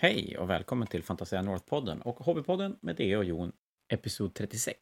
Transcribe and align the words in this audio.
Hej 0.00 0.38
och 0.38 0.50
välkommen 0.50 0.88
till 0.88 1.02
Fantasia 1.02 1.42
North-podden 1.42 2.00
och 2.00 2.16
Hobbypodden 2.16 2.76
med 2.80 2.96
Dea 2.96 3.18
och 3.18 3.24
Jon, 3.24 3.52
episod 3.88 4.34
36. 4.34 4.80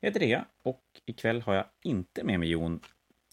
Jag 0.00 0.08
heter 0.08 0.20
Dea 0.20 0.44
och 0.62 0.82
ikväll 1.06 1.42
har 1.42 1.54
jag 1.54 1.64
inte 1.84 2.24
med 2.24 2.40
mig 2.40 2.48
Jon, 2.48 2.80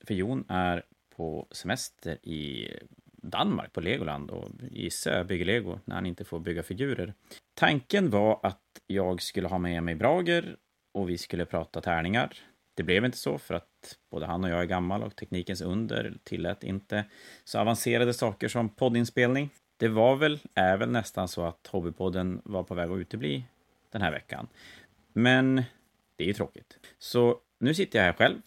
för 0.06 0.14
Jon 0.14 0.46
är 0.48 0.84
på 1.16 1.48
semester 1.52 2.28
i 2.28 2.74
Danmark, 3.12 3.74
på 3.74 3.82
Legoland 3.82 4.32
och 4.32 4.50
i 4.72 4.90
Sö 4.90 5.24
bygger 5.24 5.46
lego 5.46 5.80
när 5.86 5.96
han 5.96 6.06
inte 6.06 6.26
får 6.26 6.40
bygga 6.40 6.64
figurer. 6.64 7.14
Tanken 7.54 8.10
var 8.10 8.40
att 8.44 8.82
jag 8.88 9.22
skulle 9.22 9.48
ha 9.48 9.58
med 9.58 9.84
mig 9.84 9.96
Brager 9.96 10.58
och 10.94 11.10
vi 11.10 11.18
skulle 11.18 11.46
prata 11.46 11.82
tärningar. 11.82 12.38
Det 12.76 12.84
blev 12.84 13.06
inte 13.06 13.18
så 13.18 13.38
för 13.38 13.54
att 13.54 13.98
både 14.12 14.26
han 14.26 14.44
och 14.44 14.50
jag 14.50 14.62
är 14.62 14.66
gammal 14.66 15.04
och 15.04 15.16
teknikens 15.16 15.62
under 15.62 16.18
tillät 16.24 16.64
inte 16.64 17.06
så 17.44 17.60
avancerade 17.60 18.14
saker 18.14 18.48
som 18.48 18.70
poddinspelning. 18.70 19.50
Det 19.80 19.88
var 19.88 20.16
väl, 20.16 20.40
är 20.54 20.78
väl 20.78 20.90
nästan 20.90 21.28
så 21.28 21.46
att 21.46 21.68
Hobbypodden 21.68 22.42
var 22.46 22.64
på 22.64 22.76
väg 22.76 22.92
att 22.92 22.98
utebli 22.98 23.46
den 23.92 24.02
här 24.02 24.12
veckan. 24.12 24.48
Men 25.14 25.56
det 26.16 26.24
är 26.24 26.28
ju 26.28 26.34
tråkigt. 26.34 26.80
Så 26.98 27.40
nu 27.60 27.74
sitter 27.74 28.00
jag 28.00 28.06
här 28.06 28.14
själv, 28.14 28.42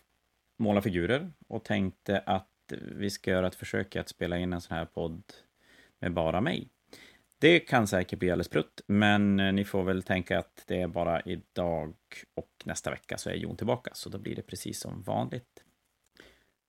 målar 0.59 0.81
figurer 0.81 1.33
och 1.49 1.65
tänkte 1.65 2.19
att 2.19 2.73
vi 2.81 3.11
ska 3.11 3.31
göra 3.31 3.47
ett 3.47 3.55
försök 3.55 3.97
att 3.97 4.09
spela 4.09 4.39
in 4.39 4.53
en 4.53 4.61
sån 4.61 4.77
här 4.77 4.85
podd 4.85 5.23
med 5.99 6.13
bara 6.13 6.41
mig. 6.41 6.69
Det 7.39 7.61
kan 7.61 7.87
säkert 7.87 8.19
bli 8.19 8.31
alldeles 8.31 8.49
prutt, 8.49 8.81
men 8.87 9.37
ni 9.37 9.65
får 9.65 9.83
väl 9.83 10.03
tänka 10.03 10.39
att 10.39 10.65
det 10.67 10.81
är 10.81 10.89
bara 10.89 11.21
idag 11.21 11.95
och 12.35 12.63
nästa 12.65 12.91
vecka 12.91 13.19
så 13.19 13.31
är 13.31 13.35
Jon 13.35 13.57
tillbaka, 13.57 13.91
så 13.95 14.09
då 14.09 14.19
blir 14.19 14.37
det 14.37 14.43
precis 14.43 14.81
som 14.81 15.03
vanligt. 15.03 15.65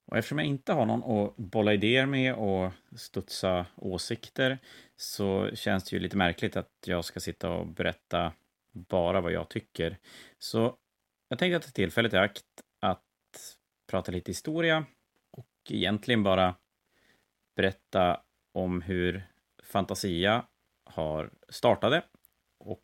Och 0.06 0.18
eftersom 0.18 0.38
jag 0.38 0.48
inte 0.48 0.74
har 0.74 0.86
någon 0.86 1.18
att 1.18 1.38
bolla 1.38 1.74
idéer 1.74 2.06
med 2.06 2.34
och 2.36 2.72
studsa 2.96 3.66
åsikter 3.76 4.58
så 4.96 5.50
känns 5.56 5.84
det 5.84 5.96
ju 5.96 6.00
lite 6.00 6.18
märkligt 6.18 6.58
att 6.58 6.72
jag 6.86 7.06
ska 7.06 7.20
sitta 7.20 7.50
och 7.50 7.68
berätta 7.68 8.34
bara 8.72 9.22
vad 9.22 9.32
jag 9.32 9.50
tycker. 9.50 9.98
Så 10.40 10.78
jag 11.30 11.40
tänkte 11.40 11.68
ta 11.68 11.72
tillfället 11.72 12.14
i 12.14 12.18
akt 12.18 12.46
att 12.80 13.58
prata 13.88 14.12
lite 14.12 14.32
historia 14.32 14.86
och 15.32 15.48
egentligen 15.70 16.24
bara 16.24 16.56
berätta 17.56 18.22
om 18.54 18.82
hur 18.82 19.28
Fantasia 19.64 20.46
har 20.86 21.30
startade 21.50 22.04
och 22.60 22.84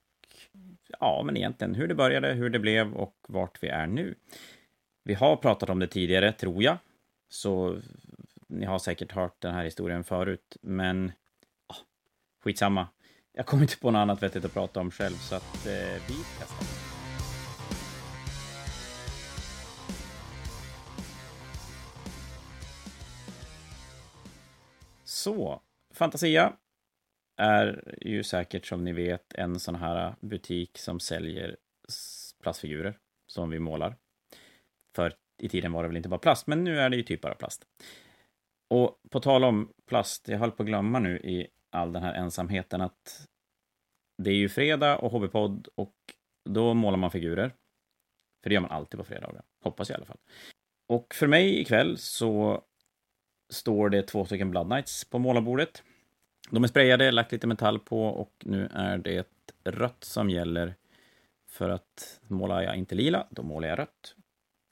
ja, 0.99 1.23
men 1.25 1.38
egentligen 1.38 1.75
hur 1.75 1.88
det 1.88 1.95
började, 1.95 2.33
hur 2.33 2.49
det 2.49 2.59
blev 2.59 2.93
och 2.93 3.15
vart 3.27 3.63
vi 3.63 3.67
är 3.67 3.88
nu. 3.88 4.15
Vi 5.03 5.13
har 5.13 5.36
pratat 5.36 5.69
om 5.69 5.80
det 5.80 5.88
tidigare, 5.88 6.31
tror 6.31 6.63
jag, 6.63 6.77
så 7.30 7.81
ni 8.47 8.66
har 8.66 8.80
säkert 8.80 9.11
hört 9.11 9.41
den 9.41 9.53
här 9.53 9.63
historien 9.63 10.03
förut, 10.03 10.58
men 10.61 11.11
ah, 11.67 11.75
skitsamma. 12.44 12.88
Jag 13.31 13.45
kommer 13.45 13.63
inte 13.63 13.77
på 13.77 13.91
något 13.91 13.99
annat 13.99 14.23
vettigt 14.23 14.45
att 14.45 14.53
prata 14.53 14.80
om 14.80 14.91
själv, 14.91 15.16
så 15.16 15.36
att 15.36 15.66
eh, 15.66 16.02
vi 16.08 16.16
testar. 16.39 16.89
Så, 25.03 25.61
Fantasia 25.93 26.53
är 27.38 27.97
ju 28.02 28.23
säkert 28.23 28.66
som 28.66 28.83
ni 28.83 28.93
vet 28.93 29.33
en 29.33 29.59
sån 29.59 29.75
här 29.75 30.16
butik 30.19 30.77
som 30.77 30.99
säljer 30.99 31.58
plastfigurer 32.43 32.97
som 33.27 33.49
vi 33.49 33.59
målar. 33.59 33.95
För 34.95 35.14
i 35.39 35.49
tiden 35.49 35.71
var 35.71 35.83
det 35.83 35.89
väl 35.89 35.97
inte 35.97 36.09
bara 36.09 36.19
plast, 36.19 36.47
men 36.47 36.63
nu 36.63 36.79
är 36.79 36.89
det 36.89 36.97
ju 36.97 37.03
typ 37.03 37.21
bara 37.21 37.35
plast. 37.35 37.65
Och 38.69 39.01
på 39.09 39.19
tal 39.19 39.43
om 39.43 39.73
plast, 39.87 40.27
jag 40.27 40.37
höll 40.37 40.51
på 40.51 40.63
att 40.63 40.67
glömma 40.67 40.99
nu 40.99 41.17
i 41.19 41.47
all 41.69 41.93
den 41.93 42.03
här 42.03 42.13
ensamheten 42.13 42.81
att 42.81 43.27
det 44.17 44.29
är 44.29 44.35
ju 44.35 44.49
fredag 44.49 44.97
och 44.97 45.11
hobbypodd 45.11 45.67
och 45.75 45.95
då 46.49 46.73
målar 46.73 46.97
man 46.97 47.11
figurer. 47.11 47.53
För 48.43 48.49
det 48.49 48.53
gör 48.53 48.61
man 48.61 48.71
alltid 48.71 48.97
på 48.97 49.03
fredagar, 49.03 49.43
hoppas 49.63 49.89
jag 49.89 49.95
i 49.95 49.97
alla 49.97 50.05
fall. 50.05 50.19
Och 50.87 51.14
för 51.14 51.27
mig 51.27 51.61
ikväll 51.61 51.97
så 51.97 52.64
står 53.49 53.89
det 53.89 54.02
två 54.02 54.25
stycken 54.25 54.52
Blood 54.52 54.67
Knights 54.67 55.09
på 55.09 55.19
målarbordet. 55.19 55.83
De 56.49 56.64
är 56.64 56.67
sprayade, 56.67 57.11
lagt 57.11 57.31
lite 57.31 57.47
metall 57.47 57.80
på 57.80 58.05
och 58.05 58.33
nu 58.45 58.69
är 58.73 58.97
det 58.97 59.27
rött 59.64 60.03
som 60.03 60.30
gäller. 60.30 60.75
För 61.49 61.69
att 61.69 62.19
målar 62.27 62.61
jag 62.61 62.75
inte 62.75 62.95
lila, 62.95 63.27
då 63.30 63.43
målar 63.43 63.67
jag 63.67 63.80
rött. 63.80 64.15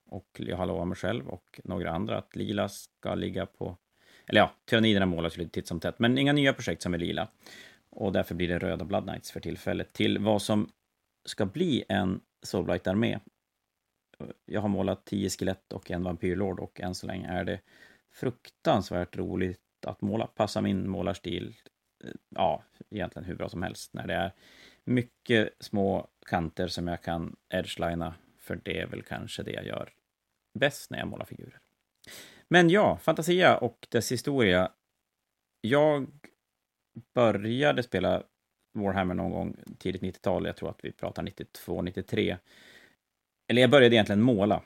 Och 0.10 0.28
jag 0.38 0.58
har 0.58 0.66
lovat 0.66 0.88
mig 0.88 0.98
själv 0.98 1.28
och 1.28 1.60
några 1.64 1.92
andra 1.92 2.18
att 2.18 2.36
lila 2.36 2.70
ska 2.70 3.16
ligga 3.16 3.46
på... 3.46 3.78
Eller 4.26 4.42
ja, 4.42 4.52
tyranniderna 4.66 5.06
målas 5.06 5.38
ju 5.38 5.40
lite 5.40 5.52
titt 5.52 5.68
som 5.68 5.80
tätt, 5.80 6.00
men 6.00 6.18
inga 6.18 6.34
nya 6.34 6.54
projekt 6.54 6.82
som 6.82 6.94
är 6.94 6.98
lila. 6.98 7.28
Och 7.90 8.12
därför 8.12 8.36
blir 8.36 8.48
det 8.48 8.60
röda 8.60 8.86
Blood 8.86 9.04
Knights 9.04 9.32
för 9.32 9.40
tillfället. 9.40 9.94
Till 9.94 10.20
vad 10.20 10.42
som 10.42 10.72
ska 11.26 11.46
bli 11.46 11.84
en 11.90 12.22
Soulblight-armé. 12.42 13.20
Jag 14.46 14.62
har 14.62 14.70
målat 14.70 15.06
tio 15.06 15.30
skelett 15.30 15.74
och 15.74 15.92
en 15.92 16.04
vampyrlord 16.04 16.60
och 16.60 16.82
än 16.82 16.96
så 16.96 17.08
länge 17.08 17.28
är 17.28 17.44
det 17.44 17.60
fruktansvärt 18.12 19.18
roligt 19.18 19.86
att 19.86 20.02
måla. 20.02 20.28
Passar 20.28 20.62
min 20.62 20.90
målarstil, 20.90 21.56
eh, 22.04 22.12
ja, 22.30 22.64
egentligen 22.90 23.26
hur 23.26 23.36
bra 23.36 23.50
som 23.50 23.64
helst 23.64 23.94
när 23.94 24.08
det 24.08 24.14
är 24.14 24.32
mycket 24.84 25.50
små 25.60 26.08
kanter 26.26 26.68
som 26.68 26.88
jag 26.88 27.02
kan 27.02 27.36
edgelina, 27.50 28.14
för 28.40 28.60
det 28.64 28.80
är 28.80 28.88
väl 28.88 29.02
kanske 29.02 29.44
det 29.44 29.52
jag 29.52 29.66
gör 29.66 29.90
bäst 30.58 30.92
när 30.92 31.00
jag 31.00 31.08
målar 31.08 31.26
figurer. 31.26 31.60
Men 32.48 32.70
ja, 32.70 32.98
Fantasia 32.98 33.58
och 33.58 33.88
dess 33.90 34.12
historia. 34.12 34.72
Jag 35.62 36.08
började 37.14 37.84
spela 37.84 38.24
Warhammer 38.74 39.14
någon 39.14 39.32
gång 39.32 39.56
tidigt 39.78 40.02
90-tal, 40.02 40.46
jag 40.46 40.56
tror 40.56 40.70
att 40.70 40.80
vi 40.84 40.92
pratar 40.92 41.24
92, 41.24 41.82
93. 41.82 42.38
Eller 43.48 43.62
jag 43.62 43.72
började 43.72 43.96
egentligen 43.96 44.22
måla. 44.22 44.62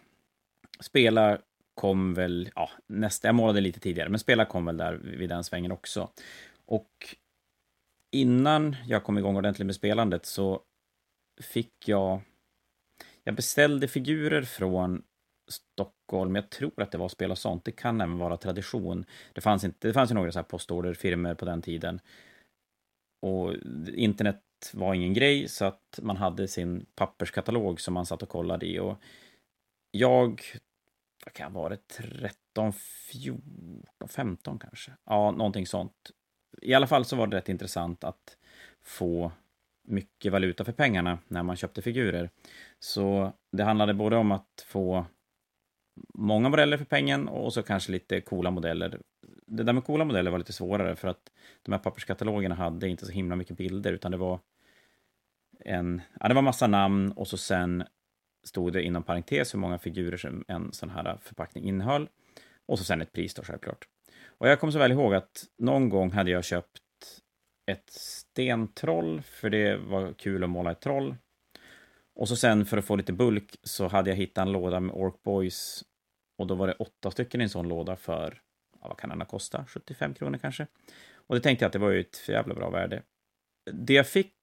Spela 0.80 1.38
kom 1.74 2.14
väl, 2.14 2.50
ja, 2.56 2.70
nästa, 2.88 3.28
jag 3.28 3.36
målade 3.36 3.62
lite 3.62 3.80
tidigare, 3.80 4.10
men 4.10 4.20
spela 4.20 4.46
kom 4.46 4.66
väl 4.66 4.78
där 4.78 4.94
vid 4.94 5.30
den 5.30 5.44
svängen 5.44 5.72
också. 5.72 6.10
Och 6.66 7.16
innan 8.12 8.76
jag 8.88 9.04
kom 9.04 9.18
igång 9.18 9.36
ordentligt 9.36 9.66
med 9.66 9.76
spelandet 9.76 10.26
så 10.26 10.62
fick 11.42 11.88
jag... 11.88 12.22
Jag 13.24 13.36
beställde 13.36 13.88
figurer 13.88 14.42
från 14.42 15.04
Stockholm. 15.52 16.36
Jag 16.36 16.50
tror 16.50 16.82
att 16.82 16.92
det 16.92 16.98
var 16.98 17.10
Spel 17.10 17.32
och 17.32 17.38
sånt. 17.38 17.66
Det 17.66 17.72
kan 17.72 18.02
även 18.02 18.18
vara 18.18 18.38
tradition. 18.38 19.06
Det 19.34 19.42
fanns, 19.42 19.64
inte, 19.64 19.88
det 19.88 19.94
fanns 19.94 20.12
ju 20.12 20.16
några 20.16 20.32
så 20.32 20.40
här 20.40 20.44
postorderfirmor 20.44 21.34
på 21.34 21.46
den 21.46 21.62
tiden. 21.62 22.00
Och 23.22 23.54
internet 23.96 24.42
var 24.74 24.94
ingen 24.94 25.14
grej, 25.14 25.48
så 25.48 25.66
att 25.66 26.00
man 26.02 26.18
hade 26.18 26.48
sin 26.48 26.86
papperskatalog 26.96 27.82
som 27.82 27.94
man 27.94 28.06
satt 28.06 28.24
och 28.24 28.30
kollade 28.30 28.66
i. 28.66 28.80
Och 28.80 28.98
jag, 29.92 30.42
vad 31.26 31.34
kan 31.34 31.44
jag 31.44 31.52
vara, 31.52 31.78
13, 31.78 32.74
14, 32.74 34.08
15 34.08 34.60
kanske? 34.60 34.92
Ja, 35.06 35.32
någonting 35.32 35.68
sånt. 35.68 36.12
I 36.62 36.74
alla 36.74 36.88
fall 36.88 37.06
så 37.06 37.16
var 37.16 37.28
det 37.28 37.38
rätt 37.38 37.50
intressant 37.50 38.04
att 38.04 38.38
få 38.82 39.32
mycket 39.88 40.32
valuta 40.32 40.66
för 40.66 40.72
pengarna 40.72 41.20
när 41.28 41.44
man 41.44 41.56
köpte 41.56 41.82
figurer. 41.82 42.30
Så 42.80 43.34
det 43.52 43.64
handlade 43.64 43.94
både 43.94 44.16
om 44.16 44.32
att 44.32 44.66
få 44.68 45.06
många 46.14 46.50
modeller 46.50 46.78
för 46.78 46.86
pengen 46.86 47.28
och 47.28 47.54
så 47.54 47.64
kanske 47.64 47.92
lite 47.92 48.22
coola 48.22 48.52
modeller. 48.52 49.02
Det 49.48 49.64
där 49.64 49.74
med 49.74 49.84
coola 49.84 50.06
modeller 50.06 50.32
var 50.32 50.38
lite 50.38 50.54
svårare 50.54 50.96
för 50.96 51.08
att 51.08 51.32
de 51.62 51.72
här 51.72 51.80
papperskatalogerna 51.80 52.56
hade 52.56 52.88
inte 52.88 53.06
så 53.06 53.12
himla 53.12 53.36
mycket 53.36 53.58
bilder 53.58 53.94
utan 53.94 54.12
det 54.12 54.18
var 54.18 54.40
en, 55.60 56.02
ja, 56.20 56.28
det 56.28 56.34
var 56.34 56.42
massa 56.42 56.68
namn 56.68 57.12
och 57.12 57.28
så 57.28 57.38
sen 57.38 57.84
stod 58.44 58.74
det 58.74 58.84
inom 58.84 59.04
parentes 59.04 59.54
hur 59.54 59.60
många 59.60 59.80
figurer 59.80 60.18
som 60.18 60.46
en 60.48 60.74
sån 60.74 60.90
här 60.90 61.18
förpackning 61.22 61.64
innehöll. 61.64 62.10
Och 62.66 62.80
så 62.80 62.86
sen 62.86 63.02
ett 63.02 63.12
pris 63.12 63.34
då 63.34 63.44
självklart. 63.44 63.88
Och 64.26 64.48
jag 64.48 64.60
kommer 64.60 64.72
så 64.72 64.80
väl 64.80 64.92
ihåg 64.92 65.14
att 65.14 65.46
någon 65.58 65.90
gång 65.90 66.12
hade 66.12 66.32
jag 66.32 66.44
köpt 66.44 66.82
ett 67.72 67.90
stentroll, 67.90 69.22
för 69.22 69.50
det 69.50 69.78
var 69.78 70.14
kul 70.14 70.44
att 70.44 70.50
måla 70.50 70.72
ett 70.72 70.82
troll. 70.82 71.16
Och 72.22 72.28
så 72.28 72.36
sen 72.36 72.66
för 72.66 72.78
att 72.78 72.86
få 72.86 72.96
lite 72.96 73.14
bulk 73.14 73.56
så 73.64 73.88
hade 73.88 74.10
jag 74.10 74.18
hittat 74.18 74.42
en 74.42 74.52
låda 74.52 74.80
med 74.80 74.96
Ork 74.96 75.24
Boys 75.24 75.84
och 76.38 76.48
då 76.48 76.56
var 76.56 76.68
det 76.68 76.74
åtta 76.74 77.12
stycken 77.12 77.42
i 77.42 77.44
en 77.44 77.50
sån 77.50 77.68
låda 77.68 77.96
för, 77.96 78.42
ja, 78.82 78.88
vad 78.88 78.98
kan 78.98 79.10
den 79.10 79.22
ha 79.22 79.26
kostat, 79.26 79.70
75 79.70 80.14
kronor 80.14 80.38
kanske? 80.38 80.68
Och 81.14 81.36
det 81.36 81.42
tänkte 81.42 81.64
jag 81.64 81.68
att 81.70 81.74
det 81.74 81.80
var 81.80 81.90
ju 81.90 82.00
ett 82.00 82.18
för 82.18 82.34
jävla 82.34 82.54
bra 82.54 82.70
värde. 82.70 83.04
Det 83.72 83.94
jag 83.94 84.08
fick 84.08 84.34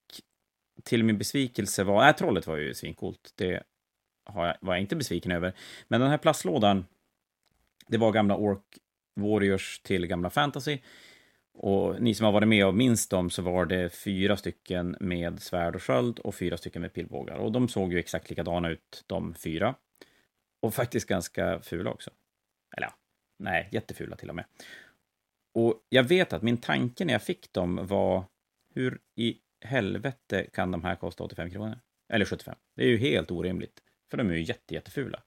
till 0.82 1.04
min 1.04 1.18
besvikelse 1.18 1.84
var, 1.84 2.00
nej, 2.00 2.14
trollet 2.14 2.46
var 2.46 2.56
ju 2.56 2.74
svincoolt. 2.74 3.32
Det 3.34 3.62
har 4.24 4.46
jag, 4.46 4.56
var 4.60 4.74
jag 4.74 4.80
inte 4.80 4.96
besviken 4.96 5.32
över. 5.32 5.52
Men 5.88 6.00
den 6.00 6.10
här 6.10 6.18
plastlådan, 6.18 6.86
det 7.86 7.98
var 7.98 8.12
gamla 8.12 8.36
Ork 8.36 8.64
Warriors 9.20 9.80
till 9.80 10.06
gamla 10.06 10.30
Fantasy. 10.30 10.78
Och 11.60 12.02
ni 12.02 12.14
som 12.14 12.24
har 12.24 12.32
varit 12.32 12.48
med 12.48 12.66
och 12.66 12.74
minst 12.74 13.10
dem 13.10 13.30
så 13.30 13.42
var 13.42 13.66
det 13.66 13.90
fyra 13.90 14.36
stycken 14.36 14.96
med 15.00 15.42
svärd 15.42 15.74
och 15.74 15.82
sköld 15.82 16.18
och 16.18 16.34
fyra 16.34 16.56
stycken 16.56 16.82
med 16.82 16.92
pilbågar. 16.92 17.36
Och 17.36 17.52
de 17.52 17.68
såg 17.68 17.92
ju 17.92 17.98
exakt 17.98 18.30
likadana 18.30 18.70
ut, 18.70 19.04
de 19.06 19.34
fyra. 19.34 19.74
Och 20.62 20.74
faktiskt 20.74 21.08
ganska 21.08 21.60
fula 21.60 21.90
också. 21.90 22.10
Eller 22.76 22.86
ja, 22.86 22.94
nej, 23.38 23.68
jättefula 23.72 24.16
till 24.16 24.28
och 24.28 24.34
med. 24.34 24.44
Och 25.54 25.86
jag 25.88 26.04
vet 26.04 26.32
att 26.32 26.42
min 26.42 26.56
tanke 26.56 27.04
när 27.04 27.12
jag 27.12 27.22
fick 27.22 27.52
dem 27.52 27.86
var 27.86 28.24
hur 28.74 29.00
i 29.16 29.36
helvete 29.64 30.46
kan 30.52 30.70
de 30.70 30.84
här 30.84 30.96
kosta 30.96 31.24
85 31.24 31.50
kronor? 31.50 31.78
Eller 32.12 32.24
75. 32.24 32.54
Det 32.76 32.82
är 32.82 32.88
ju 32.88 32.96
helt 32.96 33.30
orimligt, 33.30 33.82
för 34.10 34.16
de 34.16 34.30
är 34.30 34.34
ju 34.34 34.42
jätte, 34.42 34.74
jättefula. 34.74 35.22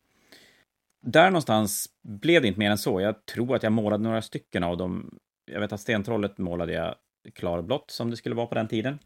Där 1.02 1.30
någonstans 1.30 1.90
blev 2.04 2.42
det 2.42 2.48
inte 2.48 2.60
mer 2.60 2.72
än 2.72 2.78
så. 2.78 3.02
Jag 3.02 3.26
tror 3.26 3.56
att 3.56 3.64
jag 3.64 3.72
målade 3.72 4.04
några 4.04 4.22
stycken 4.22 4.64
av 4.64 4.78
dem. 4.78 5.20
Jag 5.46 5.60
vet 5.60 5.74
att 5.74 5.82
Stentrollet 5.82 6.38
målade 6.38 6.74
jag 6.74 6.96
klarblått, 7.34 7.92
som 7.92 8.10
det 8.10 8.18
skulle 8.18 8.36
vara 8.36 8.48
på 8.48 8.56
den 8.56 8.68
tiden. 8.68 9.00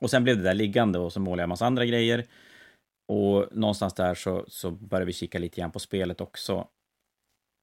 Och 0.00 0.10
sen 0.10 0.24
blev 0.24 0.36
det 0.36 0.42
där 0.42 0.54
liggande 0.54 0.98
och 0.98 1.12
så 1.12 1.20
målade 1.20 1.40
jag 1.40 1.44
en 1.44 1.48
massa 1.48 1.66
andra 1.66 1.86
grejer. 1.86 2.26
Och 3.08 3.56
någonstans 3.56 3.94
där 3.94 4.14
så, 4.14 4.44
så 4.48 4.70
började 4.70 5.06
vi 5.06 5.12
kika 5.12 5.38
lite 5.38 5.60
grann 5.60 5.72
på 5.72 5.78
spelet 5.78 6.20
också. 6.20 6.68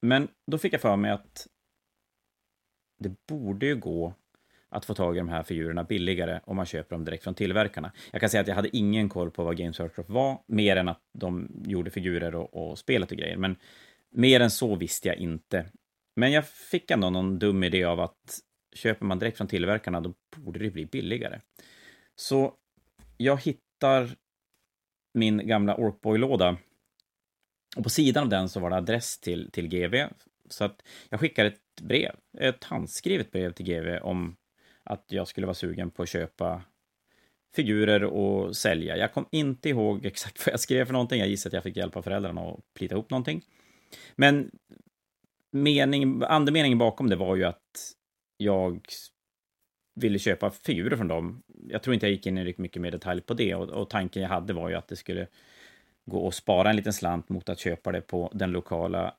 Men 0.02 0.28
då 0.52 0.58
fick 0.58 0.74
jag 0.74 0.82
för 0.82 0.96
mig 0.96 1.12
att 1.12 1.48
det 3.00 3.16
borde 3.28 3.66
ju 3.66 3.76
gå 3.76 4.14
att 4.70 4.86
få 4.86 4.94
tag 4.94 5.16
i 5.16 5.20
de 5.20 5.30
här 5.30 5.44
figurerna 5.44 5.84
billigare 5.84 6.40
om 6.46 6.56
man 6.56 6.66
köper 6.66 6.96
dem 6.96 7.06
direkt 7.06 7.24
från 7.24 7.36
tillverkarna. 7.36 7.92
Jag 8.12 8.22
kan 8.22 8.30
säga 8.30 8.42
att 8.42 8.48
jag 8.48 8.56
hade 8.56 8.78
ingen 8.78 9.10
koll 9.10 9.32
på 9.32 9.44
vad 9.44 9.58
Games 9.58 9.80
Workshop 9.80 10.06
var, 10.08 10.38
mer 10.48 10.76
än 10.76 10.90
att 10.90 11.02
de 11.14 11.64
gjorde 11.66 11.92
figurer 11.92 12.36
och, 12.36 12.72
och 12.72 12.80
spelet 12.80 13.12
och 13.12 13.18
grejer. 13.18 13.38
Men 13.38 13.56
mer 14.10 14.40
än 14.40 14.52
så 14.52 14.76
visste 14.76 15.08
jag 15.08 15.18
inte. 15.18 15.66
Men 16.16 16.32
jag 16.32 16.48
fick 16.48 16.92
ändå 16.92 17.10
någon 17.10 17.40
dum 17.40 17.64
idé 17.64 17.84
av 17.84 18.00
att 18.00 18.40
köper 18.76 19.06
man 19.06 19.20
direkt 19.20 19.38
från 19.38 19.48
tillverkarna, 19.48 20.02
då 20.02 20.14
borde 20.36 20.60
det 20.60 20.72
bli 20.72 20.86
billigare. 20.86 21.42
Så 22.16 22.54
jag 23.18 23.42
hittar 23.42 24.16
min 25.14 25.48
gamla 25.48 25.76
Orkboy-låda. 25.76 26.58
Och 27.76 27.84
på 27.84 27.90
sidan 27.90 28.24
av 28.24 28.30
den 28.30 28.50
så 28.50 28.60
var 28.60 28.70
det 28.70 28.76
adress 28.76 29.20
till, 29.20 29.52
till 29.52 29.68
GV. 29.68 29.96
Så 30.50 30.64
att 30.64 30.84
jag 31.10 31.20
skickar 31.20 31.46
ett 31.46 31.82
brev, 31.82 32.16
ett 32.38 32.64
handskrivet 32.64 33.32
brev 33.32 33.52
till 33.52 33.66
GV 33.66 33.98
om 34.02 34.36
att 34.84 35.06
jag 35.08 35.28
skulle 35.28 35.48
vara 35.48 35.54
sugen 35.54 35.92
på 35.92 36.04
att 36.04 36.10
köpa 36.10 36.62
figurer 37.56 38.04
och 38.04 38.56
sälja. 38.56 38.98
Jag 38.98 39.14
kom 39.14 39.26
inte 39.32 39.70
ihåg 39.70 40.06
exakt 40.06 40.46
vad 40.46 40.54
jag 40.54 40.60
skrev 40.60 40.86
för 40.86 40.94
någonting. 40.94 41.20
Jag 41.20 41.30
gissar 41.30 41.50
att 41.50 41.54
jag 41.54 41.64
fick 41.64 41.78
hjälp 41.78 41.98
av 41.98 42.02
föräldrarna 42.02 42.42
att 42.42 42.74
plita 42.74 42.96
ihop 42.96 43.10
någonting. 43.10 43.42
Men 44.16 44.52
mening, 45.54 46.24
andemeningen 46.24 46.78
bakom 46.78 47.10
det 47.10 47.16
var 47.16 47.36
ju 47.36 47.44
att 47.44 47.94
jag 48.38 48.88
ville 49.96 50.20
köpa 50.20 50.52
figurer 50.52 50.98
från 50.98 51.08
dem. 51.08 51.44
Jag 51.68 51.84
tror 51.84 51.94
inte 51.94 52.06
jag 52.06 52.12
gick 52.12 52.26
in 52.26 52.38
i 52.38 52.56
mycket 52.58 52.82
mer 52.82 52.92
detalj 52.92 53.22
på 53.22 53.34
det 53.34 53.56
och, 53.56 53.70
och, 53.70 53.90
tanken 53.90 54.22
jag 54.22 54.30
hade 54.30 54.54
var 54.54 54.70
ju 54.70 54.76
att 54.76 54.88
det 54.88 54.96
skulle 54.96 55.28
gå 56.06 56.28
att 56.28 56.36
spara 56.36 56.70
en 56.70 56.76
liten 56.76 56.94
slant 56.94 57.30
mot 57.30 57.50
att 57.50 57.60
köpa 57.60 57.92
det 57.92 58.02
på 58.02 58.32
den 58.34 58.52
lokala 58.52 59.16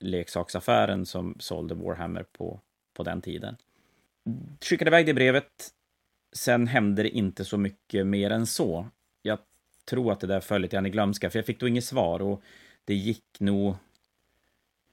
leksaksaffären 0.00 1.06
som 1.06 1.36
sålde 1.38 1.74
Warhammer 1.74 2.22
på, 2.32 2.60
på 2.94 3.02
den 3.02 3.22
tiden. 3.22 3.56
Skickade 4.60 4.88
iväg 4.88 5.06
det 5.06 5.14
brevet. 5.14 5.70
Sen 6.36 6.66
hände 6.66 7.02
det 7.02 7.08
inte 7.08 7.44
så 7.44 7.58
mycket 7.58 8.06
mer 8.06 8.30
än 8.30 8.46
så. 8.46 8.88
Jag 9.22 9.38
tror 9.84 10.12
att 10.12 10.20
det 10.20 10.26
där 10.26 10.40
föll 10.40 10.62
lite 10.62 10.76
grann 10.76 10.86
i 10.86 10.90
glömska, 10.90 11.30
för 11.30 11.38
jag 11.38 11.46
fick 11.46 11.60
då 11.60 11.68
inget 11.68 11.84
svar 11.84 12.22
och 12.22 12.42
det 12.84 12.94
gick 12.94 13.40
nog... 13.40 13.74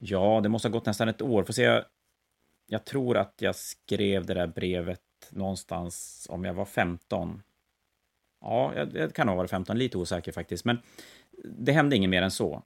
Ja, 0.04 0.40
det 0.44 0.50
måste 0.50 0.68
ha 0.68 0.74
gått 0.74 0.86
nästan 0.86 1.10
ett 1.10 1.22
år. 1.22 1.44
Får 1.44 1.54
se, 1.54 1.84
jag 2.68 2.86
tror 2.86 3.18
att 3.18 3.34
jag 3.38 3.56
skrev 3.56 4.26
det 4.26 4.34
där 4.34 4.48
brevet 4.48 5.02
någonstans 5.30 6.28
om 6.30 6.46
jag 6.46 6.54
var 6.54 6.66
15. 6.66 7.44
Ja, 8.42 8.74
jag 8.94 9.16
kan 9.16 9.28
nog 9.28 9.34
ha 9.34 9.38
varit 9.38 9.50
15, 9.50 9.78
lite 9.78 9.98
osäker 9.98 10.32
faktiskt. 10.32 10.66
Men 10.66 10.78
det 11.44 11.72
hände 11.72 11.96
inget 11.96 12.10
mer 12.10 12.22
än 12.22 12.32
så. 12.32 12.64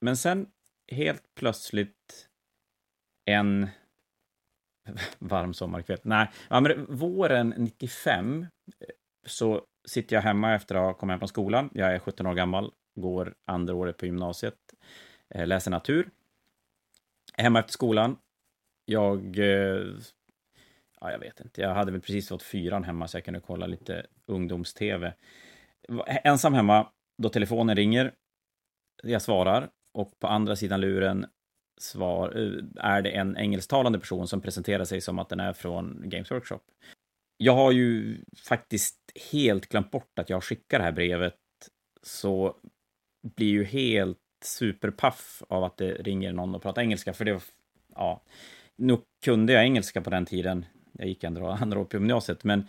Men 0.00 0.16
sen 0.16 0.46
helt 0.92 1.34
plötsligt 1.34 2.28
en 3.24 3.68
varm 5.18 5.54
sommarkväll. 5.54 6.00
Nej, 6.02 6.30
ja, 6.48 6.60
men 6.60 6.86
våren 6.88 7.54
95 7.56 8.46
så 9.26 9.62
sitter 9.84 10.16
jag 10.16 10.22
hemma 10.22 10.54
efter 10.54 10.74
att 10.74 10.82
ha 10.82 10.94
kommit 10.94 11.12
hem 11.12 11.20
från 11.20 11.28
skolan. 11.28 11.70
Jag 11.72 11.94
är 11.94 11.98
17 11.98 12.26
år 12.26 12.34
gammal, 12.34 12.72
går 12.94 13.34
andra 13.44 13.74
året 13.74 13.96
på 13.96 14.06
gymnasiet, 14.06 14.58
eh, 15.34 15.46
läser 15.46 15.70
natur. 15.70 16.10
Hemma 17.38 17.58
efter 17.58 17.72
skolan, 17.72 18.16
jag... 18.84 19.38
Eh, 19.38 19.86
ja, 21.00 21.10
jag 21.10 21.18
vet 21.18 21.40
inte. 21.40 21.60
Jag 21.60 21.74
hade 21.74 21.92
väl 21.92 22.00
precis 22.00 22.28
fått 22.28 22.42
fyran 22.42 22.84
hemma 22.84 23.08
så 23.08 23.16
jag 23.16 23.24
kunde 23.24 23.40
kolla 23.40 23.66
lite 23.66 24.06
ungdoms-tv. 24.26 25.14
Ensam 26.06 26.54
hemma, 26.54 26.90
då 27.22 27.28
telefonen 27.28 27.76
ringer. 27.76 28.14
Jag 29.02 29.22
svarar 29.22 29.70
och 29.94 30.18
på 30.18 30.26
andra 30.26 30.56
sidan 30.56 30.80
luren 30.80 31.26
svar, 31.80 32.36
eh, 32.36 32.84
är 32.84 33.02
det 33.02 33.10
en 33.10 33.36
engelsktalande 33.36 33.98
person 33.98 34.28
som 34.28 34.40
presenterar 34.40 34.84
sig 34.84 35.00
som 35.00 35.18
att 35.18 35.28
den 35.28 35.40
är 35.40 35.52
från 35.52 36.02
Games 36.04 36.30
Workshop. 36.30 36.60
Jag 37.36 37.54
har 37.54 37.72
ju 37.72 38.18
faktiskt 38.48 38.98
helt 39.32 39.68
glömt 39.68 39.90
bort 39.90 40.18
att 40.18 40.30
jag 40.30 40.44
skickar 40.44 40.78
det 40.78 40.84
här 40.84 40.92
brevet, 40.92 41.34
så 42.02 42.56
blir 43.36 43.48
ju 43.48 43.64
helt 43.64 44.18
superpaff 44.44 45.42
av 45.48 45.64
att 45.64 45.76
det 45.76 45.92
ringer 45.92 46.32
någon 46.32 46.54
och 46.54 46.62
pratar 46.62 46.82
engelska, 46.82 47.12
för 47.12 47.24
det, 47.24 47.32
var... 47.32 47.42
ja, 47.94 48.22
nog 48.76 49.00
kunde 49.24 49.52
jag 49.52 49.64
engelska 49.64 50.00
på 50.00 50.10
den 50.10 50.26
tiden. 50.26 50.66
Jag 50.92 51.08
gick 51.08 51.24
ändå 51.24 51.46
andra 51.46 51.78
år 51.80 51.84
på 51.84 51.96
gymnasiet, 51.96 52.44
men 52.44 52.68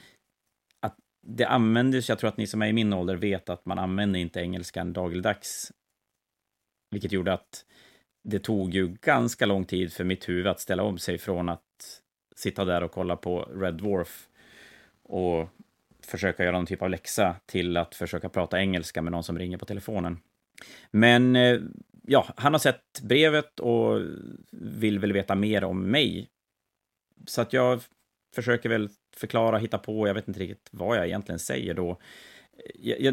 att 0.80 0.96
det 1.28 1.46
användes, 1.46 2.10
jag 2.10 2.20
tror 2.20 2.28
att 2.28 2.38
ni 2.38 2.48
som 2.48 2.62
är 2.62 2.68
i 2.68 2.74
min 2.74 2.94
ålder 2.94 3.16
vet 3.16 3.50
att 3.50 3.66
man 3.66 3.80
använder 3.80 4.20
inte 4.20 4.40
engelskan 4.40 4.94
dagligdags. 4.94 5.72
Vilket 6.92 7.12
gjorde 7.12 7.34
att 7.34 7.66
det 8.24 8.40
tog 8.40 8.74
ju 8.74 8.88
ganska 8.88 9.46
lång 9.46 9.66
tid 9.66 9.94
för 9.94 10.04
mitt 10.04 10.30
huvud 10.30 10.48
att 10.48 10.60
ställa 10.60 10.84
om 10.84 10.98
sig 10.98 11.18
från 11.18 11.50
att 11.50 12.02
sitta 12.36 12.66
där 12.66 12.84
och 12.84 12.92
kolla 12.92 13.16
på 13.16 13.42
Red 13.42 13.74
Dwarf 13.74 14.30
och 15.04 15.50
försöka 16.06 16.44
göra 16.44 16.58
någon 16.58 16.66
typ 16.66 16.82
av 16.82 16.90
läxa 16.90 17.36
till 17.46 17.78
att 17.78 17.96
försöka 17.96 18.30
prata 18.30 18.60
engelska 18.60 19.02
med 19.02 19.12
någon 19.12 19.24
som 19.24 19.40
ringer 19.40 19.58
på 19.58 19.66
telefonen. 19.66 20.20
Men 20.92 21.36
eh, 21.36 21.60
ja, 22.08 22.28
han 22.38 22.54
har 22.54 22.60
sett 22.60 23.02
brevet 23.02 23.60
och 23.60 24.02
vill 24.52 25.00
väl 25.00 25.14
veta 25.14 25.36
mer 25.36 25.64
om 25.64 25.92
mig. 25.92 26.30
Så 27.26 27.42
att 27.42 27.54
jag 27.54 27.82
försöker 28.36 28.70
väl 28.70 28.90
förklara, 29.16 29.58
hitta 29.58 29.78
på, 29.78 30.08
jag 30.08 30.14
vet 30.14 30.28
inte 30.28 30.40
riktigt 30.40 30.70
vad 30.72 30.98
jag 30.98 31.06
egentligen 31.06 31.40
säger 31.40 31.74
då. 31.74 31.98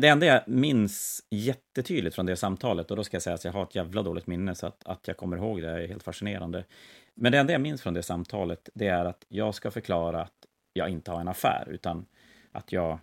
Det 0.00 0.08
enda 0.08 0.26
jag 0.26 0.48
minns 0.48 1.26
jättetydligt 1.30 2.14
från 2.14 2.26
det 2.26 2.36
samtalet, 2.36 2.90
och 2.90 2.96
då 2.96 3.04
ska 3.04 3.14
jag 3.14 3.22
säga 3.22 3.34
att 3.34 3.44
jag 3.44 3.52
har 3.52 3.62
ett 3.62 3.74
jävla 3.74 4.02
dåligt 4.02 4.26
minne, 4.26 4.54
så 4.54 4.66
att, 4.66 4.86
att 4.86 5.08
jag 5.08 5.16
kommer 5.16 5.36
ihåg 5.36 5.62
det 5.62 5.70
är 5.70 5.88
helt 5.88 6.02
fascinerande. 6.02 6.64
Men 7.14 7.32
det 7.32 7.38
enda 7.38 7.52
jag 7.52 7.60
minns 7.60 7.82
från 7.82 7.94
det 7.94 8.02
samtalet, 8.02 8.68
det 8.74 8.86
är 8.86 9.04
att 9.04 9.24
jag 9.28 9.54
ska 9.54 9.70
förklara 9.70 10.22
att 10.22 10.46
jag 10.72 10.88
inte 10.88 11.10
har 11.10 11.20
en 11.20 11.28
affär, 11.28 11.68
utan 11.70 12.06
att 12.52 12.72
jag 12.72 12.98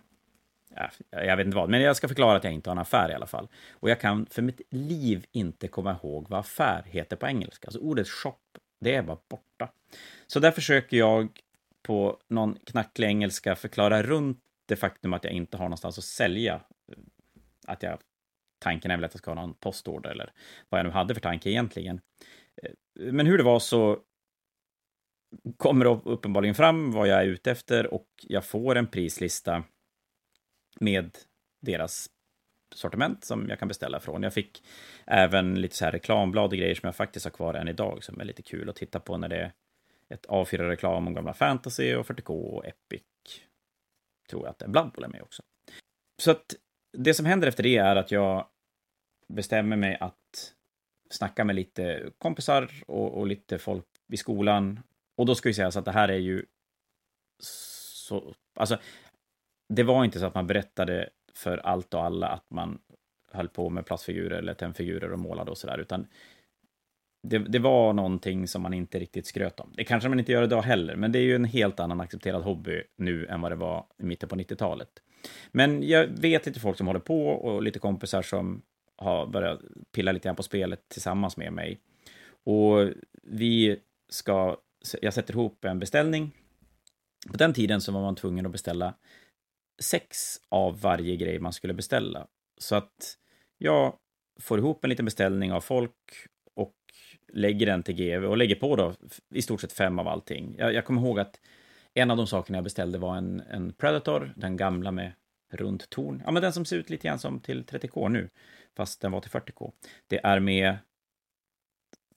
jag 1.10 1.36
vet 1.36 1.46
inte 1.46 1.56
vad, 1.56 1.70
men 1.70 1.80
jag 1.80 1.96
ska 1.96 2.08
förklara 2.08 2.36
att 2.36 2.44
jag 2.44 2.52
inte 2.52 2.70
har 2.70 2.74
en 2.74 2.82
affär 2.82 3.10
i 3.10 3.14
alla 3.14 3.26
fall. 3.26 3.48
Och 3.70 3.90
jag 3.90 4.00
kan 4.00 4.26
för 4.26 4.42
mitt 4.42 4.60
liv 4.70 5.26
inte 5.32 5.68
komma 5.68 5.96
ihåg 6.02 6.26
vad 6.28 6.40
affär 6.40 6.82
heter 6.86 7.16
på 7.16 7.26
engelska. 7.26 7.66
Alltså 7.66 7.80
ordet 7.80 8.08
shop, 8.08 8.38
det 8.80 8.94
är 8.94 9.02
bara 9.02 9.18
borta. 9.28 9.68
Så 10.26 10.40
där 10.40 10.50
försöker 10.50 10.96
jag 10.96 11.28
på 11.82 12.18
någon 12.28 12.58
knacklig 12.66 13.06
engelska 13.06 13.56
förklara 13.56 14.02
runt 14.02 14.38
det 14.68 14.76
faktum 14.76 15.12
att 15.12 15.24
jag 15.24 15.32
inte 15.32 15.56
har 15.56 15.64
någonstans 15.64 15.98
att 15.98 16.04
sälja. 16.04 16.60
Att 17.66 17.82
jag, 17.82 17.98
tanken 18.58 18.90
är 18.90 18.96
väl 18.96 19.04
att 19.04 19.14
jag 19.14 19.18
ska 19.18 19.30
ha 19.30 19.34
någon 19.34 19.54
postorder 19.54 20.10
eller 20.10 20.32
vad 20.68 20.78
jag 20.78 20.86
nu 20.86 20.92
hade 20.92 21.14
för 21.14 21.20
tanke 21.20 21.50
egentligen. 21.50 22.00
Eh, 22.62 22.72
men 23.12 23.26
hur 23.26 23.38
det 23.38 23.44
var 23.44 23.58
så 23.58 23.98
kommer 25.56 25.84
det 25.84 25.90
uppenbarligen 26.04 26.54
fram 26.54 26.92
vad 26.92 27.08
jag 27.08 27.20
är 27.20 27.26
ute 27.26 27.50
efter 27.50 27.94
och 27.94 28.08
jag 28.22 28.44
får 28.44 28.76
en 28.76 28.86
prislista 28.86 29.64
med 30.80 31.18
deras 31.60 32.10
sortiment 32.74 33.24
som 33.24 33.48
jag 33.48 33.58
kan 33.58 33.68
beställa 33.68 34.00
från. 34.00 34.22
Jag 34.22 34.34
fick 34.34 34.62
även 35.06 35.60
lite 35.60 35.76
så 35.76 35.84
här 35.84 35.92
reklamblad 35.92 36.52
och 36.52 36.58
grejer 36.58 36.74
som 36.74 36.86
jag 36.86 36.96
faktiskt 36.96 37.26
har 37.26 37.30
kvar 37.30 37.54
än 37.54 37.68
idag 37.68 38.04
som 38.04 38.20
är 38.20 38.24
lite 38.24 38.42
kul 38.42 38.70
att 38.70 38.76
titta 38.76 39.00
på 39.00 39.16
när 39.16 39.28
det 39.28 39.36
är 39.36 39.52
ett 40.08 40.26
A4-reklam 40.26 41.06
om 41.06 41.14
gamla 41.14 41.34
fantasy 41.34 41.94
och 41.94 42.06
40K 42.06 42.30
och 42.30 42.66
Epic. 42.66 43.02
Tror 44.28 44.42
jag 44.42 44.50
att 44.50 44.58
det 44.58 44.64
är 44.64 44.68
Blood 44.68 44.92
Bowl 44.92 45.04
är 45.04 45.08
med 45.08 45.22
också. 45.22 45.42
Så 46.22 46.30
att 46.30 46.54
det 46.92 47.14
som 47.14 47.26
händer 47.26 47.48
efter 47.48 47.62
det 47.62 47.76
är 47.76 47.96
att 47.96 48.10
jag 48.10 48.46
bestämmer 49.28 49.76
mig 49.76 49.96
att 50.00 50.54
snacka 51.10 51.44
med 51.44 51.56
lite 51.56 52.10
kompisar 52.18 52.70
och, 52.86 53.18
och 53.18 53.26
lite 53.26 53.58
folk 53.58 53.86
vid 54.06 54.18
skolan. 54.18 54.80
Och 55.16 55.26
då 55.26 55.34
ska 55.34 55.48
vi 55.48 55.54
säga 55.54 55.70
så 55.70 55.78
att 55.78 55.84
det 55.84 55.92
här 55.92 56.08
är 56.08 56.18
ju 56.18 56.46
så, 57.42 58.34
alltså 58.54 58.78
det 59.70 59.82
var 59.82 60.04
inte 60.04 60.18
så 60.18 60.26
att 60.26 60.34
man 60.34 60.46
berättade 60.46 61.08
för 61.34 61.58
allt 61.58 61.94
och 61.94 62.04
alla 62.04 62.28
att 62.28 62.50
man 62.50 62.78
höll 63.32 63.48
på 63.48 63.70
med 63.70 63.86
plastfigurer 63.86 64.38
eller 64.38 64.54
tennfigurer 64.54 65.12
och 65.12 65.18
målade 65.18 65.50
och 65.50 65.58
sådär, 65.58 65.78
utan 65.78 66.06
det, 67.22 67.38
det, 67.38 67.58
var 67.58 67.92
någonting 67.92 68.48
som 68.48 68.62
man 68.62 68.74
inte 68.74 68.98
riktigt 68.98 69.26
skröt 69.26 69.60
om. 69.60 69.72
Det 69.76 69.84
kanske 69.84 70.08
man 70.08 70.18
inte 70.18 70.32
gör 70.32 70.42
idag 70.42 70.62
heller, 70.62 70.96
men 70.96 71.12
det 71.12 71.18
är 71.18 71.22
ju 71.22 71.34
en 71.34 71.44
helt 71.44 71.80
annan 71.80 72.00
accepterad 72.00 72.42
hobby 72.42 72.82
nu 72.96 73.26
än 73.26 73.40
vad 73.40 73.52
det 73.52 73.56
var 73.56 73.86
i 73.98 74.04
mitten 74.04 74.28
på 74.28 74.36
90-talet. 74.36 74.88
Men 75.52 75.88
jag 75.88 76.06
vet 76.06 76.46
lite 76.46 76.60
folk 76.60 76.78
som 76.78 76.86
håller 76.86 77.00
på 77.00 77.28
och 77.28 77.62
lite 77.62 77.78
kompisar 77.78 78.22
som 78.22 78.62
har 78.96 79.26
börjat 79.26 79.60
pilla 79.92 80.12
lite 80.12 80.28
grann 80.28 80.36
på 80.36 80.42
spelet 80.42 80.88
tillsammans 80.88 81.36
med 81.36 81.52
mig. 81.52 81.80
Och 82.44 82.90
vi 83.22 83.80
ska, 84.08 84.56
jag 85.02 85.14
sätter 85.14 85.34
ihop 85.34 85.64
en 85.64 85.78
beställning 85.78 86.30
På 87.30 87.36
den 87.36 87.52
tiden 87.52 87.80
så 87.80 87.92
var 87.92 88.00
man 88.00 88.16
tvungen 88.16 88.46
att 88.46 88.52
beställa 88.52 88.94
sex 89.82 90.36
av 90.48 90.80
varje 90.80 91.16
grej 91.16 91.38
man 91.38 91.52
skulle 91.52 91.74
beställa. 91.74 92.26
Så 92.58 92.76
att 92.76 93.16
jag 93.58 93.96
får 94.40 94.58
ihop 94.58 94.84
en 94.84 94.90
liten 94.90 95.04
beställning 95.04 95.52
av 95.52 95.60
folk 95.60 95.96
och 96.54 96.76
lägger 97.32 97.66
den 97.66 97.82
till 97.82 97.94
GV 97.94 98.24
och 98.24 98.36
lägger 98.36 98.54
på 98.54 98.76
då 98.76 98.94
i 99.34 99.42
stort 99.42 99.60
sett 99.60 99.72
fem 99.72 99.98
av 99.98 100.08
allting. 100.08 100.56
Jag, 100.58 100.74
jag 100.74 100.84
kommer 100.84 101.02
ihåg 101.02 101.20
att 101.20 101.40
en 101.94 102.10
av 102.10 102.16
de 102.16 102.26
sakerna 102.26 102.58
jag 102.58 102.64
beställde 102.64 102.98
var 102.98 103.16
en, 103.16 103.40
en 103.40 103.72
Predator, 103.72 104.32
den 104.36 104.56
gamla 104.56 104.90
med 104.90 105.12
runt 105.52 105.90
torn. 105.90 106.22
Ja, 106.24 106.30
men 106.30 106.42
den 106.42 106.52
som 106.52 106.64
ser 106.64 106.76
ut 106.76 106.90
lite 106.90 107.08
grann 107.08 107.18
som 107.18 107.40
till 107.40 107.64
30K 107.64 108.08
nu, 108.08 108.30
fast 108.76 109.00
den 109.00 109.12
var 109.12 109.20
till 109.20 109.30
40K. 109.30 109.72
Det 110.06 110.20
är 110.24 110.40
med 110.40 110.76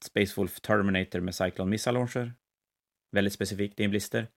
Space 0.04 0.34
Wolf 0.36 0.60
Terminator 0.60 1.20
med 1.20 1.34
Cyclone 1.34 1.70
Missile 1.70 1.92
Launcher. 1.92 2.32
Väldigt 3.12 3.32
specifikt, 3.32 3.76
det 3.76 3.82
är 3.82 3.84
en 3.84 3.90
blister. 3.90 4.28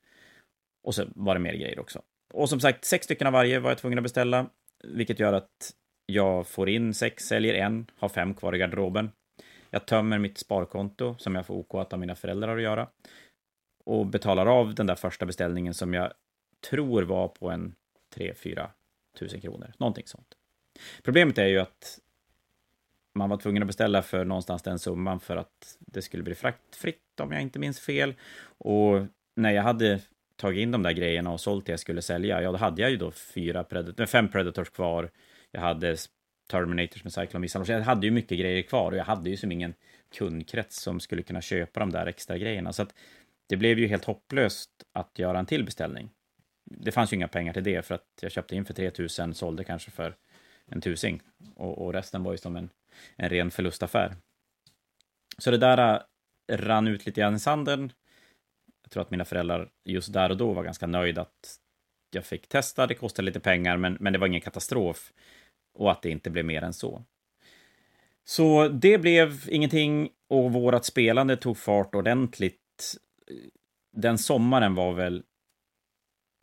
Och 0.83 0.95
så 0.95 1.05
var 1.15 1.33
det 1.35 1.39
mer 1.39 1.53
grejer 1.53 1.79
också. 1.79 2.01
Och 2.33 2.49
som 2.49 2.59
sagt, 2.59 2.85
sex 2.85 3.05
stycken 3.05 3.27
av 3.27 3.33
varje 3.33 3.59
var 3.59 3.71
jag 3.71 3.77
tvungen 3.77 3.99
att 3.99 4.03
beställa, 4.03 4.49
vilket 4.83 5.19
gör 5.19 5.33
att 5.33 5.73
jag 6.05 6.47
får 6.47 6.69
in 6.69 6.93
sex, 6.93 7.23
säljer 7.23 7.53
en, 7.53 7.91
har 7.97 8.09
fem 8.09 8.33
kvar 8.33 8.55
i 8.55 8.57
garderoben. 8.57 9.11
Jag 9.69 9.85
tömmer 9.85 10.19
mitt 10.19 10.37
sparkonto, 10.37 11.15
som 11.19 11.35
jag 11.35 11.45
får 11.45 11.55
OK 11.55 11.75
att 11.75 11.93
av 11.93 11.99
mina 11.99 12.15
föräldrar 12.15 12.57
att 12.57 12.63
göra, 12.63 12.89
och 13.85 14.05
betalar 14.05 14.45
av 14.45 14.75
den 14.75 14.87
där 14.87 14.95
första 14.95 15.25
beställningen 15.25 15.73
som 15.73 15.93
jag 15.93 16.13
tror 16.69 17.03
var 17.03 17.27
på 17.27 17.49
en 17.49 17.75
3-4 18.15 18.69
tusen 19.19 19.41
kronor, 19.41 19.73
någonting 19.77 20.07
sånt. 20.07 20.27
Problemet 21.03 21.37
är 21.37 21.45
ju 21.45 21.59
att 21.59 21.99
man 23.15 23.29
var 23.29 23.37
tvungen 23.37 23.63
att 23.63 23.67
beställa 23.67 24.01
för 24.01 24.25
någonstans 24.25 24.63
den 24.63 24.79
summan 24.79 25.19
för 25.19 25.37
att 25.37 25.77
det 25.79 26.01
skulle 26.01 26.23
bli 26.23 26.35
fraktfritt 26.35 27.19
om 27.21 27.31
jag 27.31 27.41
inte 27.41 27.59
minns 27.59 27.79
fel. 27.79 28.15
Och 28.57 29.05
när 29.35 29.51
jag 29.51 29.63
hade 29.63 30.01
tagit 30.37 30.61
in 30.61 30.71
de 30.71 30.83
där 30.83 30.91
grejerna 30.91 31.31
och 31.31 31.39
sålt 31.39 31.65
det 31.65 31.71
jag 31.71 31.79
skulle 31.79 32.01
sälja, 32.01 32.41
ja 32.41 32.51
då 32.51 32.57
hade 32.57 32.81
jag 32.81 32.91
ju 32.91 32.97
då 32.97 33.11
fyra 33.11 33.63
Predator, 33.63 34.05
fem 34.05 34.27
Predators 34.27 34.69
kvar. 34.69 35.09
Jag 35.51 35.61
hade 35.61 35.97
Terminators 36.47 37.03
med 37.03 37.13
Cyclone 37.13 37.41
Missile. 37.41 37.65
Jag 37.67 37.81
hade 37.81 38.07
ju 38.07 38.11
mycket 38.11 38.39
grejer 38.39 38.61
kvar 38.61 38.91
och 38.91 38.97
jag 38.97 39.05
hade 39.05 39.29
ju 39.29 39.37
som 39.37 39.51
ingen 39.51 39.73
kundkrets 40.17 40.81
som 40.81 40.99
skulle 40.99 41.21
kunna 41.21 41.41
köpa 41.41 41.79
de 41.79 41.91
där 41.91 42.05
extra 42.05 42.37
grejerna. 42.37 42.73
Så 42.73 42.81
att 42.81 42.93
det 43.49 43.57
blev 43.57 43.79
ju 43.79 43.87
helt 43.87 44.05
hopplöst 44.05 44.69
att 44.93 45.19
göra 45.19 45.39
en 45.39 45.45
till 45.45 45.65
beställning. 45.65 46.09
Det 46.65 46.91
fanns 46.91 47.13
ju 47.13 47.15
inga 47.15 47.27
pengar 47.27 47.53
till 47.53 47.63
det 47.63 47.85
för 47.85 47.95
att 47.95 48.07
jag 48.21 48.31
köpte 48.31 48.55
in 48.55 48.65
för 48.65 48.73
3000, 48.73 49.33
sålde 49.33 49.63
kanske 49.63 49.91
för 49.91 50.15
en 50.65 50.81
tusing 50.81 51.21
och, 51.55 51.85
och 51.85 51.93
resten 51.93 52.23
var 52.23 52.31
ju 52.31 52.37
som 52.37 52.55
en, 52.55 52.69
en 53.15 53.29
ren 53.29 53.51
förlustaffär. 53.51 54.15
Så 55.37 55.51
det 55.51 55.57
där 55.57 55.95
äh, 56.47 56.57
rann 56.57 56.87
ut 56.87 57.05
lite 57.05 57.21
grann 57.21 57.35
i 57.35 57.39
sanden. 57.39 57.91
Jag 58.87 58.91
tror 58.91 59.03
att 59.03 59.11
mina 59.11 59.25
föräldrar 59.25 59.69
just 59.85 60.13
där 60.13 60.29
och 60.29 60.37
då 60.37 60.53
var 60.53 60.63
ganska 60.63 60.87
nöjda 60.87 61.21
att 61.21 61.59
jag 62.11 62.25
fick 62.25 62.47
testa. 62.47 62.87
Det 62.87 62.93
kostade 62.93 63.25
lite 63.25 63.39
pengar, 63.39 63.77
men, 63.77 63.97
men 63.99 64.13
det 64.13 64.19
var 64.19 64.27
ingen 64.27 64.41
katastrof. 64.41 65.13
Och 65.73 65.91
att 65.91 66.01
det 66.01 66.09
inte 66.09 66.29
blev 66.29 66.45
mer 66.45 66.61
än 66.61 66.73
så. 66.73 67.03
Så 68.23 68.67
det 68.67 68.97
blev 68.97 69.49
ingenting 69.49 70.09
och 70.29 70.53
vårt 70.53 70.85
spelande 70.85 71.37
tog 71.37 71.57
fart 71.57 71.95
ordentligt. 71.95 72.97
Den 73.91 74.17
sommaren 74.17 74.75
var 74.75 74.93
väl 74.93 75.23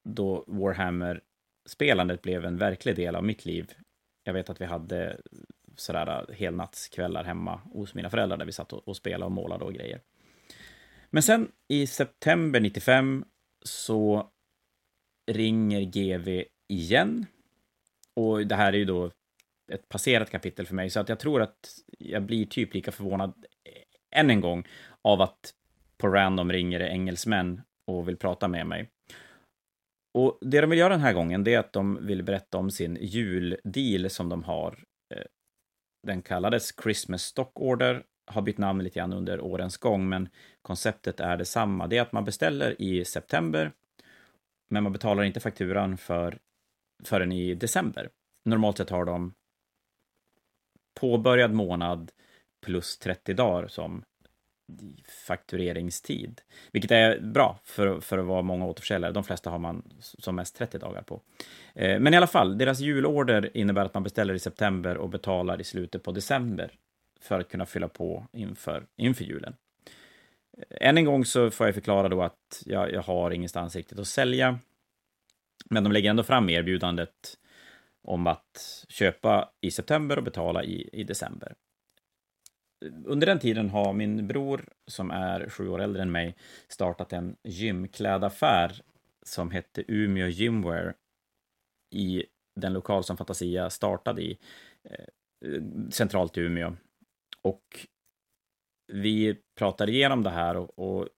då 0.09 0.45
Warhammer-spelandet 0.47 2.23
blev 2.23 2.45
en 2.45 2.59
verklig 2.59 2.97
del 2.97 3.17
av 3.17 3.25
mitt 3.25 3.45
liv. 3.45 3.73
Jag 4.25 4.33
vet 4.33 4.51
att 4.51 4.61
vi 4.61 4.65
hade 4.65 5.21
sådär 5.77 6.27
eh, 6.29 6.37
helnattskvällar 6.37 7.25
hemma 7.25 7.61
hos 7.73 7.95
mina 7.95 8.11
föräldrar 8.11 8.37
där 8.37 8.47
vi 8.47 8.53
satt 8.53 8.73
och, 8.73 8.97
spelade 8.97 9.25
och 9.25 9.33
målade 9.33 9.65
och 9.65 9.75
grejer. 9.75 10.01
Men 11.15 11.23
sen 11.23 11.53
i 11.69 11.87
september 11.87 12.61
95 12.61 13.25
så 13.65 14.31
ringer 15.31 15.81
GV 15.81 16.45
igen. 16.69 17.27
Och 18.17 18.47
det 18.47 18.55
här 18.55 18.73
är 18.73 18.77
ju 18.77 18.85
då 18.85 19.11
ett 19.73 19.89
passerat 19.89 20.31
kapitel 20.31 20.67
för 20.67 20.75
mig, 20.75 20.91
så 20.91 21.01
att 21.01 21.09
jag 21.09 21.19
tror 21.19 21.43
att 21.43 21.79
jag 21.99 22.23
blir 22.23 22.47
typ 22.47 22.75
lika 22.75 22.93
förvånad 22.93 23.47
än 24.17 24.31
en 24.31 24.41
gång 24.41 24.69
av 25.03 25.21
att 25.21 25.55
på 25.97 26.09
random 26.09 26.53
ringer 26.53 26.79
det 26.79 26.89
engelsmän 26.89 27.61
och 27.87 28.09
vill 28.09 28.17
prata 28.17 28.49
med 28.49 28.67
mig. 28.67 28.91
Och 30.15 30.39
det 30.41 30.61
de 30.61 30.71
vill 30.71 30.79
göra 30.79 30.93
den 30.93 31.01
här 31.01 31.13
gången, 31.13 31.45
det 31.45 31.55
är 31.55 31.59
att 31.59 31.73
de 31.73 32.07
vill 32.07 32.23
berätta 32.23 32.59
om 32.59 32.71
sin 32.71 32.99
juldeal 33.01 34.11
som 34.11 34.29
de 34.29 34.43
har. 34.43 34.85
Eh, 35.15 35.25
den 36.07 36.23
kallades 36.23 36.73
Christmas 36.83 37.23
Stock 37.23 37.61
Order, 37.61 38.05
har 38.27 38.43
bytt 38.43 38.59
namn 38.59 38.85
lite 38.85 38.99
grann 38.99 39.13
under 39.13 39.41
årens 39.41 39.77
gång, 39.77 40.09
men 40.09 40.29
konceptet 40.63 41.21
är 41.21 41.37
detsamma. 41.37 41.87
Det 41.87 41.97
är 41.97 42.03
att 42.03 42.13
man 42.13 42.25
beställer 42.25 42.83
i 42.83 43.05
september, 43.05 43.73
men 44.69 44.83
man 44.83 44.93
betalar 44.93 45.23
inte 45.23 45.41
fakturan 45.41 45.97
för, 45.97 46.39
förrän 47.05 47.33
i 47.33 47.55
december. 47.55 48.09
Normalt 48.45 48.77
sett 48.77 48.91
har 48.91 49.05
de 49.05 49.35
påbörjad 51.01 51.53
månad 51.53 52.13
plus 52.63 52.99
30 52.99 53.35
dagar 53.35 53.69
som 53.69 54.05
faktureringstid. 55.27 56.41
Vilket 56.73 56.91
är 56.91 57.21
bra 57.21 57.59
för, 57.65 58.01
för 58.01 58.19
att 58.19 58.25
vara 58.25 58.43
många 58.43 58.67
återförsäljare. 58.67 59.13
De 59.13 59.25
flesta 59.25 59.51
har 59.51 59.59
man 59.59 59.83
som 60.01 60.37
mest 60.37 60.57
30 60.57 60.79
dagar 60.79 61.03
på. 61.03 61.21
Eh, 61.75 62.01
men 62.01 62.15
i 62.15 62.17
alla 62.17 62.27
fall, 62.27 62.59
deras 62.59 62.81
julorder 62.81 63.57
innebär 63.57 63.85
att 63.85 63.95
man 63.95 64.03
beställer 64.03 64.35
i 64.35 64.39
september 64.39 64.97
och 64.97 65.09
betalar 65.09 65.61
i 65.61 65.65
slutet 65.65 66.03
på 66.03 66.13
december 66.13 66.71
för 67.25 67.41
att 67.41 67.49
kunna 67.49 67.67
fylla 67.67 67.89
på 67.89 68.27
inför, 68.33 68.87
inför 68.97 69.25
julen. 69.25 69.57
Eh, 70.59 70.89
än 70.89 70.99
en 70.99 71.05
gång 71.05 71.25
så 71.25 71.51
får 71.51 71.67
jag 71.67 71.75
förklara 71.75 72.09
då 72.09 72.23
att 72.23 72.63
jag, 72.67 72.93
jag 72.93 73.03
har 73.03 73.31
ingenstans 73.31 73.77
riktigt 73.77 73.99
att 73.99 74.09
sälja. 74.09 74.59
Men 75.71 75.85
de 75.85 75.93
lägger 75.93 76.11
ändå 76.11 76.23
fram 76.23 76.51
erbjudandet 76.51 77.39
om 78.03 78.27
att 78.27 78.85
köpa 78.89 79.51
i 79.61 79.71
september 79.71 80.17
och 80.19 80.25
betala 80.25 80.65
i, 80.65 80.91
i 80.93 81.05
december 81.05 81.55
under 83.05 83.27
den 83.27 83.39
tiden 83.39 83.71
har 83.71 83.93
min 83.93 84.27
bror, 84.27 84.65
som 84.87 85.11
är 85.11 85.49
sju 85.49 85.69
år 85.69 85.83
äldre 85.83 86.03
än 86.03 86.13
mig, 86.13 86.37
startat 86.69 87.13
en 87.13 87.37
gymklädaffär 87.45 88.83
som 89.23 89.51
hette 89.51 89.85
Umeå 89.89 90.27
Gymwear 90.27 90.95
i 91.91 92.25
den 92.57 92.73
lokal 92.73 93.05
som 93.05 93.17
Fantasia 93.17 93.71
startade 93.71 94.23
i, 94.23 94.39
eh, 94.91 95.63
centralt 95.91 96.39
i 96.39 96.41
Umeå. 96.41 96.77
Och 97.45 97.87
vi 98.93 99.41
pratade 99.59 99.93
igenom 99.93 100.23
det 100.23 100.31
här 100.31 100.57
och, 100.57 100.79
och 100.79 101.09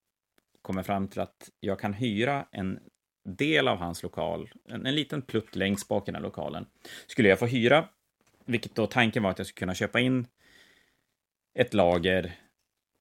kommer 0.63 0.83
fram 0.83 1.09
till 1.09 1.21
att 1.21 1.51
jag 1.61 1.79
kan 1.81 1.93
hyra 1.93 2.47
en 2.51 2.81
del 3.29 3.69
av 3.69 3.79
hans 3.79 4.03
lokal, 4.03 4.51
en, 4.69 4.87
en 4.87 4.95
liten 4.95 5.23
plutt 5.23 5.57
längst 5.57 5.89
bak 5.89 6.03
i 6.03 6.07
den 6.07 6.15
här 6.15 6.23
lokalen, 6.23 6.67
skulle 7.07 7.29
jag 7.29 7.39
få 7.39 7.47
hyra, 7.47 7.89
vilket 8.45 8.75
då 8.75 8.87
tanken 8.87 9.23
var 9.23 9.31
att 9.31 9.39
jag 9.39 9.47
skulle 9.47 9.61
kunna 9.61 9.75
köpa 9.75 10.01
in 10.01 10.27
ett 11.55 11.75
lager, 11.75 12.33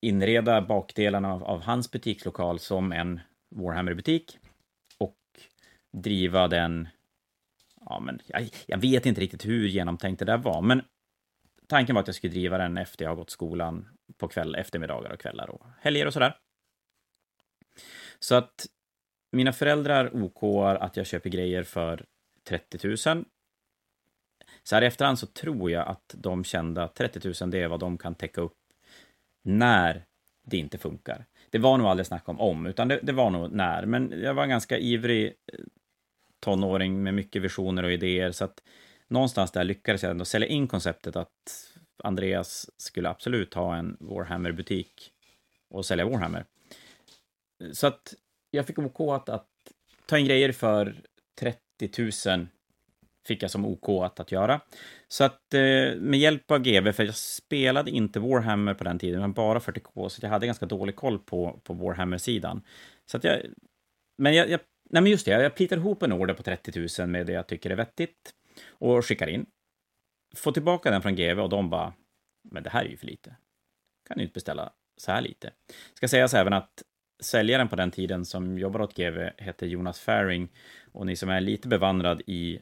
inreda 0.02 0.62
bakdelarna 0.62 1.34
av, 1.34 1.44
av 1.44 1.62
hans 1.62 1.92
butikslokal 1.92 2.60
som 2.60 2.92
en 2.92 3.20
Warhammer-butik 3.56 4.38
och 4.98 5.18
driva 5.92 6.48
den 6.48 6.88
ja, 7.86 8.00
men 8.00 8.20
jag, 8.28 8.50
jag, 8.66 8.78
vet 8.78 9.06
inte 9.06 9.22
riktigt 9.22 9.46
hur 9.46 9.68
genomtänkt 9.68 10.20
det 10.20 10.26
där 10.26 10.38
var, 10.38 10.62
men 10.62 10.82
tanken 11.68 11.96
var 11.96 12.02
att 12.02 12.08
jag 12.08 12.16
skulle 12.16 12.34
driva 12.34 12.58
den 12.58 12.78
efter 12.78 13.06
jag 13.06 13.12
har 13.12 13.16
gått 13.16 13.30
skolan 13.30 13.88
på 14.18 14.28
kväll, 14.28 14.56
eftermiddagar 14.56 15.12
och 15.12 15.20
kvällar 15.20 15.50
och 15.50 15.66
helger 15.82 16.06
och 16.06 16.14
sådär. 16.14 16.38
Så 18.20 18.36
att 18.36 18.66
mina 19.32 19.54
föräldrar 19.54 20.24
OK 20.24 20.44
att 20.80 20.98
jag 20.98 21.06
köper 21.06 21.30
grejer 21.30 21.64
för 21.64 22.06
30 22.44 22.88
000 22.88 23.26
så 24.64 24.76
här 24.76 24.82
i 24.82 24.86
efterhand 24.86 25.20
så 25.20 25.28
tror 25.28 25.72
jag 25.72 25.88
att 25.88 26.16
de 26.18 26.44
kände 26.44 26.84
att 26.84 26.96
30 26.96 27.34
000 27.42 27.52
det 27.52 27.62
är 27.62 27.68
vad 27.68 27.80
de 27.80 27.98
kan 27.98 28.16
täcka 28.16 28.42
upp 28.42 28.58
när 29.44 30.06
det 30.44 30.58
inte 30.58 30.78
funkar. 30.78 31.26
Det 31.50 31.58
var 31.58 31.78
nog 31.78 31.88
aldrig 31.88 32.08
snack 32.08 32.30
om 32.30 32.40
om, 32.40 32.66
utan 32.66 32.88
det, 32.88 33.00
det 33.04 33.12
var 33.12 33.30
nog 33.30 33.52
när. 33.52 33.86
Men 33.86 34.22
jag 34.22 34.34
var 34.34 34.44
en 34.44 34.50
ganska 34.50 34.78
ivrig 34.78 35.26
eh, 35.26 35.60
tonåring 36.40 37.04
med 37.04 37.14
mycket 37.14 37.42
visioner 37.42 37.84
och 37.84 37.92
idéer, 37.92 38.32
så 38.32 38.46
att 38.46 38.62
någonstans 39.10 39.52
där 39.52 39.64
lyckades 39.64 40.04
jag 40.04 40.12
ändå 40.12 40.26
sälja 40.26 40.48
in 40.48 40.68
konceptet 40.68 41.16
att 41.16 41.30
Andreas 42.04 42.70
skulle 42.78 43.10
absolut 43.10 43.54
ha 43.54 43.76
en 43.76 43.98
Warhammer-butik 44.00 45.12
och 45.70 45.86
sälja 45.86 46.06
Warhammer. 46.06 46.46
Så 47.74 47.88
att 47.88 48.14
jag 48.52 48.68
fick 48.68 48.80
OK 48.80 49.00
att, 49.00 49.30
att 49.30 49.48
ta 50.06 50.18
in 50.18 50.26
grejer 50.26 50.52
för 50.52 50.96
30 51.40 52.12
000 52.28 52.48
fick 53.28 53.44
jag 53.44 53.52
som 53.52 53.66
OK 53.66 53.90
att, 53.90 54.20
att 54.20 54.32
göra. 54.32 54.62
Så 55.08 55.24
att 55.24 55.54
eh, 55.54 55.96
med 55.96 56.20
hjälp 56.20 56.52
av 56.52 56.60
GV, 56.60 56.92
för 56.92 57.04
jag 57.04 57.16
spelade 57.16 57.92
inte 57.92 58.20
Warhammer 58.20 58.74
på 58.74 58.84
den 58.84 59.00
tiden, 59.00 59.22
men 59.22 59.34
bara 59.34 59.60
40K, 59.60 60.10
så 60.10 60.20
jag 60.22 60.30
hade 60.30 60.46
ganska 60.46 60.66
dålig 60.66 60.96
koll 60.96 61.20
på, 61.20 61.60
på 61.64 61.74
Warhammer-sidan. 61.74 62.62
Så 63.06 63.18
att 63.18 63.24
jag... 63.24 63.42
Men 64.18 64.34
jag, 64.34 64.50
jag 64.50 64.60
Nej, 64.90 65.02
men 65.02 65.12
just 65.12 65.26
det, 65.26 65.32
jag 65.32 65.56
plitar 65.56 65.78
ihop 65.78 66.04
en 66.04 66.12
order 66.12 66.34
på 66.34 66.44
30 66.44 66.88
000 67.00 67.08
med 67.08 67.26
det 67.26 67.34
jag 67.34 67.48
tycker 67.48 67.70
är 67.70 67.76
vettigt 67.76 68.34
och 68.68 69.06
skickar 69.06 69.28
in. 69.28 69.46
Får 70.36 70.52
tillbaka 70.52 70.92
den 70.92 71.02
från 71.02 71.16
GV 71.16 71.40
och 71.40 71.50
de 71.50 71.70
bara, 71.70 71.94
men 72.52 72.64
det 72.64 72.70
här 72.70 72.86
är 72.86 72.90
ju 72.90 72.98
för 72.98 73.08
lite. 73.08 73.36
Kan 74.08 74.18
ju 74.18 74.24
inte 74.24 74.34
beställa 74.34 74.74
så 74.98 75.12
här 75.12 75.22
lite. 75.22 75.52
Ska 75.94 76.08
sägas 76.08 76.34
även 76.34 76.54
att 76.54 76.84
säljaren 77.20 77.68
på 77.68 77.76
den 77.76 77.92
tiden 77.92 78.26
som 78.26 78.58
jobbade 78.58 78.84
åt 78.84 78.98
GV 78.98 79.30
hette 79.38 79.68
Jonas 79.68 80.00
Faring. 80.00 80.50
Och 80.92 81.06
ni 81.06 81.16
som 81.16 81.30
är 81.30 81.42
lite 81.42 81.68
bevandrad 81.68 82.22
i 82.28 82.60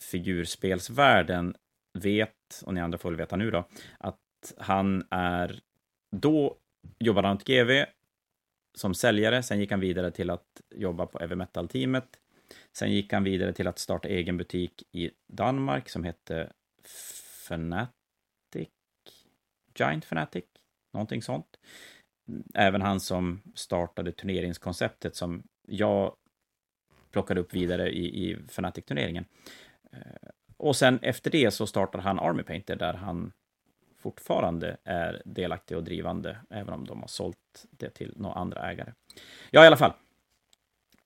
figurspelsvärlden 0.00 1.54
vet, 1.98 2.62
och 2.64 2.74
ni 2.74 2.80
andra 2.80 2.98
får 2.98 3.10
väl 3.10 3.18
veta 3.18 3.36
nu 3.36 3.50
då, 3.50 3.68
att 3.98 4.54
han 4.58 5.06
är... 5.10 5.60
Då 6.16 6.56
jobbade 6.98 7.28
han 7.28 7.36
åt 7.36 7.44
GV 7.44 7.84
som 8.76 8.94
säljare, 8.94 9.42
sen 9.42 9.60
gick 9.60 9.70
han 9.70 9.80
vidare 9.80 10.10
till 10.10 10.30
att 10.30 10.60
jobba 10.74 11.06
på 11.06 11.18
Evermetal-teamet. 11.18 12.20
Sen 12.76 12.92
gick 12.92 13.12
han 13.12 13.24
vidare 13.24 13.52
till 13.52 13.66
att 13.66 13.78
starta 13.78 14.08
egen 14.08 14.36
butik 14.36 14.82
i 14.92 15.10
Danmark 15.26 15.88
som 15.88 16.04
hette 16.04 16.52
Fnatic, 16.84 18.68
Giant 19.78 20.04
Fnatic, 20.04 20.44
någonting 20.92 21.22
sånt. 21.22 21.56
Även 22.54 22.82
han 22.82 23.00
som 23.00 23.42
startade 23.54 24.12
turneringskonceptet 24.12 25.16
som 25.16 25.42
jag 25.68 26.16
plockade 27.10 27.40
upp 27.40 27.54
vidare 27.54 27.90
i, 27.90 28.30
i 28.30 28.36
Fnatic-turneringen. 28.48 29.24
Eh, 29.92 30.30
och 30.56 30.76
sen 30.76 30.98
efter 31.02 31.30
det 31.30 31.50
så 31.50 31.66
startade 31.66 32.04
han 32.04 32.18
Army 32.18 32.42
Painter 32.42 32.76
där 32.76 32.94
han 32.94 33.32
fortfarande 33.98 34.76
är 34.84 35.22
delaktig 35.24 35.76
och 35.76 35.84
drivande, 35.84 36.38
även 36.50 36.74
om 36.74 36.86
de 36.86 37.00
har 37.00 37.08
sålt 37.08 37.66
det 37.70 37.90
till 37.90 38.14
några 38.16 38.34
andra 38.34 38.70
ägare. 38.70 38.92
Ja, 39.50 39.64
i 39.64 39.66
alla 39.66 39.76
fall. 39.76 39.92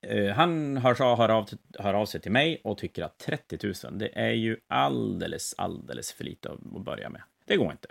Eh, 0.02 0.32
han 0.34 0.76
hör, 0.76 1.16
hör, 1.16 1.28
av, 1.28 1.48
hör 1.78 1.94
av 1.94 2.06
sig 2.06 2.20
till 2.20 2.32
mig 2.32 2.60
och 2.64 2.78
tycker 2.78 3.02
att 3.02 3.18
30 3.18 3.58
000, 3.84 3.98
det 3.98 4.18
är 4.18 4.32
ju 4.32 4.56
alldeles, 4.68 5.54
alldeles 5.58 6.12
för 6.12 6.24
lite 6.24 6.50
att 6.50 6.84
börja 6.84 7.08
med. 7.08 7.22
Det 7.46 7.56
går 7.56 7.72
inte. 7.72 7.88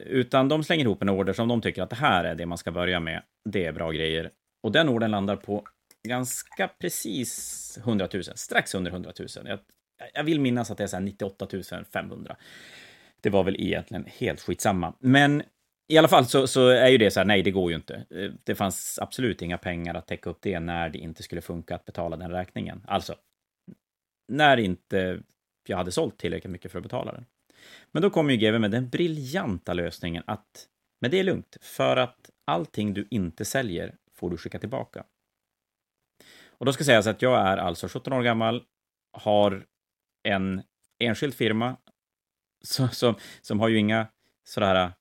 Utan 0.00 0.48
de 0.48 0.64
slänger 0.64 0.84
ihop 0.84 1.02
en 1.02 1.08
order 1.08 1.32
som 1.32 1.48
de 1.48 1.60
tycker 1.60 1.82
att 1.82 1.90
det 1.90 1.96
här 1.96 2.24
är 2.24 2.34
det 2.34 2.46
man 2.46 2.58
ska 2.58 2.72
börja 2.72 3.00
med. 3.00 3.22
Det 3.44 3.64
är 3.64 3.72
bra 3.72 3.90
grejer. 3.90 4.30
Och 4.62 4.72
den 4.72 4.88
orden 4.88 5.10
landar 5.10 5.36
på 5.36 5.64
ganska 6.08 6.68
precis 6.68 7.78
100 7.78 8.08
000, 8.14 8.22
strax 8.22 8.74
under 8.74 8.90
100 8.90 9.12
000. 9.18 9.28
Jag, 9.44 9.58
jag 10.14 10.24
vill 10.24 10.40
minnas 10.40 10.70
att 10.70 10.78
det 10.78 10.84
är 10.84 10.88
så 10.88 10.98
98 10.98 11.46
500. 11.92 12.36
Det 13.20 13.30
var 13.30 13.44
väl 13.44 13.60
egentligen 13.60 14.06
helt 14.18 14.40
skitsamma. 14.40 14.94
Men 14.98 15.42
i 15.88 15.98
alla 15.98 16.08
fall 16.08 16.26
så, 16.26 16.46
så, 16.46 16.68
är 16.68 16.88
ju 16.88 16.98
det 16.98 17.10
så 17.10 17.20
här, 17.20 17.24
nej, 17.24 17.42
det 17.42 17.50
går 17.50 17.70
ju 17.70 17.76
inte. 17.76 18.06
Eh, 18.10 18.30
det 18.44 18.54
fanns 18.54 18.98
absolut 19.02 19.42
inga 19.42 19.58
pengar 19.58 19.94
att 19.94 20.06
täcka 20.06 20.30
upp 20.30 20.38
det 20.40 20.60
när 20.60 20.88
det 20.88 20.98
inte 20.98 21.22
skulle 21.22 21.40
funka 21.40 21.74
att 21.74 21.84
betala 21.84 22.16
den 22.16 22.30
räkningen. 22.30 22.84
Alltså, 22.86 23.14
när 24.28 24.56
inte 24.56 25.22
jag 25.66 25.76
hade 25.76 25.92
sålt 25.92 26.18
tillräckligt 26.18 26.50
mycket 26.50 26.72
för 26.72 26.78
att 26.78 26.82
betala 26.82 27.12
den. 27.12 27.26
Men 27.92 28.02
då 28.02 28.10
kom 28.10 28.30
ju 28.30 28.36
GW 28.36 28.58
med 28.58 28.70
den 28.70 28.88
briljanta 28.88 29.72
lösningen 29.72 30.22
att 30.26 30.68
men 31.00 31.10
det 31.10 31.20
är 31.20 31.24
lugnt, 31.24 31.56
för 31.60 31.96
att 31.96 32.30
allting 32.44 32.94
du 32.94 33.08
inte 33.10 33.44
säljer 33.44 33.94
får 34.14 34.30
du 34.30 34.36
skicka 34.36 34.58
tillbaka. 34.58 35.04
Och 36.46 36.66
då 36.66 36.72
ska 36.72 36.84
sägas 36.84 37.06
att 37.06 37.22
jag 37.22 37.38
är 37.40 37.56
alltså 37.56 37.88
17 37.88 38.12
år 38.12 38.22
gammal, 38.22 38.64
har 39.12 39.66
en 40.22 40.62
enskild 40.98 41.34
firma 41.34 41.76
som, 42.64 42.88
som, 42.88 43.14
som 43.40 43.60
har 43.60 43.68
ju 43.68 43.78
inga 43.78 44.06
sådär 44.44 44.92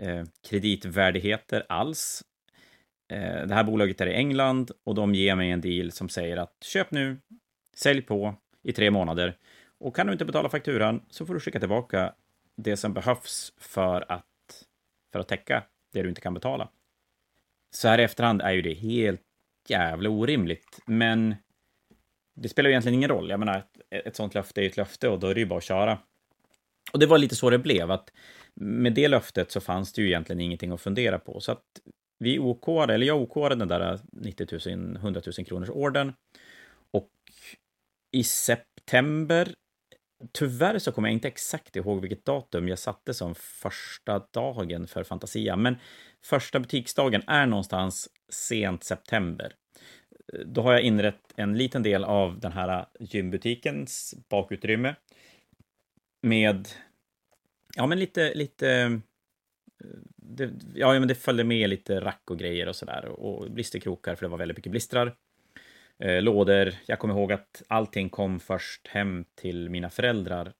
Eh, 0.00 0.24
kreditvärdigheter 0.48 1.66
alls. 1.68 2.24
Eh, 3.08 3.46
det 3.46 3.54
här 3.54 3.64
bolaget 3.64 4.00
är 4.00 4.06
i 4.06 4.14
England 4.14 4.70
och 4.84 4.94
de 4.94 5.14
ger 5.14 5.34
mig 5.34 5.50
en 5.50 5.60
deal 5.60 5.92
som 5.92 6.08
säger 6.08 6.36
att 6.36 6.56
köp 6.64 6.90
nu, 6.90 7.16
sälj 7.74 8.02
på 8.02 8.34
i 8.62 8.72
tre 8.72 8.90
månader 8.90 9.36
och 9.78 9.96
kan 9.96 10.06
du 10.06 10.12
inte 10.12 10.24
betala 10.24 10.48
fakturan 10.48 11.02
så 11.10 11.26
får 11.26 11.34
du 11.34 11.40
skicka 11.40 11.58
tillbaka 11.58 12.14
det 12.56 12.76
som 12.76 12.94
behövs 12.94 13.52
för 13.56 14.12
att, 14.12 14.24
för 15.12 15.18
att 15.18 15.28
täcka 15.28 15.62
det 15.92 16.02
du 16.02 16.08
inte 16.08 16.20
kan 16.20 16.34
betala. 16.34 16.68
Så 17.70 17.88
här 17.88 17.98
i 17.98 18.02
efterhand 18.02 18.42
är 18.42 18.52
ju 18.52 18.62
det 18.62 18.74
helt 18.74 19.22
jävla 19.68 20.08
orimligt, 20.08 20.78
men 20.86 21.34
det 22.34 22.48
spelar 22.48 22.68
ju 22.68 22.72
egentligen 22.72 22.94
ingen 22.94 23.10
roll. 23.10 23.30
Jag 23.30 23.40
menar, 23.40 23.58
ett, 23.58 24.06
ett 24.06 24.16
sånt 24.16 24.34
löfte 24.34 24.60
är 24.60 24.62
ju 24.62 24.68
ett 24.68 24.76
löfte 24.76 25.08
och 25.08 25.20
då 25.20 25.26
är 25.26 25.34
det 25.34 25.40
ju 25.40 25.46
bara 25.46 25.58
att 25.58 25.64
köra. 25.64 25.98
Och 26.92 26.98
det 26.98 27.06
var 27.06 27.18
lite 27.18 27.36
så 27.36 27.50
det 27.50 27.58
blev, 27.58 27.90
att 27.90 28.12
med 28.54 28.94
det 28.94 29.08
löftet 29.08 29.50
så 29.50 29.60
fanns 29.60 29.92
det 29.92 30.02
ju 30.02 30.08
egentligen 30.08 30.40
ingenting 30.40 30.72
att 30.72 30.80
fundera 30.80 31.18
på. 31.18 31.40
Så 31.40 31.52
att 31.52 31.64
vi 32.18 32.38
OK, 32.38 32.68
eller 32.68 33.06
jag 33.06 33.22
OK 33.22 33.48
den 33.48 33.68
där 33.68 34.00
90 34.12 34.76
000, 34.76 34.96
100 34.96 35.20
000 35.38 35.46
kronors 35.46 35.70
orden. 35.70 36.12
Och 36.90 37.10
i 38.12 38.24
september, 38.24 39.54
tyvärr 40.32 40.78
så 40.78 40.92
kommer 40.92 41.08
jag 41.08 41.12
inte 41.12 41.28
exakt 41.28 41.76
ihåg 41.76 42.00
vilket 42.00 42.24
datum 42.24 42.68
jag 42.68 42.78
satte 42.78 43.14
som 43.14 43.34
första 43.34 44.26
dagen 44.32 44.86
för 44.86 45.04
Fantasia, 45.04 45.56
men 45.56 45.76
första 46.24 46.60
butiksdagen 46.60 47.22
är 47.26 47.46
någonstans 47.46 48.08
sent 48.32 48.84
september. 48.84 49.54
Då 50.44 50.62
har 50.62 50.72
jag 50.72 50.82
inrett 50.82 51.20
en 51.36 51.58
liten 51.58 51.82
del 51.82 52.04
av 52.04 52.40
den 52.40 52.52
här 52.52 52.86
gymbutikens 53.00 54.14
bakutrymme 54.28 54.94
med, 56.22 56.68
ja 57.74 57.86
men 57.86 57.98
lite, 57.98 58.34
lite, 58.34 58.68
eh, 58.70 58.90
det, 60.16 60.50
ja 60.74 60.92
men 60.92 61.08
det 61.08 61.14
följde 61.14 61.44
med 61.44 61.70
lite 61.70 62.00
rack 62.00 62.22
och 62.30 62.38
grejer 62.38 62.68
och 62.68 62.76
sådär 62.76 63.04
och 63.04 63.50
blisterkrokar 63.50 64.14
för 64.14 64.24
det 64.24 64.28
var 64.28 64.38
väldigt 64.38 64.56
mycket 64.56 64.70
blistrar. 64.70 65.16
Eh, 65.98 66.22
lådor, 66.22 66.74
jag 66.86 66.98
kommer 66.98 67.14
ihåg 67.14 67.32
att 67.32 67.62
allting 67.68 68.08
kom 68.08 68.40
först 68.40 68.88
hem 68.88 69.24
till 69.34 69.70
mina 69.70 69.90
föräldrar 69.90 70.52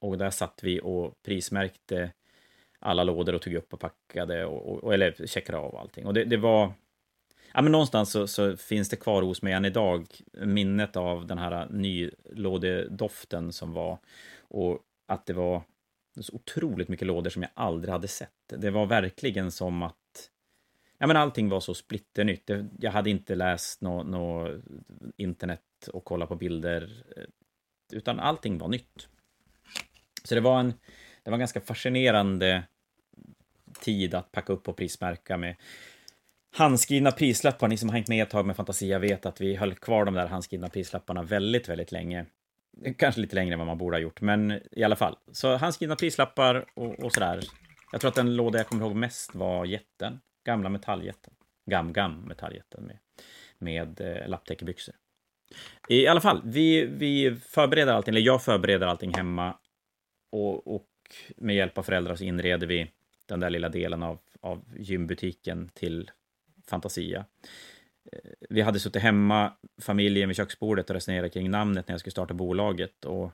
och 0.00 0.18
där 0.18 0.30
satt 0.30 0.60
vi 0.62 0.80
och 0.82 1.22
prismärkte 1.22 2.10
alla 2.78 3.04
lådor 3.04 3.34
och 3.34 3.42
tog 3.42 3.54
upp 3.54 3.72
och 3.72 3.80
packade 3.80 4.44
och, 4.44 4.84
och 4.84 4.94
eller 4.94 5.26
checkade 5.26 5.58
av 5.58 5.76
allting. 5.76 6.06
Och 6.06 6.14
det, 6.14 6.24
det 6.24 6.36
var, 6.36 6.72
ja 7.52 7.62
men 7.62 7.72
någonstans 7.72 8.10
så, 8.10 8.26
så, 8.26 8.56
finns 8.56 8.88
det 8.88 8.96
kvar 8.96 9.22
hos 9.22 9.42
mig 9.42 9.52
än 9.52 9.64
idag 9.64 10.06
minnet 10.32 10.96
av 10.96 11.26
den 11.26 11.38
här 11.38 11.66
nylådedoften 11.70 13.52
som 13.52 13.72
var 13.72 13.98
och 14.38 14.80
att 15.06 15.26
det 15.26 15.32
var 15.32 15.62
så 16.22 16.34
otroligt 16.34 16.88
mycket 16.88 17.06
lådor 17.06 17.30
som 17.30 17.42
jag 17.42 17.50
aldrig 17.54 17.92
hade 17.92 18.08
sett. 18.08 18.30
Det 18.46 18.70
var 18.70 18.86
verkligen 18.86 19.50
som 19.50 19.82
att 19.82 20.30
ja, 20.98 21.06
men 21.06 21.16
allting 21.16 21.48
var 21.48 21.60
så 21.60 21.74
splitternytt. 21.74 22.50
Jag 22.80 22.90
hade 22.90 23.10
inte 23.10 23.34
läst 23.34 23.80
något 23.80 24.06
nå 24.06 24.58
internet 25.16 25.60
och 25.92 26.04
kollat 26.04 26.28
på 26.28 26.36
bilder, 26.36 27.04
eh, 27.16 27.22
utan 27.92 28.20
allting 28.20 28.58
var 28.58 28.68
nytt. 28.68 29.08
Så 30.24 30.34
det 30.34 30.40
var 30.40 30.60
en, 30.60 30.74
det 31.22 31.30
var 31.30 31.34
en 31.34 31.38
ganska 31.38 31.60
fascinerande 31.60 32.64
tid 33.80 34.14
att 34.14 34.32
packa 34.32 34.52
upp 34.52 34.68
och 34.68 34.76
prismärka 34.76 35.36
med 35.36 35.56
handskrivna 36.54 37.12
prislappar. 37.12 37.68
Ni 37.68 37.76
som 37.76 37.88
har 37.88 37.94
hängt 37.96 38.08
med 38.08 38.22
ett 38.22 38.30
tag 38.30 38.46
med 38.46 38.56
Fantasia 38.56 38.98
vet 38.98 39.26
att 39.26 39.40
vi 39.40 39.54
höll 39.56 39.74
kvar 39.74 40.04
de 40.04 40.14
där 40.14 40.26
handskrivna 40.26 40.68
prislapparna 40.68 41.22
väldigt, 41.22 41.68
väldigt 41.68 41.92
länge. 41.92 42.26
Kanske 42.96 43.20
lite 43.20 43.34
längre 43.34 43.52
än 43.52 43.58
vad 43.58 43.66
man 43.66 43.78
borde 43.78 43.96
ha 43.96 44.00
gjort, 44.00 44.20
men 44.20 44.60
i 44.72 44.84
alla 44.84 44.96
fall. 44.96 45.16
Så 45.32 45.56
handskrivna 45.56 45.96
prislappar 45.96 46.64
och, 46.74 47.04
och 47.04 47.12
sådär. 47.12 47.40
Jag 47.92 48.00
tror 48.00 48.08
att 48.08 48.14
den 48.14 48.36
låda 48.36 48.58
jag 48.58 48.66
kommer 48.66 48.86
ihåg 48.86 48.96
mest 48.96 49.34
var 49.34 49.64
jätten. 49.64 50.20
Gamla 50.44 50.68
metalljätten. 50.68 51.34
Gam, 51.66 51.92
gam 51.92 52.20
metalljätten 52.20 52.84
med, 52.84 52.98
med 53.58 54.00
eh, 54.00 54.28
lapptäckebyxor. 54.28 54.94
I 55.88 56.06
alla 56.06 56.20
fall, 56.20 56.40
vi, 56.44 56.86
vi 56.86 57.36
förbereder 57.36 57.92
allting, 57.92 58.12
eller 58.14 58.26
jag 58.26 58.42
förbereder 58.42 58.86
allting 58.86 59.14
hemma. 59.14 59.56
Och, 60.32 60.74
och 60.74 60.88
med 61.36 61.56
hjälp 61.56 61.78
av 61.78 61.82
föräldrar 61.82 62.16
så 62.16 62.24
inreder 62.24 62.66
vi 62.66 62.90
den 63.26 63.40
där 63.40 63.50
lilla 63.50 63.68
delen 63.68 64.02
av, 64.02 64.18
av 64.40 64.64
gymbutiken 64.76 65.68
till 65.68 66.10
Fantasia 66.66 67.24
vi 68.48 68.60
hade 68.60 68.80
suttit 68.80 69.02
hemma, 69.02 69.52
familjen 69.80 70.28
vid 70.28 70.36
köksbordet 70.36 70.90
och 70.90 70.94
resonerat 70.94 71.32
kring 71.32 71.50
namnet 71.50 71.88
när 71.88 71.92
jag 71.92 72.00
skulle 72.00 72.10
starta 72.10 72.34
bolaget. 72.34 73.04
Och 73.04 73.32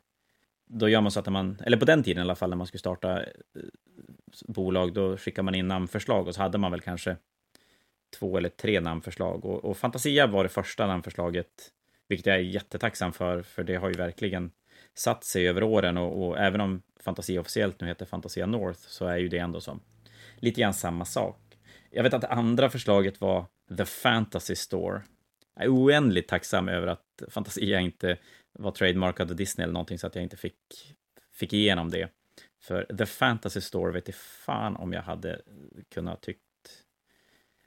då 0.67 0.89
gör 0.89 1.01
man 1.01 1.13
så 1.13 1.21
att 1.21 1.33
man, 1.33 1.59
eller 1.67 1.77
på 1.77 1.85
den 1.85 2.03
tiden 2.03 2.19
i 2.19 2.23
alla 2.23 2.35
fall, 2.35 2.51
när 2.51 2.57
man 2.57 2.67
skulle 2.67 2.79
starta 2.79 3.23
eh, 3.23 3.27
bolag, 4.49 4.93
då 4.93 5.17
skickar 5.17 5.43
man 5.43 5.55
in 5.55 5.69
namnförslag 5.69 6.29
och 6.29 6.35
så 6.35 6.43
hade 6.43 6.59
man 6.59 6.71
väl 6.71 6.81
kanske 6.81 7.17
två 8.19 8.39
eller 8.39 8.49
tre 8.49 8.81
namnförslag. 8.81 9.45
Och, 9.45 9.65
och 9.65 9.77
Fantasia 9.77 10.27
var 10.27 10.43
det 10.43 10.49
första 10.49 10.87
namnförslaget, 10.87 11.71
vilket 12.09 12.27
jag 12.27 12.37
är 12.37 12.41
jättetacksam 12.41 13.13
för, 13.13 13.43
för 13.43 13.65
det 13.65 13.77
har 13.77 13.89
ju 13.89 13.95
verkligen 13.95 14.51
satt 14.95 15.25
sig 15.25 15.49
över 15.49 15.63
åren 15.63 15.97
och, 15.97 16.27
och 16.27 16.39
även 16.39 16.61
om 16.61 16.83
Fantasia 17.01 17.41
officiellt 17.41 17.81
nu 17.81 17.87
heter 17.87 18.07
Fantasia 18.07 18.47
North 18.47 18.81
så 18.81 19.07
är 19.07 19.17
ju 19.17 19.29
det 19.29 19.39
ändå 19.39 19.61
som 19.61 19.81
lite 20.37 20.61
grann 20.61 20.75
samma 20.75 21.05
sak. 21.05 21.41
Jag 21.91 22.03
vet 22.03 22.15
att 22.15 22.21
det 22.21 22.29
andra 22.29 22.71
förslaget 22.71 23.21
var 23.21 23.47
The 23.77 23.85
Fantasy 23.85 24.57
Store. 24.57 25.03
Jag 25.55 25.65
är 25.65 25.69
oändligt 25.69 26.29
tacksam 26.29 26.69
över 26.69 26.87
att 26.87 27.23
Fantasia 27.29 27.81
inte 27.81 28.19
var 28.53 28.71
trademarkad 28.71 29.31
av 29.31 29.37
Disney 29.37 29.63
eller 29.63 29.73
någonting 29.73 29.99
så 29.99 30.07
att 30.07 30.15
jag 30.15 30.25
inte 30.25 30.37
fick, 30.37 30.57
fick 31.33 31.53
igenom 31.53 31.91
det. 31.91 32.11
För 32.63 32.85
The 32.99 33.07
Fantasy 33.07 33.61
Store 33.61 33.93
vet 33.93 34.09
jag 34.09 34.15
fan 34.15 34.77
om 34.77 34.93
jag 34.93 35.03
hade 35.03 35.41
kunnat 35.95 36.21
tyckt... 36.21 36.41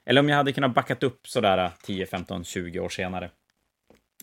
Eller 0.04 0.20
om 0.20 0.28
jag 0.28 0.36
hade 0.36 0.52
kunnat 0.52 0.74
backat 0.74 1.02
upp 1.02 1.28
sådär 1.28 1.70
10, 1.82 2.06
15, 2.06 2.44
20 2.44 2.80
år 2.80 2.88
senare. 2.88 3.30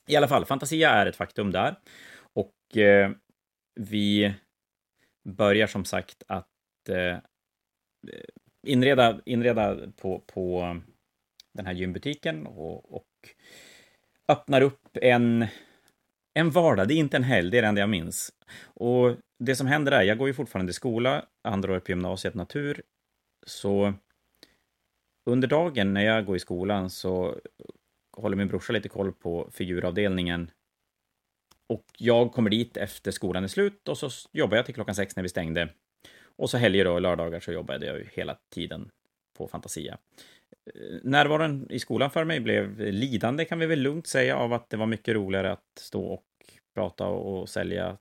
I 0.08 0.16
alla 0.16 0.28
fall, 0.28 0.46
Fantasia 0.46 0.90
är 0.90 1.06
ett 1.06 1.16
faktum 1.16 1.52
där. 1.52 1.76
Och 2.34 2.78
eh, 2.78 3.12
vi 3.76 4.34
börjar 5.24 5.68
som 5.68 5.86
sagt 5.86 6.24
att 6.28 6.90
eh, 6.90 7.18
inreda, 8.68 9.22
inreda 9.26 9.78
på, 9.98 10.20
på 10.20 10.78
den 11.54 11.66
här 11.66 11.74
gymbutiken 11.74 12.48
och, 12.48 12.96
och 12.96 13.08
öppnar 14.28 14.62
upp 14.62 14.98
en, 15.02 15.46
en 16.34 16.50
vardag. 16.50 16.88
Det 16.88 16.94
är 16.94 16.98
inte 16.98 17.18
en 17.18 17.24
helg, 17.24 17.52
det 17.52 17.58
är 17.58 17.62
det 17.62 17.68
enda 17.68 17.82
jag 17.82 17.90
minns. 17.90 18.32
Och 18.64 19.16
det 19.40 19.56
som 19.56 19.68
händer 19.68 19.92
är, 19.92 20.04
jag 20.04 20.18
går 20.18 20.28
ju 20.28 20.34
fortfarande 20.34 20.70
i 20.70 20.74
skola, 20.74 21.26
andra 21.42 21.72
året 21.72 21.84
på 21.84 21.92
gymnasiet 21.92 22.34
natur, 22.34 22.82
så 23.46 23.94
under 25.26 25.48
dagen 25.48 25.94
när 25.94 26.02
jag 26.02 26.26
går 26.26 26.36
i 26.36 26.40
skolan 26.40 26.90
så 26.90 27.40
håller 28.18 28.38
min 28.38 28.48
brorsa 28.48 28.74
lite 28.74 28.90
koll 28.90 29.14
på 29.14 29.50
figuravdelningen. 29.52 30.52
Och 31.68 31.86
jag 31.98 32.34
kommer 32.34 32.50
dit 32.50 32.78
efter 32.78 33.12
skolan 33.12 33.44
är 33.44 33.48
slut 33.48 33.88
och 33.88 33.98
så 33.98 34.10
jobbar 34.32 34.58
jag 34.58 34.66
till 34.66 34.76
klockan 34.76 34.96
sex 34.96 35.16
när 35.16 35.24
vi 35.24 35.30
stängde. 35.30 35.70
Och 36.36 36.50
så 36.50 36.58
helger 36.58 36.88
och 36.88 37.02
lördagar 37.02 37.40
så 37.40 37.52
jobbade 37.52 37.86
jag 37.86 37.98
ju 37.98 38.08
hela 38.14 38.38
tiden 38.50 38.90
på 39.38 39.48
Fantasia. 39.48 39.98
Närvaron 41.04 41.68
i 41.72 41.80
skolan 41.80 42.12
för 42.12 42.24
mig 42.24 42.40
blev 42.40 42.80
lidande 42.80 43.46
kan 43.46 43.60
vi 43.60 43.66
väl 43.66 43.80
lugnt 43.80 44.08
säga 44.08 44.38
av 44.38 44.54
att 44.54 44.70
det 44.70 44.78
var 44.78 44.86
mycket 44.86 45.16
roligare 45.16 45.52
att 45.52 45.78
stå 45.80 46.06
och 46.06 46.26
prata 46.76 47.08
och 47.08 47.50
sälja 47.50 47.98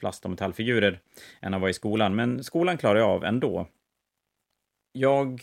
plast 0.00 0.24
och 0.24 0.30
metallfigurer 0.30 1.00
än 1.40 1.54
att 1.54 1.60
vara 1.60 1.70
i 1.70 1.74
skolan. 1.74 2.14
Men 2.14 2.44
skolan 2.44 2.78
klarade 2.78 3.00
jag 3.00 3.10
av 3.10 3.24
ändå. 3.24 3.66
Jag 4.92 5.40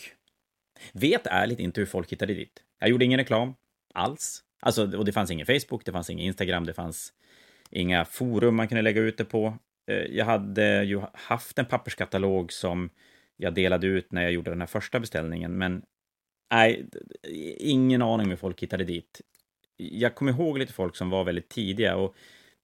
vet 0.93 1.27
ärligt 1.27 1.59
inte 1.59 1.81
hur 1.81 1.85
folk 1.85 2.11
hittade 2.11 2.33
dit. 2.33 2.63
Jag 2.79 2.89
gjorde 2.89 3.05
ingen 3.05 3.19
reklam 3.19 3.53
alls. 3.93 4.43
Alltså, 4.61 4.97
och 4.97 5.05
det 5.05 5.11
fanns 5.11 5.31
ingen 5.31 5.45
Facebook, 5.45 5.85
det 5.85 5.91
fanns 5.91 6.09
ingen 6.09 6.25
Instagram, 6.25 6.65
det 6.65 6.73
fanns 6.73 7.13
inga 7.69 8.05
forum 8.05 8.55
man 8.55 8.67
kunde 8.67 8.81
lägga 8.81 9.01
ut 9.01 9.17
det 9.17 9.25
på. 9.25 9.57
Eh, 9.91 9.95
jag 9.95 10.25
hade 10.25 10.83
ju 10.83 11.01
haft 11.13 11.59
en 11.59 11.65
papperskatalog 11.65 12.53
som 12.53 12.89
jag 13.37 13.53
delade 13.53 13.87
ut 13.87 14.11
när 14.11 14.21
jag 14.21 14.31
gjorde 14.31 14.51
den 14.51 14.61
här 14.61 14.67
första 14.67 14.99
beställningen, 14.99 15.57
men 15.57 15.81
nej, 16.51 16.85
ingen 17.57 18.01
aning 18.01 18.29
hur 18.29 18.35
folk 18.35 18.63
hittade 18.63 18.83
dit. 18.83 19.21
Jag 19.77 20.15
kommer 20.15 20.31
ihåg 20.31 20.57
lite 20.57 20.73
folk 20.73 20.95
som 20.95 21.09
var 21.09 21.23
väldigt 21.23 21.49
tidiga 21.49 21.95
och 21.95 22.15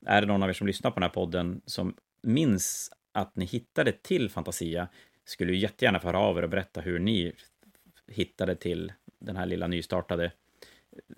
är 0.05 0.21
det 0.21 0.27
någon 0.27 0.43
av 0.43 0.49
er 0.49 0.53
som 0.53 0.67
lyssnar 0.67 0.91
på 0.91 0.95
den 0.95 1.03
här 1.09 1.13
podden 1.13 1.61
som 1.65 1.95
minns 2.23 2.91
att 3.11 3.35
ni 3.35 3.45
hittade 3.45 3.91
till 3.91 4.29
Fantasia 4.29 4.87
skulle 5.25 5.53
ju 5.53 5.59
jättegärna 5.59 5.99
få 5.99 6.07
höra 6.07 6.19
av 6.19 6.37
er 6.37 6.43
och 6.43 6.49
berätta 6.49 6.81
hur 6.81 6.99
ni 6.99 7.33
hittade 8.07 8.55
till 8.55 8.93
den 9.19 9.35
här 9.35 9.45
lilla 9.45 9.67
nystartade 9.67 10.25
eh, 10.25 10.31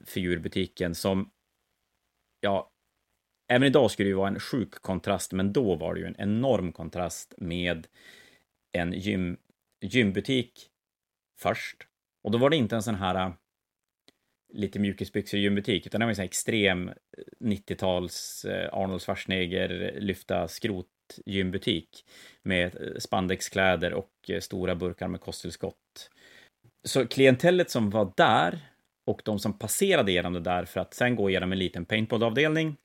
figurbutiken 0.05 0.95
som, 0.95 1.31
ja, 2.41 2.71
även 3.47 3.67
idag 3.67 3.91
skulle 3.91 4.07
det 4.07 4.11
ju 4.11 4.15
vara 4.15 4.27
en 4.27 4.39
sjuk 4.39 4.71
kontrast, 4.71 5.33
men 5.33 5.53
då 5.53 5.75
var 5.75 5.93
det 5.93 5.99
ju 5.99 6.05
en 6.05 6.15
enorm 6.19 6.71
kontrast 6.71 7.33
med 7.37 7.87
en 8.71 8.93
gym, 8.93 9.37
gymbutik 9.81 10.69
först. 11.39 11.87
Och 12.27 12.31
då 12.31 12.37
var 12.37 12.49
det 12.49 12.55
inte 12.55 12.75
en 12.75 12.83
sån 12.83 12.95
här 12.95 13.15
äh, 13.15 13.33
lite 14.53 14.79
mjukisbyxor 14.79 15.39
i 15.39 15.43
gymbutik, 15.43 15.85
utan 15.85 15.99
det 15.99 16.05
var 16.05 16.09
en 16.09 16.15
sån 16.15 16.21
här 16.21 16.27
extrem 16.27 16.89
eh, 16.89 16.93
90-tals 17.39 18.45
eh, 18.45 18.73
Arnold 18.73 19.01
Schwarzenegger 19.01 19.95
lyfta 19.99 20.47
skrot 20.47 20.87
gymbutik 21.25 22.05
med 22.43 22.75
eh, 22.75 22.99
spandexkläder 22.99 23.93
och 23.93 24.11
stora 24.39 24.75
burkar 24.75 25.07
med 25.07 25.21
kosttillskott. 25.21 26.11
Så 26.83 27.07
klientellet 27.07 27.69
som 27.69 27.89
var 27.89 28.13
där 28.17 28.59
och 29.05 29.21
de 29.25 29.39
som 29.39 29.59
passerade 29.59 30.11
genom 30.11 30.33
det 30.33 30.39
där 30.39 30.65
för 30.65 30.79
att 30.79 30.93
sen 30.93 31.15
gå 31.15 31.29
igenom 31.29 31.51
en 31.51 31.59
liten 31.59 31.85
paintball-avdelning 31.85 32.75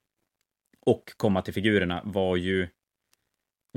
och 0.81 1.13
komma 1.17 1.43
till 1.43 1.55
figurerna 1.55 2.03
var 2.05 2.37
ju 2.37 2.69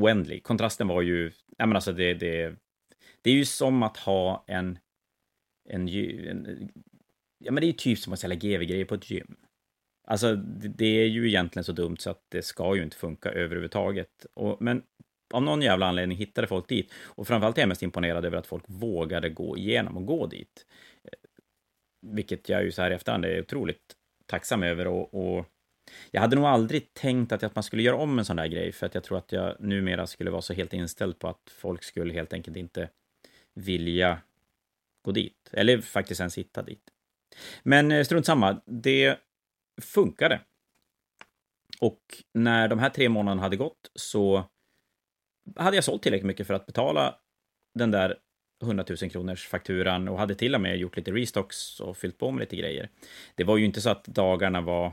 oändlig. 0.01 0.43
Kontrasten 0.43 0.87
var 0.87 1.01
ju, 1.01 1.31
jag 1.57 1.67
menar 1.67 1.75
alltså 1.75 1.93
det, 1.93 2.13
det, 2.13 2.55
det 3.21 3.29
är 3.29 3.35
ju 3.35 3.45
som 3.45 3.83
att 3.83 3.97
ha 3.97 4.43
en, 4.47 4.79
en, 5.69 5.87
en 5.87 6.71
ja 7.39 7.51
men 7.51 7.61
det 7.61 7.65
är 7.65 7.67
ju 7.67 7.73
typ 7.73 7.99
som 7.99 8.13
att 8.13 8.19
sälja 8.19 8.35
GV-grejer 8.35 8.85
på 8.85 8.95
ett 8.95 9.11
gym. 9.11 9.35
Alltså 10.07 10.35
det 10.35 11.01
är 11.01 11.05
ju 11.05 11.27
egentligen 11.27 11.63
så 11.63 11.71
dumt 11.71 11.97
så 11.97 12.09
att 12.09 12.25
det 12.29 12.41
ska 12.41 12.75
ju 12.75 12.83
inte 12.83 12.97
funka 12.97 13.29
överhuvudtaget. 13.29 14.25
Och, 14.33 14.61
men 14.61 14.83
av 15.33 15.43
någon 15.43 15.61
jävla 15.61 15.85
anledning 15.85 16.17
hittade 16.17 16.47
folk 16.47 16.69
dit. 16.69 16.93
Och 17.03 17.27
framförallt 17.27 17.57
är 17.57 17.61
jag 17.61 17.69
mest 17.69 17.83
imponerad 17.83 18.25
över 18.25 18.37
att 18.37 18.47
folk 18.47 18.63
vågade 18.67 19.29
gå 19.29 19.57
igenom 19.57 19.97
och 19.97 20.05
gå 20.05 20.27
dit 20.27 20.65
vilket 22.05 22.49
jag 22.49 22.63
ju 22.63 22.71
så 22.71 22.81
här 22.81 22.91
i 22.91 22.93
efterhand 22.93 23.25
är 23.25 23.41
otroligt 23.41 23.95
tacksam 24.25 24.63
över 24.63 24.87
och, 24.87 25.13
och 25.13 25.45
jag 26.11 26.21
hade 26.21 26.35
nog 26.35 26.45
aldrig 26.45 26.93
tänkt 26.93 27.31
att, 27.31 27.43
att 27.43 27.55
man 27.55 27.63
skulle 27.63 27.83
göra 27.83 27.95
om 27.95 28.19
en 28.19 28.25
sån 28.25 28.35
där 28.35 28.47
grej, 28.47 28.71
för 28.71 28.85
att 28.85 28.95
jag 28.95 29.03
tror 29.03 29.17
att 29.17 29.31
jag 29.31 29.55
numera 29.59 30.07
skulle 30.07 30.31
vara 30.31 30.41
så 30.41 30.53
helt 30.53 30.73
inställd 30.73 31.19
på 31.19 31.27
att 31.27 31.49
folk 31.49 31.83
skulle 31.83 32.13
helt 32.13 32.33
enkelt 32.33 32.57
inte 32.57 32.89
vilja 33.53 34.21
gå 35.05 35.11
dit, 35.11 35.49
eller 35.51 35.81
faktiskt 35.81 36.19
ens 36.21 36.37
hitta 36.37 36.61
dit. 36.61 36.83
Men 37.63 37.91
eh, 37.91 38.03
strunt 38.03 38.25
samma, 38.25 38.61
det 38.65 39.19
funkade. 39.81 40.41
Och 41.79 42.01
när 42.33 42.67
de 42.67 42.79
här 42.79 42.89
tre 42.89 43.09
månaderna 43.09 43.41
hade 43.41 43.57
gått 43.57 43.91
så 43.95 44.43
hade 45.55 45.77
jag 45.77 45.83
sålt 45.83 46.03
tillräckligt 46.03 46.27
mycket 46.27 46.47
för 46.47 46.53
att 46.53 46.65
betala 46.65 47.15
den 47.73 47.91
där 47.91 48.17
100 48.63 48.85
000 49.01 49.11
kronors 49.11 49.47
fakturan 49.47 50.07
och 50.07 50.17
hade 50.17 50.35
till 50.35 50.55
och 50.55 50.61
med 50.61 50.77
gjort 50.77 50.97
lite 50.97 51.11
restocks 51.11 51.79
och 51.79 51.97
fyllt 51.97 52.17
på 52.17 52.31
med 52.31 52.39
lite 52.39 52.55
grejer. 52.55 52.89
Det 53.35 53.43
var 53.43 53.57
ju 53.57 53.65
inte 53.65 53.81
så 53.81 53.89
att 53.89 54.03
dagarna 54.05 54.61
var 54.61 54.91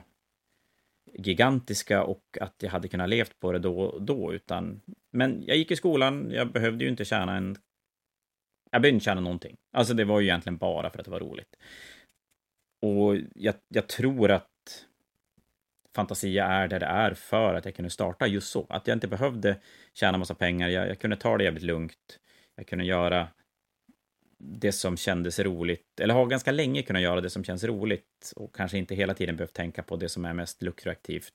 gigantiska 1.14 2.04
och 2.04 2.38
att 2.40 2.54
jag 2.58 2.70
hade 2.70 2.88
kunnat 2.88 3.08
levt 3.08 3.40
på 3.40 3.52
det 3.52 3.58
då 3.58 3.80
och 3.80 4.02
då, 4.02 4.32
utan 4.32 4.80
men 5.10 5.42
jag 5.46 5.56
gick 5.56 5.70
i 5.70 5.76
skolan, 5.76 6.30
jag 6.30 6.52
behövde 6.52 6.84
ju 6.84 6.90
inte 6.90 7.04
tjäna 7.04 7.36
en... 7.36 7.56
Jag 8.72 8.82
behövde 8.82 8.94
inte 8.94 9.04
tjäna 9.04 9.20
någonting. 9.20 9.56
Alltså 9.72 9.94
det 9.94 10.04
var 10.04 10.20
ju 10.20 10.26
egentligen 10.26 10.56
bara 10.56 10.90
för 10.90 10.98
att 10.98 11.04
det 11.04 11.10
var 11.10 11.20
roligt. 11.20 11.56
Och 12.82 13.16
jag, 13.34 13.54
jag 13.68 13.88
tror 13.88 14.30
att 14.30 14.86
Fantasia 15.94 16.46
är 16.46 16.68
där 16.68 16.80
det 16.80 16.86
är 16.86 17.14
för 17.14 17.54
att 17.54 17.64
jag 17.64 17.74
kunde 17.74 17.90
starta 17.90 18.26
just 18.26 18.50
så. 18.50 18.66
Att 18.68 18.86
jag 18.86 18.96
inte 18.96 19.08
behövde 19.08 19.56
tjäna 19.94 20.18
massa 20.18 20.34
pengar, 20.34 20.68
jag, 20.68 20.88
jag 20.88 20.98
kunde 20.98 21.16
ta 21.16 21.38
det 21.38 21.44
jävligt 21.44 21.62
lugnt. 21.62 22.18
Jag 22.56 22.66
kunde 22.66 22.84
göra 22.84 23.28
det 24.38 24.72
som 24.72 24.96
kändes 24.96 25.38
roligt, 25.38 26.00
eller 26.00 26.14
har 26.14 26.26
ganska 26.26 26.50
länge 26.50 26.82
kunnat 26.82 27.02
göra 27.02 27.20
det 27.20 27.30
som 27.30 27.44
känns 27.44 27.64
roligt 27.64 28.32
och 28.36 28.54
kanske 28.54 28.78
inte 28.78 28.94
hela 28.94 29.14
tiden 29.14 29.36
behövt 29.36 29.52
tänka 29.52 29.82
på 29.82 29.96
det 29.96 30.08
som 30.08 30.24
är 30.24 30.32
mest 30.32 30.62
lukrativt. 30.62 31.32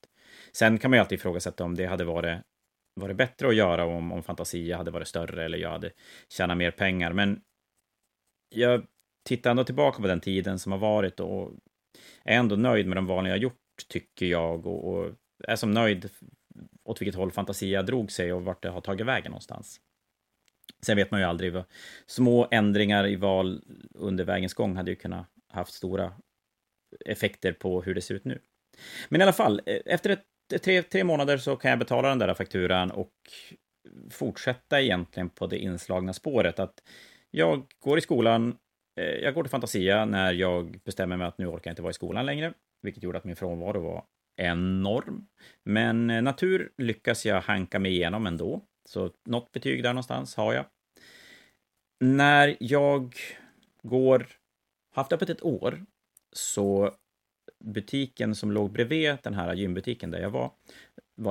Sen 0.52 0.78
kan 0.78 0.90
man 0.90 0.96
ju 0.96 1.00
alltid 1.00 1.18
ifrågasätta 1.18 1.64
om 1.64 1.74
det 1.74 1.86
hade 1.86 2.04
varit, 2.04 2.38
varit 2.98 3.16
bättre 3.16 3.48
att 3.48 3.54
göra 3.54 3.84
om, 3.84 4.12
om 4.12 4.22
Fantasia 4.22 4.76
hade 4.76 4.90
varit 4.90 5.08
större 5.08 5.44
eller 5.44 5.58
jag 5.58 5.70
hade 5.70 5.90
tjänat 6.28 6.56
mer 6.56 6.70
pengar, 6.70 7.12
men 7.12 7.40
jag 8.54 8.86
tittar 9.28 9.50
ändå 9.50 9.64
tillbaka 9.64 10.02
på 10.02 10.08
den 10.08 10.20
tiden 10.20 10.58
som 10.58 10.72
har 10.72 10.78
varit 10.78 11.20
och 11.20 11.52
är 12.24 12.36
ändå 12.36 12.56
nöjd 12.56 12.86
med 12.86 12.96
de 12.96 13.06
val 13.06 13.26
jag 13.26 13.32
har 13.32 13.38
gjort, 13.38 13.54
tycker 13.88 14.26
jag, 14.26 14.66
och, 14.66 14.88
och 14.88 15.12
är 15.44 15.56
som 15.56 15.70
nöjd 15.70 16.10
åt 16.84 17.00
vilket 17.00 17.14
håll 17.14 17.32
Fantasia 17.32 17.82
drog 17.82 18.12
sig 18.12 18.32
och 18.32 18.44
vart 18.44 18.62
det 18.62 18.68
har 18.68 18.80
tagit 18.80 19.06
vägen 19.06 19.30
någonstans. 19.30 19.80
Sen 20.82 20.96
vet 20.96 21.10
man 21.10 21.20
ju 21.20 21.26
aldrig. 21.26 21.52
Vad, 21.52 21.64
små 22.06 22.48
ändringar 22.50 23.06
i 23.06 23.16
val 23.16 23.62
under 23.94 24.24
vägens 24.24 24.54
gång 24.54 24.76
hade 24.76 24.90
ju 24.90 24.96
kunnat 24.96 25.26
haft 25.48 25.72
stora 25.72 26.12
effekter 27.04 27.52
på 27.52 27.82
hur 27.82 27.94
det 27.94 28.00
ser 28.00 28.14
ut 28.14 28.24
nu. 28.24 28.40
Men 29.08 29.20
i 29.20 29.24
alla 29.24 29.32
fall, 29.32 29.60
eh, 29.66 29.80
efter 29.86 30.10
ett, 30.10 30.24
tre, 30.48 30.82
tre 30.82 31.04
månader 31.04 31.38
så 31.38 31.56
kan 31.56 31.70
jag 31.70 31.78
betala 31.78 32.08
den 32.08 32.18
där 32.18 32.34
fakturan 32.34 32.90
och 32.90 33.12
fortsätta 34.10 34.80
egentligen 34.80 35.28
på 35.28 35.46
det 35.46 35.58
inslagna 35.58 36.12
spåret 36.12 36.58
att 36.58 36.82
jag 37.30 37.66
går 37.78 37.98
i 37.98 38.00
skolan, 38.00 38.56
eh, 39.00 39.04
jag 39.04 39.34
går 39.34 39.42
till 39.42 39.50
Fantasia 39.50 40.04
när 40.04 40.32
jag 40.32 40.80
bestämmer 40.84 41.16
mig 41.16 41.26
att 41.26 41.38
nu 41.38 41.46
orkar 41.46 41.70
jag 41.70 41.72
inte 41.72 41.82
vara 41.82 41.90
i 41.90 41.94
skolan 41.94 42.26
längre, 42.26 42.52
vilket 42.82 43.02
gjorde 43.02 43.18
att 43.18 43.24
min 43.24 43.36
frånvaro 43.36 43.80
var 43.80 44.04
enorm. 44.36 45.26
Men 45.64 46.10
eh, 46.10 46.22
natur 46.22 46.72
lyckas 46.78 47.26
jag 47.26 47.40
hanka 47.40 47.78
mig 47.78 47.92
igenom 47.92 48.26
ändå. 48.26 48.64
Så 48.88 49.10
något 49.24 49.52
betyg 49.52 49.82
där 49.82 49.92
någonstans 49.92 50.36
har 50.36 50.54
jag. 50.54 50.64
När 52.00 52.56
jag 52.60 53.14
går, 53.82 54.26
haft 54.94 55.12
öppet 55.12 55.30
ett 55.30 55.42
år, 55.42 55.84
så 56.32 56.94
butiken 57.64 58.34
som 58.34 58.52
låg 58.52 58.72
bredvid 58.72 59.16
den 59.22 59.34
här 59.34 59.54
gymbutiken 59.54 60.10
där 60.10 60.20
jag 60.20 60.30
var, 60.30 60.52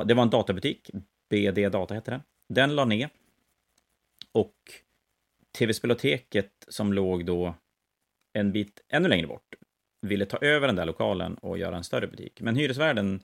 det 0.05 0.13
var 0.13 0.23
en 0.23 0.29
databutik, 0.29 0.89
BD 1.29 1.71
Data 1.71 1.93
hette 1.93 2.11
den. 2.11 2.21
Den 2.49 2.75
la 2.75 2.85
ner. 2.85 3.09
Och 4.31 4.55
TV-speloteket 5.57 6.51
som 6.67 6.93
låg 6.93 7.25
då 7.25 7.55
en 8.33 8.51
bit 8.51 8.81
ännu 8.89 9.07
längre 9.09 9.27
bort 9.27 9.55
ville 10.01 10.25
ta 10.25 10.37
över 10.37 10.67
den 10.67 10.75
där 10.75 10.85
lokalen 10.85 11.35
och 11.35 11.57
göra 11.57 11.77
en 11.77 11.83
större 11.83 12.07
butik. 12.07 12.41
Men 12.41 12.55
hyresvärden 12.55 13.23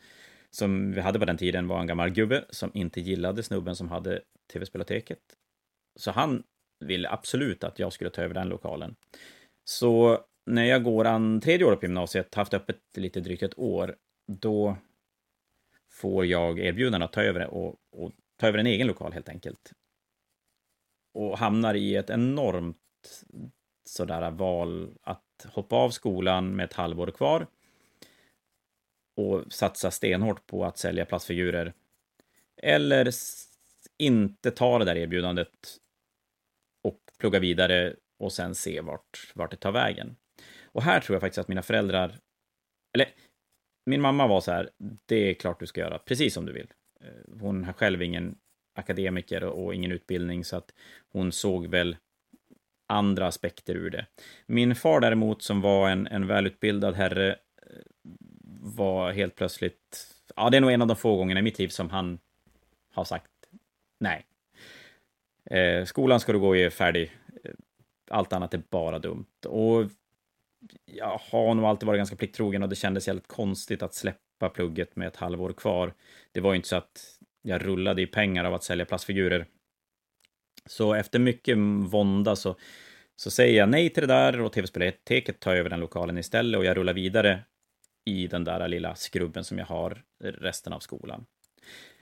som 0.50 0.92
vi 0.92 1.02
hade 1.02 1.20
på 1.20 1.26
den 1.26 1.38
tiden 1.38 1.68
var 1.68 1.80
en 1.80 1.88
gammal 1.88 2.10
gubbe 2.10 2.46
som 2.50 2.72
inte 2.74 3.02
gillade 3.02 3.44
snubben 3.44 3.76
som 3.76 3.90
hade 3.90 4.22
tv-speloteket. 4.54 5.20
Så 6.00 6.12
han 6.12 6.44
ville 6.86 7.10
absolut 7.10 7.64
att 7.64 7.80
jag 7.80 7.94
skulle 7.94 8.10
ta 8.10 8.22
över 8.22 8.34
den 8.34 8.50
lokalen. 8.50 8.96
Så 9.64 10.20
när 10.46 10.64
jag 10.64 10.84
går 10.84 11.06
an 11.06 11.42
tredje 11.42 11.66
året 11.66 11.80
på 11.80 11.86
gymnasiet, 11.86 12.36
haft 12.36 12.54
öppet 12.54 12.80
lite 12.98 13.20
drygt 13.20 13.44
ett 13.44 13.60
år, 13.60 13.96
då 14.28 14.78
får 15.92 16.26
jag 16.26 16.60
erbjudande 16.60 17.06
att 17.06 17.14
ta 17.14 17.24
över 17.24 17.48
och, 17.48 17.76
och 17.92 18.12
ta 18.38 18.48
över 18.48 18.60
en 18.60 18.68
egen 18.68 18.88
lokal 18.88 19.14
helt 19.14 19.30
enkelt. 19.30 19.74
Och 21.14 21.38
hamnar 21.38 21.74
i 21.74 21.96
ett 21.96 22.10
enormt 22.10 22.78
sådär 23.86 24.32
val 24.32 24.98
att 25.02 25.46
hoppa 25.46 25.76
av 25.76 25.90
skolan 25.90 26.56
med 26.56 26.64
ett 26.64 26.74
halvår 26.74 27.08
kvar 27.08 27.48
och 29.16 29.54
satsa 29.54 29.92
stenhårt 29.92 30.48
på 30.48 30.66
att 30.66 30.78
sälja 30.78 31.06
plastfigurer. 31.06 31.74
Eller 32.58 33.10
inte 33.98 34.52
ta 34.52 34.80
det 34.80 34.86
där 34.86 34.96
erbjudandet 34.96 35.78
och 36.82 37.00
plugga 37.20 37.40
vidare 37.40 37.96
och 38.18 38.34
sen 38.34 38.56
se 38.56 38.82
vart, 38.82 39.32
vart 39.36 39.52
det 39.52 39.58
tar 39.58 39.72
vägen. 39.72 40.16
Och 40.74 40.84
här 40.84 41.00
tror 41.00 41.16
jag 41.16 41.22
faktiskt 41.22 41.38
att 41.38 41.48
mina 41.48 41.62
föräldrar, 41.62 42.20
eller 42.94 43.08
min 43.86 44.02
mamma 44.02 44.28
var 44.28 44.42
så 44.42 44.52
här, 44.52 44.70
det 45.06 45.30
är 45.30 45.34
klart 45.34 45.60
du 45.60 45.68
ska 45.68 45.82
göra 45.82 46.00
precis 46.00 46.34
som 46.34 46.46
du 46.46 46.54
vill. 46.54 46.68
Eh, 47.02 47.40
hon 47.40 47.64
har 47.64 47.74
själv 47.74 48.02
ingen 48.02 48.36
akademiker 48.76 49.44
och 49.44 49.76
ingen 49.76 49.92
utbildning 49.92 50.46
så 50.46 50.58
att 50.58 50.74
hon 51.12 51.32
såg 51.32 51.68
väl 51.68 51.98
andra 52.88 53.28
aspekter 53.28 53.76
ur 53.76 53.90
det. 53.90 54.06
Min 54.46 54.76
far 54.76 55.00
däremot, 55.00 55.42
som 55.42 55.62
var 55.62 55.90
en, 55.90 56.08
en 56.08 56.28
välutbildad 56.28 56.96
herre, 56.96 57.32
eh, 57.32 57.82
var 58.62 59.12
helt 59.12 59.36
plötsligt... 59.36 60.08
Ja, 60.36 60.50
det 60.50 60.58
är 60.58 60.62
nog 60.62 60.72
en 60.72 60.82
av 60.82 60.88
de 60.88 60.98
få 60.98 61.16
gångerna 61.16 61.40
i 61.40 61.44
mitt 61.44 61.60
liv 61.60 61.68
som 61.68 61.90
han 61.90 62.20
har 62.94 63.04
sagt 63.04 63.30
nej. 64.00 64.26
Eh, 65.46 65.86
skolan 65.86 66.20
ska 66.20 66.34
du 66.34 66.40
gå 66.40 66.56
i 66.56 66.70
färdig. 66.70 67.12
Eh, 67.44 67.52
allt 68.10 68.34
annat 68.34 68.54
är 68.54 68.62
bara 68.70 69.00
dumt. 69.00 69.46
Och 69.48 69.86
jag 70.86 71.20
har 71.32 71.56
nog 71.56 71.66
alltid 71.66 71.88
varit 71.88 72.00
ganska 72.00 72.16
plikttrogen 72.16 72.64
och 72.64 72.70
det 72.70 72.76
kändes 72.76 73.08
jävligt 73.08 73.28
konstigt 73.28 73.84
att 73.84 73.94
släppa 73.94 74.50
plugget 74.54 74.96
med 74.96 75.08
ett 75.08 75.16
halvår 75.16 75.54
kvar. 75.54 75.94
Det 76.32 76.42
var 76.42 76.54
ju 76.54 76.56
inte 76.56 76.68
så 76.68 76.76
att 76.76 77.20
jag 77.42 77.66
rullade 77.66 78.02
i 78.02 78.08
pengar 78.08 78.46
av 78.46 78.54
att 78.54 78.64
sälja 78.64 78.86
plastfigurer. 78.86 79.46
Så 80.66 80.94
efter 80.94 81.20
mycket 81.20 81.58
vånda 81.90 82.36
så, 82.36 82.56
så 83.16 83.32
säger 83.32 83.58
jag 83.58 83.70
nej 83.70 83.90
till 83.90 84.08
det 84.08 84.14
där 84.14 84.42
och 84.42 84.54
tv-spelteket 84.54 85.40
tar 85.40 85.56
över 85.56 85.70
den 85.70 85.80
lokalen 85.80 86.18
istället 86.18 86.58
och 86.58 86.66
jag 86.66 86.78
rullar 86.78 86.94
vidare 86.94 87.40
i 88.06 88.28
den 88.28 88.44
där 88.44 88.68
lilla 88.68 88.96
skrubben 88.96 89.44
som 89.44 89.58
jag 89.58 89.66
har 89.66 90.04
resten 90.24 90.74
av 90.74 90.80
skolan. 90.80 91.26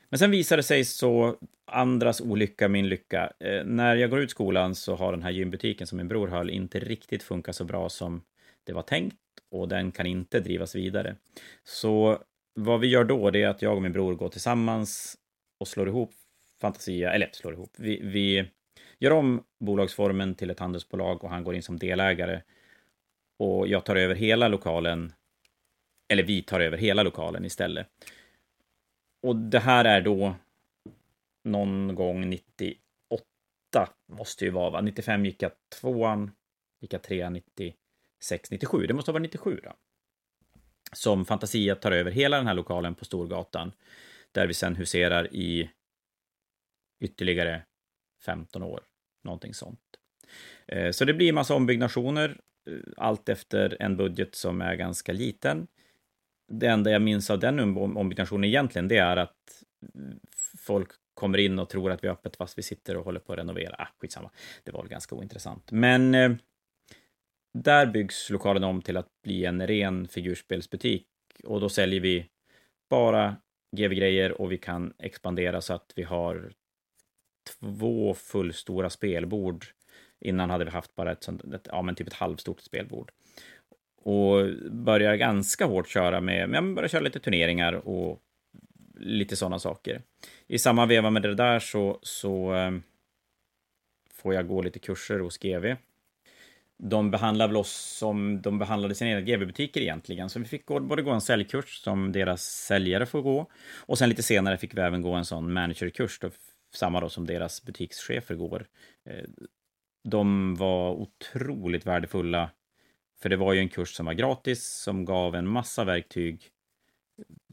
Men 0.10 0.20
sen 0.20 0.32
visar 0.32 0.58
det 0.58 0.64
sig 0.64 0.86
så, 0.86 1.38
andras 1.72 2.22
olycka, 2.22 2.68
min 2.68 2.90
lycka. 2.90 3.32
Eh, 3.40 3.64
när 3.66 3.96
jag 3.96 4.10
går 4.10 4.20
ut 4.20 4.32
skolan 4.32 4.76
så 4.76 4.96
har 4.96 5.12
den 5.12 5.24
här 5.24 5.32
gymbutiken 5.32 5.88
som 5.88 5.98
min 5.98 6.08
bror 6.08 6.28
höll 6.28 6.50
inte 6.50 6.80
riktigt 6.80 7.24
funkat 7.24 7.56
så 7.56 7.66
bra 7.66 7.90
som 7.90 8.22
det 8.66 8.74
var 8.74 8.82
tänkt 8.82 9.18
och 9.52 9.68
den 9.68 9.92
kan 9.92 10.06
inte 10.06 10.40
drivas 10.40 10.76
vidare. 10.76 11.16
Så 11.64 12.24
vad 12.54 12.80
vi 12.80 12.88
gör 12.88 13.04
då, 13.04 13.32
det 13.32 13.44
är 13.44 13.48
att 13.48 13.62
jag 13.62 13.76
och 13.76 13.82
min 13.82 13.92
bror 13.92 14.16
går 14.16 14.30
tillsammans 14.30 15.18
och 15.60 15.68
slår 15.68 15.88
ihop 15.88 16.12
Fantasia, 16.62 17.14
eller 17.14 17.30
slår 17.34 17.54
ihop, 17.54 17.74
vi, 17.78 18.02
vi 18.04 18.46
gör 19.00 19.12
om 19.12 19.44
bolagsformen 19.60 20.36
till 20.36 20.50
ett 20.50 20.60
handelsbolag 20.60 21.24
och 21.24 21.30
han 21.30 21.44
går 21.44 21.56
in 21.56 21.64
som 21.64 21.80
delägare. 21.80 22.42
Och 23.40 23.68
jag 23.68 23.86
tar 23.86 23.96
över 23.96 24.16
hela 24.16 24.48
lokalen, 24.48 25.14
eller 26.14 26.24
vi 26.24 26.42
tar 26.42 26.60
över 26.60 26.78
hela 26.78 27.04
lokalen 27.04 27.46
istället. 27.46 27.88
Och 29.24 29.36
det 29.36 29.60
här 29.60 29.86
är 29.86 30.02
då 30.02 30.36
någon 31.44 31.96
gång 31.96 32.30
98, 32.30 32.78
måste 34.12 34.46
ju 34.46 34.52
vara, 34.52 34.70
va? 34.70 34.82
95 34.82 35.26
gick 35.26 35.42
jag 35.42 35.52
tvåan, 35.80 36.32
gick 36.82 36.94
jag 36.94 37.02
trean 37.02 37.34
90, 37.34 37.76
697, 38.24 38.88
det 38.88 38.94
måste 38.94 39.12
ha 39.12 39.14
varit 39.14 39.22
97 39.22 39.60
då. 39.64 39.74
Som 40.94 41.26
Fantasia 41.26 41.76
tar 41.76 41.92
över 41.92 42.12
hela 42.12 42.38
den 42.38 42.48
här 42.48 42.54
lokalen 42.54 42.96
på 42.96 43.06
Storgatan, 43.06 43.72
där 44.32 44.48
vi 44.48 44.54
sen 44.54 44.76
huserar 44.76 45.36
i 45.36 45.70
ytterligare 47.00 47.64
15 48.26 48.64
år, 48.64 48.82
någonting 49.24 49.54
sånt. 49.54 49.80
Eh, 50.68 50.92
så 50.92 51.06
det 51.06 51.14
blir 51.14 51.34
massa 51.34 51.56
ombyggnationer, 51.56 52.40
eh, 52.70 52.78
allt 52.98 53.30
efter 53.30 53.78
en 53.80 53.98
budget 53.98 54.36
som 54.36 54.62
är 54.62 54.76
ganska 54.76 55.14
liten. 55.14 55.68
Det 56.48 56.68
enda 56.68 56.92
jag 56.92 57.02
minns 57.02 57.30
av 57.30 57.40
den 57.40 57.78
ombyggnationen 57.78 58.44
egentligen, 58.44 58.88
det 58.88 58.98
är 58.98 59.18
att 59.18 59.64
folk 60.58 60.90
kommer 61.14 61.38
in 61.38 61.60
och 61.60 61.70
tror 61.70 61.92
att 61.92 62.04
vi 62.04 62.08
är 62.08 62.12
öppet 62.12 62.36
fast 62.36 62.58
vi 62.58 62.64
sitter 62.64 62.98
och 62.98 63.06
håller 63.06 63.20
på 63.20 63.34
att 63.34 63.40
renovera. 63.40 63.76
Ah, 63.78 63.88
skitsamma, 64.02 64.32
det 64.64 64.72
var 64.72 64.82
väl 64.82 64.90
ganska 64.90 65.16
ointressant. 65.16 65.72
Men 65.72 66.16
eh, 66.16 66.32
där 67.54 67.86
byggs 67.86 68.30
lokalen 68.30 68.64
om 68.64 68.82
till 68.82 68.98
att 68.98 69.22
bli 69.24 69.46
en 69.46 69.68
ren 69.68 70.08
figurspelsbutik 70.08 71.08
och 71.44 71.62
då 71.62 71.70
säljer 71.70 72.00
vi 72.00 72.26
bara 72.90 73.36
GV-grejer 73.78 74.42
och 74.42 74.52
vi 74.52 74.58
kan 74.58 74.94
expandera 75.00 75.62
så 75.62 75.74
att 75.74 75.94
vi 75.96 76.04
har 76.04 76.52
två 77.60 78.14
fullstora 78.14 78.90
spelbord. 78.90 79.66
Innan 80.20 80.50
hade 80.50 80.66
vi 80.66 80.72
haft 80.72 80.96
bara 80.96 81.12
ett, 81.12 81.24
sånt, 81.24 81.54
ett, 81.54 81.68
ja, 81.72 81.82
men 81.82 81.96
typ 81.96 82.08
ett 82.08 82.14
halvstort 82.14 82.62
spelbord. 82.62 83.12
Och 84.04 84.48
börjar 84.72 85.16
ganska 85.16 85.66
hårt 85.66 85.90
köra 85.90 86.22
med, 86.22 86.50
men 86.50 86.76
börjar 86.76 86.88
köra 86.88 87.02
lite 87.02 87.20
turneringar 87.20 87.74
och 87.74 88.22
lite 88.96 89.36
sådana 89.36 89.60
saker. 89.60 90.02
I 90.48 90.60
samma 90.60 90.86
veva 90.86 91.10
med 91.10 91.22
det 91.22 91.36
där 91.36 91.60
så, 91.60 92.00
så 92.02 92.54
eh, 92.54 92.72
får 94.14 94.34
jag 94.34 94.48
gå 94.48 94.62
lite 94.62 94.80
kurser 94.80 95.20
hos 95.20 95.38
GV. 95.38 95.76
De 96.84 97.12
behandlar 97.12 97.48
väl 97.48 97.58
oss 97.58 97.72
som 97.72 98.42
de 98.42 98.60
behandlade 98.60 98.96
sina 98.96 99.10
egna 99.10 99.22
GV-butiker 99.22 99.82
egentligen, 99.82 100.30
så 100.30 100.40
vi 100.40 100.46
fick 100.46 100.66
gå, 100.66 100.80
både 100.80 101.02
gå 101.02 101.12
en 101.12 101.22
säljkurs 101.22 101.82
som 101.84 102.12
deras 102.12 102.44
säljare 102.44 103.06
får 103.06 103.22
gå, 103.22 103.52
och 103.76 103.98
sen 103.98 104.10
lite 104.10 104.24
senare 104.24 104.58
fick 104.58 104.78
vi 104.78 104.82
även 104.82 105.02
gå 105.02 105.14
en 105.14 105.26
sån 105.26 105.54
managerkurs 105.54 106.20
då 106.20 106.30
samma 106.74 107.00
då 107.00 107.10
som 107.10 107.28
deras 107.28 107.64
butikschefer 107.64 108.36
går. 108.36 108.68
Eh, 109.10 109.24
de 110.04 110.56
var 110.56 110.92
otroligt 110.92 111.86
värdefulla, 111.86 112.52
för 113.22 113.30
det 113.30 113.38
var 113.38 113.54
ju 113.54 113.60
en 113.60 113.70
kurs 113.70 113.94
som 113.94 114.06
var 114.06 114.14
gratis, 114.14 114.68
som 114.68 115.06
gav 115.06 115.36
en 115.36 115.48
massa 115.48 115.84
verktyg 115.84 116.50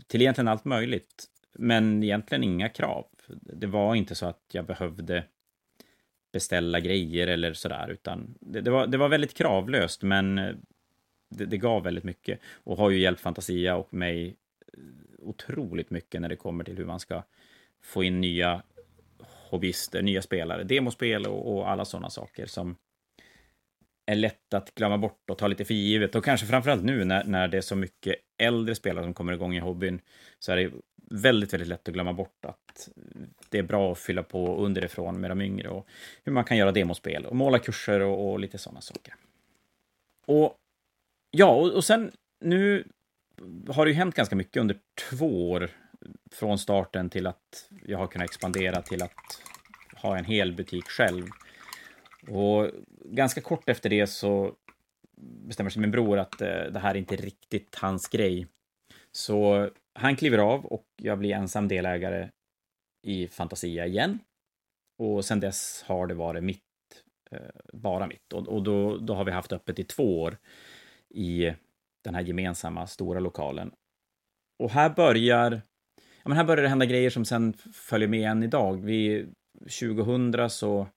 till 0.06 0.22
egentligen 0.22 0.48
allt 0.48 0.64
möjligt, 0.64 1.24
men 1.54 2.02
egentligen 2.02 2.44
inga 2.44 2.68
krav. 2.68 3.06
Det 3.28 3.66
var 3.66 3.94
inte 3.94 4.14
så 4.14 4.26
att 4.26 4.44
jag 4.52 4.66
behövde 4.66 5.24
beställa 6.32 6.80
grejer 6.80 7.26
eller 7.26 7.52
sådär, 7.52 7.88
utan 7.90 8.34
det, 8.40 8.60
det, 8.60 8.70
var, 8.70 8.86
det 8.86 8.98
var 8.98 9.08
väldigt 9.08 9.34
kravlöst, 9.34 10.02
men 10.02 10.38
eh, 10.38 10.54
det, 11.30 11.44
det, 11.44 11.56
gav 11.56 11.82
väldigt 11.82 12.04
mycket 12.04 12.40
och 12.64 12.76
har 12.76 12.90
ju 12.90 12.98
hjälpt 12.98 13.20
Fantasia 13.20 13.76
och 13.76 13.94
mig 13.94 14.36
eh, 14.72 14.80
otroligt 15.18 15.90
mycket 15.90 16.20
när 16.20 16.28
det 16.28 16.36
kommer 16.36 16.64
till 16.64 16.76
hur 16.76 16.84
man 16.84 17.00
ska 17.00 17.22
få 17.82 18.04
in 18.04 18.20
nya 18.20 18.62
hobbyister, 19.50 20.02
nya 20.02 20.22
spelare, 20.22 20.64
demospel 20.64 21.26
och, 21.26 21.56
och 21.56 21.70
alla 21.70 21.84
sådana 21.84 22.10
saker 22.10 22.46
som 22.46 22.76
är 24.06 24.14
lätt 24.14 24.54
att 24.54 24.74
glömma 24.74 24.98
bort 24.98 25.30
och 25.30 25.38
ta 25.38 25.46
lite 25.46 25.64
för 25.64 25.74
givet. 25.74 26.14
Och 26.14 26.24
kanske 26.24 26.46
framförallt 26.46 26.84
nu 26.84 27.04
när, 27.04 27.24
när 27.24 27.48
det 27.48 27.56
är 27.56 27.60
så 27.60 27.76
mycket 27.76 28.14
äldre 28.38 28.74
spelare 28.74 29.04
som 29.04 29.14
kommer 29.14 29.32
igång 29.32 29.56
i 29.56 29.60
hobbyn 29.60 30.00
så 30.38 30.52
är 30.52 30.56
det 30.56 30.70
väldigt, 31.10 31.52
väldigt 31.52 31.68
lätt 31.68 31.88
att 31.88 31.94
glömma 31.94 32.12
bort 32.12 32.44
att 32.44 32.88
det 33.48 33.58
är 33.58 33.62
bra 33.62 33.92
att 33.92 33.98
fylla 33.98 34.22
på 34.22 34.56
underifrån 34.56 35.20
med 35.20 35.30
de 35.30 35.40
yngre 35.40 35.68
och 35.68 35.86
hur 36.24 36.32
man 36.32 36.44
kan 36.44 36.56
göra 36.56 36.72
demospel 36.72 37.26
och 37.26 37.36
måla 37.36 37.58
kurser 37.58 38.00
och, 38.00 38.30
och 38.30 38.40
lite 38.40 38.58
sådana 38.58 38.80
saker. 38.80 39.14
Och 40.26 40.56
ja, 41.30 41.54
och, 41.54 41.72
och 41.72 41.84
sen 41.84 42.12
nu 42.40 42.84
har 43.68 43.84
det 43.84 43.90
ju 43.90 43.96
hänt 43.96 44.14
ganska 44.14 44.36
mycket 44.36 44.60
under 44.60 44.76
två 45.10 45.50
år 45.50 45.70
från 46.30 46.58
starten 46.58 47.10
till 47.10 47.26
att 47.26 47.70
jag 47.86 47.98
har 47.98 48.06
kunnat 48.06 48.24
expandera 48.24 48.82
till 48.82 49.02
att 49.02 49.42
ha 49.96 50.18
en 50.18 50.24
hel 50.24 50.52
butik 50.52 50.84
själv. 50.84 51.26
Och 52.28 52.70
ganska 53.04 53.40
kort 53.40 53.68
efter 53.68 53.90
det 53.90 54.06
så 54.06 54.54
bestämmer 55.20 55.70
sig 55.70 55.80
min 55.80 55.90
bror 55.90 56.18
att 56.18 56.40
eh, 56.40 56.48
det 56.48 56.78
här 56.78 56.90
är 56.90 56.98
inte 56.98 57.16
riktigt 57.16 57.74
hans 57.74 58.08
grej. 58.08 58.46
Så 59.12 59.70
han 59.98 60.16
kliver 60.16 60.38
av 60.38 60.66
och 60.66 60.86
jag 60.96 61.18
blir 61.18 61.34
ensam 61.34 61.68
delägare 61.68 62.30
i 63.02 63.28
Fantasia 63.28 63.86
igen. 63.86 64.18
Och 64.98 65.24
sen 65.24 65.40
dess 65.40 65.84
har 65.86 66.06
det 66.06 66.14
varit 66.14 66.44
mitt, 66.44 66.62
eh, 67.30 67.38
bara 67.72 68.06
mitt. 68.06 68.32
Och, 68.32 68.48
och 68.48 68.62
då, 68.62 68.96
då 68.96 69.14
har 69.14 69.24
vi 69.24 69.30
haft 69.32 69.52
öppet 69.52 69.78
i 69.78 69.84
två 69.84 70.20
år 70.22 70.36
i 71.08 71.52
den 72.04 72.14
här 72.14 72.22
gemensamma 72.22 72.86
stora 72.86 73.20
lokalen. 73.20 73.72
Och 74.58 74.70
här 74.70 74.90
börjar 74.90 75.62
ja 76.22 76.28
men 76.28 76.36
här 76.36 76.44
börjar 76.44 76.62
det 76.62 76.68
hända 76.68 76.86
grejer 76.86 77.10
som 77.10 77.24
sen 77.24 77.52
följer 77.72 78.08
med 78.08 78.30
än 78.30 78.42
idag. 78.42 78.84
Vi, 78.84 79.26
2000 79.80 80.50
så 80.50 80.88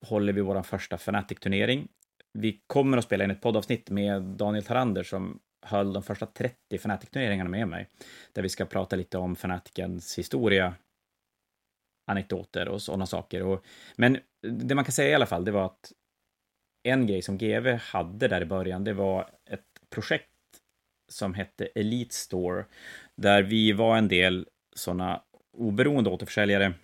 håller 0.00 0.32
vi 0.32 0.40
vår 0.40 0.62
första 0.62 0.98
fanatic-turnering. 0.98 1.88
Vi 2.32 2.60
kommer 2.66 2.98
att 2.98 3.04
spela 3.04 3.24
in 3.24 3.30
ett 3.30 3.40
poddavsnitt 3.40 3.90
med 3.90 4.22
Daniel 4.22 4.64
Tarander 4.64 5.02
som 5.02 5.40
höll 5.64 5.92
de 5.92 6.02
första 6.02 6.26
30 6.26 6.56
Fnatic-turneringarna 6.70 7.50
med 7.50 7.68
mig. 7.68 7.88
Där 8.32 8.42
vi 8.42 8.48
ska 8.48 8.64
prata 8.64 8.96
lite 8.96 9.18
om 9.18 9.32
Fnaticens 9.32 10.18
historia, 10.18 10.74
anekdoter 12.06 12.68
och 12.68 12.82
sådana 12.82 13.06
saker. 13.06 13.42
Och, 13.42 13.64
men 13.96 14.18
det 14.42 14.74
man 14.74 14.84
kan 14.84 14.92
säga 14.92 15.10
i 15.10 15.14
alla 15.14 15.26
fall, 15.26 15.44
det 15.44 15.50
var 15.50 15.66
att 15.66 15.92
en 16.82 17.06
grej 17.06 17.22
som 17.22 17.38
GV 17.38 17.68
hade 17.68 18.28
där 18.28 18.40
i 18.40 18.44
början, 18.44 18.84
det 18.84 18.92
var 18.92 19.30
ett 19.50 19.90
projekt 19.90 20.30
som 21.08 21.34
hette 21.34 21.66
Elite 21.66 22.14
Store, 22.14 22.64
där 23.16 23.42
vi 23.42 23.72
var 23.72 23.96
en 23.96 24.08
del 24.08 24.46
sådana 24.76 25.22
oberoende 25.52 26.10
återförsäljare, 26.10 26.74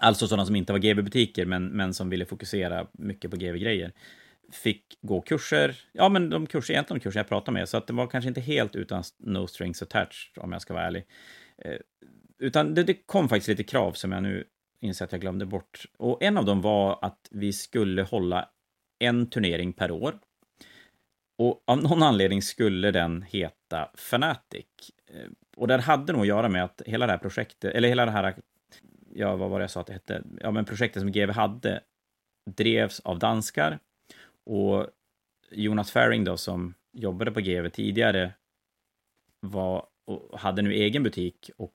alltså 0.00 0.28
sådana 0.28 0.46
som 0.46 0.56
inte 0.56 0.72
var 0.72 0.80
GB-butiker, 0.80 1.46
men, 1.46 1.66
men 1.66 1.94
som 1.94 2.10
ville 2.10 2.26
fokusera 2.26 2.86
mycket 2.92 3.30
på 3.30 3.36
GB-grejer 3.36 3.92
fick 4.52 4.98
gå 5.00 5.20
kurser, 5.20 5.80
ja 5.92 6.08
men 6.08 6.30
de 6.30 6.46
kurser, 6.46 6.74
egentligen 6.74 6.98
de 6.98 7.02
kurser 7.02 7.20
jag 7.20 7.28
pratade 7.28 7.52
med, 7.52 7.68
så 7.68 7.76
att 7.76 7.86
det 7.86 7.92
var 7.92 8.06
kanske 8.06 8.28
inte 8.28 8.40
helt 8.40 8.76
utan 8.76 9.02
no 9.18 9.46
strings 9.46 9.82
attached, 9.82 10.42
om 10.42 10.52
jag 10.52 10.62
ska 10.62 10.74
vara 10.74 10.84
ärlig. 10.84 11.06
Eh, 11.58 11.76
utan 12.38 12.74
det, 12.74 12.82
det, 12.82 12.94
kom 12.94 13.28
faktiskt 13.28 13.48
lite 13.48 13.64
krav 13.64 13.92
som 13.92 14.12
jag 14.12 14.22
nu 14.22 14.44
inser 14.80 15.04
att 15.04 15.12
jag 15.12 15.20
glömde 15.20 15.46
bort. 15.46 15.84
Och 15.98 16.22
en 16.22 16.38
av 16.38 16.44
dem 16.44 16.60
var 16.60 16.98
att 17.02 17.28
vi 17.30 17.52
skulle 17.52 18.02
hålla 18.02 18.48
en 18.98 19.30
turnering 19.30 19.72
per 19.72 19.90
år. 19.90 20.18
Och 21.38 21.62
av 21.66 21.82
någon 21.82 22.02
anledning 22.02 22.42
skulle 22.42 22.90
den 22.90 23.22
heta 23.22 23.90
Fanatic. 23.94 24.66
Eh, 25.06 25.30
och 25.56 25.68
det 25.68 25.80
hade 25.80 26.12
nog 26.12 26.22
att 26.22 26.28
göra 26.28 26.48
med 26.48 26.64
att 26.64 26.82
hela 26.86 27.06
det 27.06 27.12
här 27.12 27.18
projektet, 27.18 27.74
eller 27.74 27.88
hela 27.88 28.04
det 28.04 28.10
här, 28.10 28.34
ja 29.14 29.36
vad 29.36 29.50
var 29.50 29.58
det 29.58 29.62
jag 29.62 29.70
sa 29.70 29.80
att 29.80 29.86
det 29.86 29.92
hette, 29.92 30.22
ja 30.40 30.50
men 30.50 30.64
projektet 30.64 31.00
som 31.02 31.12
GW 31.12 31.32
hade 31.32 31.80
drevs 32.50 33.00
av 33.00 33.18
danskar 33.18 33.78
och 34.44 34.86
Jonas 35.50 35.90
Faring 35.90 36.24
då, 36.24 36.36
som 36.36 36.74
jobbade 36.92 37.32
på 37.32 37.40
GV 37.40 37.68
tidigare, 37.68 38.32
var, 39.40 39.86
och 40.04 40.38
hade 40.40 40.62
nu 40.62 40.72
egen 40.72 41.02
butik 41.02 41.50
och 41.56 41.74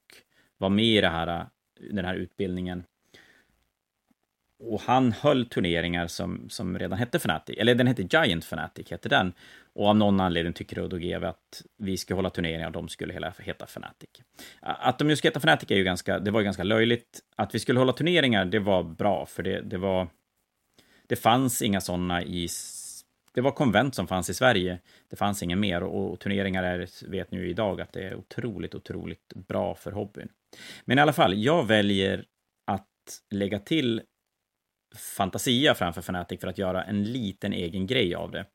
var 0.57 0.69
med 0.69 0.85
i 0.85 1.01
det 1.01 1.09
här, 1.09 1.45
den 1.91 2.05
här 2.05 2.15
utbildningen. 2.15 2.83
Och 4.63 4.81
han 4.81 5.11
höll 5.11 5.45
turneringar 5.45 6.07
som, 6.07 6.49
som 6.49 6.79
redan 6.79 6.99
hette 6.99 7.17
Fnatic, 7.17 7.57
eller 7.57 7.75
den 7.75 7.87
hette 7.87 8.01
Giant 8.01 8.43
Fnatic, 8.43 8.91
hette 8.91 9.09
den. 9.09 9.33
Och 9.73 9.87
av 9.87 9.95
någon 9.95 10.19
anledning 10.19 10.53
tycker 10.53 10.87
då 10.87 10.97
GV 10.97 11.25
att 11.25 11.61
vi 11.77 11.97
ska 11.97 12.15
hålla 12.15 12.29
turneringar 12.29 12.67
och 12.67 12.71
de 12.71 12.89
skulle 12.89 13.13
hela, 13.13 13.33
heta 13.39 13.65
Fnatic. 13.65 14.09
Att 14.59 14.99
de 14.99 15.09
just 15.09 15.19
ska 15.19 15.27
heta 15.27 15.39
Fnatic 15.39 15.71
är 15.71 15.75
ju 15.75 15.83
ganska, 15.83 16.19
det 16.19 16.31
var 16.31 16.39
ju 16.39 16.43
ganska 16.43 16.63
löjligt. 16.63 17.19
Att 17.35 17.55
vi 17.55 17.59
skulle 17.59 17.79
hålla 17.79 17.93
turneringar, 17.93 18.45
det 18.45 18.59
var 18.59 18.83
bra, 18.83 19.25
för 19.25 19.43
det, 19.43 19.61
det 19.61 19.77
var 19.77 20.07
det 21.09 21.15
fanns 21.15 21.61
inga 21.61 21.81
sådana 21.81 22.23
i... 22.23 22.47
Det 23.33 23.41
var 23.41 23.51
konvent 23.51 23.95
som 23.95 24.07
fanns 24.07 24.29
i 24.29 24.33
Sverige. 24.33 24.79
Det 25.09 25.15
fanns 25.15 25.43
ingen 25.43 25.59
mer 25.59 25.83
och, 25.83 26.19
turneringar 26.19 26.63
är, 26.63 27.09
vet 27.09 27.31
nu 27.31 27.49
idag 27.49 27.81
att 27.81 27.93
det 27.93 28.03
är 28.03 28.15
otroligt, 28.15 28.75
otroligt 28.75 29.33
bra 29.33 29.75
för 29.75 29.91
hobbyn. 29.91 30.29
Men 30.85 30.97
i 30.97 31.01
alla 31.01 31.13
fall, 31.13 31.37
jag 31.37 31.67
väljer 31.67 32.25
att 32.65 33.21
lägga 33.29 33.59
till 33.59 34.01
Fantasia 34.95 35.75
framför 35.75 36.01
Fnatic 36.01 36.39
för 36.39 36.47
att 36.47 36.57
göra 36.57 36.83
en 36.83 37.03
liten 37.03 37.53
egen 37.53 37.87
grej 37.87 38.15
av 38.15 38.31
det. 38.31 38.45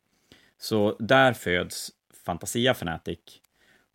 Så 0.59 0.97
där 0.99 1.33
föds 1.33 1.91
Fantasia 2.25 2.71
Fnatic. 2.71 3.19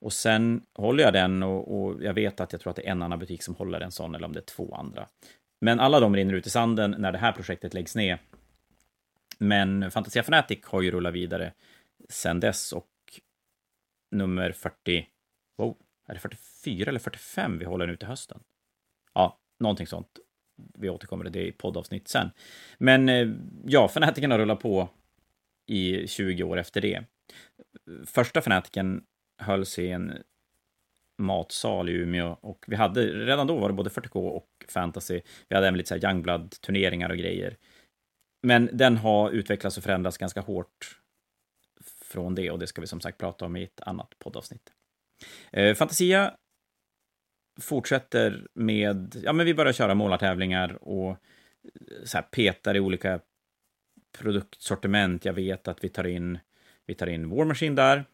Och 0.02 0.14
sen 0.14 0.62
håller 0.74 1.04
jag 1.04 1.14
den 1.14 1.44
och, 1.44 1.82
och, 1.82 2.04
jag 2.04 2.14
vet 2.14 2.40
att 2.40 2.52
jag 2.52 2.62
tror 2.62 2.70
att 2.70 2.76
det 2.76 2.88
är 2.88 2.92
en 2.92 3.02
annan 3.02 3.20
butik 3.20 3.44
som 3.44 3.56
håller 3.56 3.82
en 3.82 3.92
sån 3.92 4.16
eller 4.16 4.26
om 4.26 4.34
det 4.34 4.40
är 4.40 4.56
två 4.56 4.76
andra. 4.76 5.08
Men 5.62 5.80
alla 5.80 6.00
de 6.00 6.16
rinner 6.16 6.34
ut 6.34 6.48
i 6.48 6.50
sanden 6.50 6.96
när 6.98 7.12
det 7.12 7.18
här 7.18 7.32
projektet 7.32 7.74
läggs 7.74 7.96
ner 7.96 8.20
men 9.40 9.92
Fantasia 9.92 10.24
Fanatic 10.24 10.60
har 10.64 10.82
ju 10.82 10.92
rullat 10.92 11.14
vidare 11.14 11.54
sen 12.10 12.40
dess 12.40 12.74
och 12.74 12.90
nummer 14.12 14.52
40... 14.52 15.08
Wow, 15.58 15.78
är 16.08 16.14
det 16.14 16.20
44 16.20 16.90
eller 16.90 17.00
45 17.00 17.60
vi 17.60 17.66
håller 17.66 17.88
nu 17.88 17.96
till 17.96 18.08
hösten? 18.08 18.40
Ja, 19.14 19.40
någonting 19.60 19.88
sånt. 19.88 20.20
Vi 20.74 20.90
återkommer 20.90 21.24
till 21.24 21.34
det 21.34 21.48
i 21.48 21.52
poddavsnitt 21.52 22.08
sen. 22.08 22.32
Men 22.78 23.10
eh, 23.10 23.30
ja, 23.66 23.88
Fanatiken 23.88 24.32
har 24.32 24.40
rullat 24.40 24.60
på 24.60 24.90
i 25.66 26.08
20 26.08 26.44
år 26.44 26.58
efter 26.58 26.82
det. 26.82 27.04
Första 28.06 28.42
Fanatiken 28.42 29.04
hölls 29.38 29.80
i 29.80 29.92
en 29.92 30.14
matsal 31.18 31.90
i 31.90 31.92
Umeå 31.92 32.38
och 32.42 32.66
vi 32.68 32.76
hade, 32.76 33.02
redan 33.02 33.48
då 33.48 33.58
var 33.58 33.70
det 33.70 33.74
både 33.74 33.90
40K 33.90 34.16
och 34.16 34.66
fantasy. 34.68 35.22
Vi 35.48 35.56
hade 35.56 35.68
även 35.68 35.78
lite 35.78 35.88
så 35.88 35.96
här 35.96 36.02
Youngblood-turneringar 36.02 37.10
och 37.10 37.18
grejer. 37.18 37.58
Men 38.42 38.70
den 38.74 38.98
har 38.98 39.32
utvecklats 39.32 39.78
och 39.78 39.84
förändrats 39.84 40.18
ganska 40.18 40.42
hårt 40.42 41.00
från 42.02 42.36
det 42.36 42.52
och 42.52 42.60
det 42.60 42.68
ska 42.68 42.82
vi 42.82 42.88
som 42.88 43.02
sagt 43.02 43.18
prata 43.18 43.46
om 43.46 43.56
i 43.56 43.64
ett 43.64 43.82
annat 43.82 44.20
poddavsnitt. 44.20 44.74
Eh, 45.52 45.76
Fantasia 45.76 46.34
fortsätter 47.62 48.48
med, 48.54 49.16
ja 49.24 49.34
men 49.34 49.46
vi 49.46 49.54
börjar 49.54 49.74
köra 49.74 49.96
målartävlingar 49.96 50.78
och 50.82 51.10
eh, 51.10 51.18
så 52.04 52.18
här 52.18 52.24
petar 52.24 52.76
i 52.76 52.80
olika 52.80 53.20
produktsortiment. 54.18 55.26
Jag 55.26 55.34
vet 55.34 55.68
att 55.68 55.84
vi 55.84 55.90
tar 55.90 56.08
in, 56.08 56.40
vi 56.86 56.96
tar 56.96 57.08
in 57.08 57.30
War 57.30 57.46
Machine 57.46 57.76
där, 57.76 58.06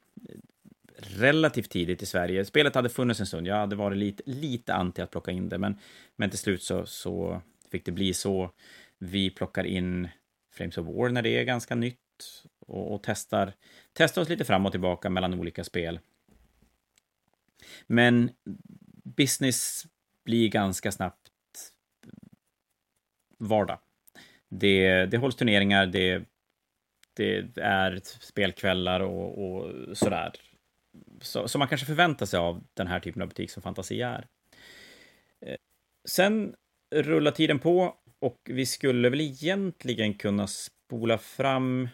relativt 0.97 1.69
tidigt 1.69 2.01
i 2.01 2.05
Sverige. 2.05 2.45
Spelet 2.45 2.75
hade 2.75 2.89
funnits 2.89 3.19
en 3.19 3.25
stund, 3.25 3.47
jag 3.47 3.55
hade 3.55 3.75
varit 3.75 3.97
lite, 3.97 4.23
lite 4.25 4.73
anti 4.73 5.01
att 5.01 5.11
plocka 5.11 5.31
in 5.31 5.49
det, 5.49 5.57
men, 5.57 5.77
men 6.15 6.29
till 6.29 6.39
slut 6.39 6.63
så, 6.63 6.85
så 6.85 7.41
fick 7.71 7.85
det 7.85 7.91
bli 7.91 8.13
så. 8.13 8.51
Vi 8.99 9.29
plockar 9.29 9.63
in 9.63 10.09
Frames 10.53 10.77
of 10.77 10.87
War 10.87 11.09
när 11.09 11.21
det 11.21 11.29
är 11.29 11.43
ganska 11.43 11.75
nytt 11.75 11.99
och, 12.59 12.93
och 12.93 13.03
testar, 13.03 13.53
testar 13.93 14.21
oss 14.21 14.29
lite 14.29 14.45
fram 14.45 14.65
och 14.65 14.71
tillbaka 14.71 15.09
mellan 15.09 15.33
olika 15.33 15.63
spel. 15.63 15.99
Men 17.87 18.29
business 19.03 19.85
blir 20.23 20.49
ganska 20.49 20.91
snabbt 20.91 21.31
vardag. 23.37 23.79
Det, 24.49 25.05
det 25.05 25.17
hålls 25.17 25.35
turneringar, 25.35 25.85
det, 25.85 26.23
det 27.13 27.57
är 27.57 27.99
spelkvällar 28.03 28.99
och, 28.99 29.45
och 29.45 29.97
sådär. 29.97 30.31
Så, 31.21 31.47
som 31.47 31.59
man 31.59 31.67
kanske 31.67 31.87
förväntar 31.87 32.25
sig 32.25 32.39
av 32.39 32.63
den 32.73 32.87
här 32.87 32.99
typen 32.99 33.21
av 33.21 33.27
butik 33.27 33.51
som 33.51 33.63
Fantasia 33.63 34.09
är. 34.09 34.27
Eh, 35.41 35.57
sen 36.05 36.55
rullar 36.91 37.31
tiden 37.31 37.59
på 37.59 37.97
och 38.19 38.37
vi 38.43 38.65
skulle 38.65 39.09
väl 39.09 39.21
egentligen 39.21 40.13
kunna 40.13 40.47
spola 40.47 41.17
fram... 41.17 41.89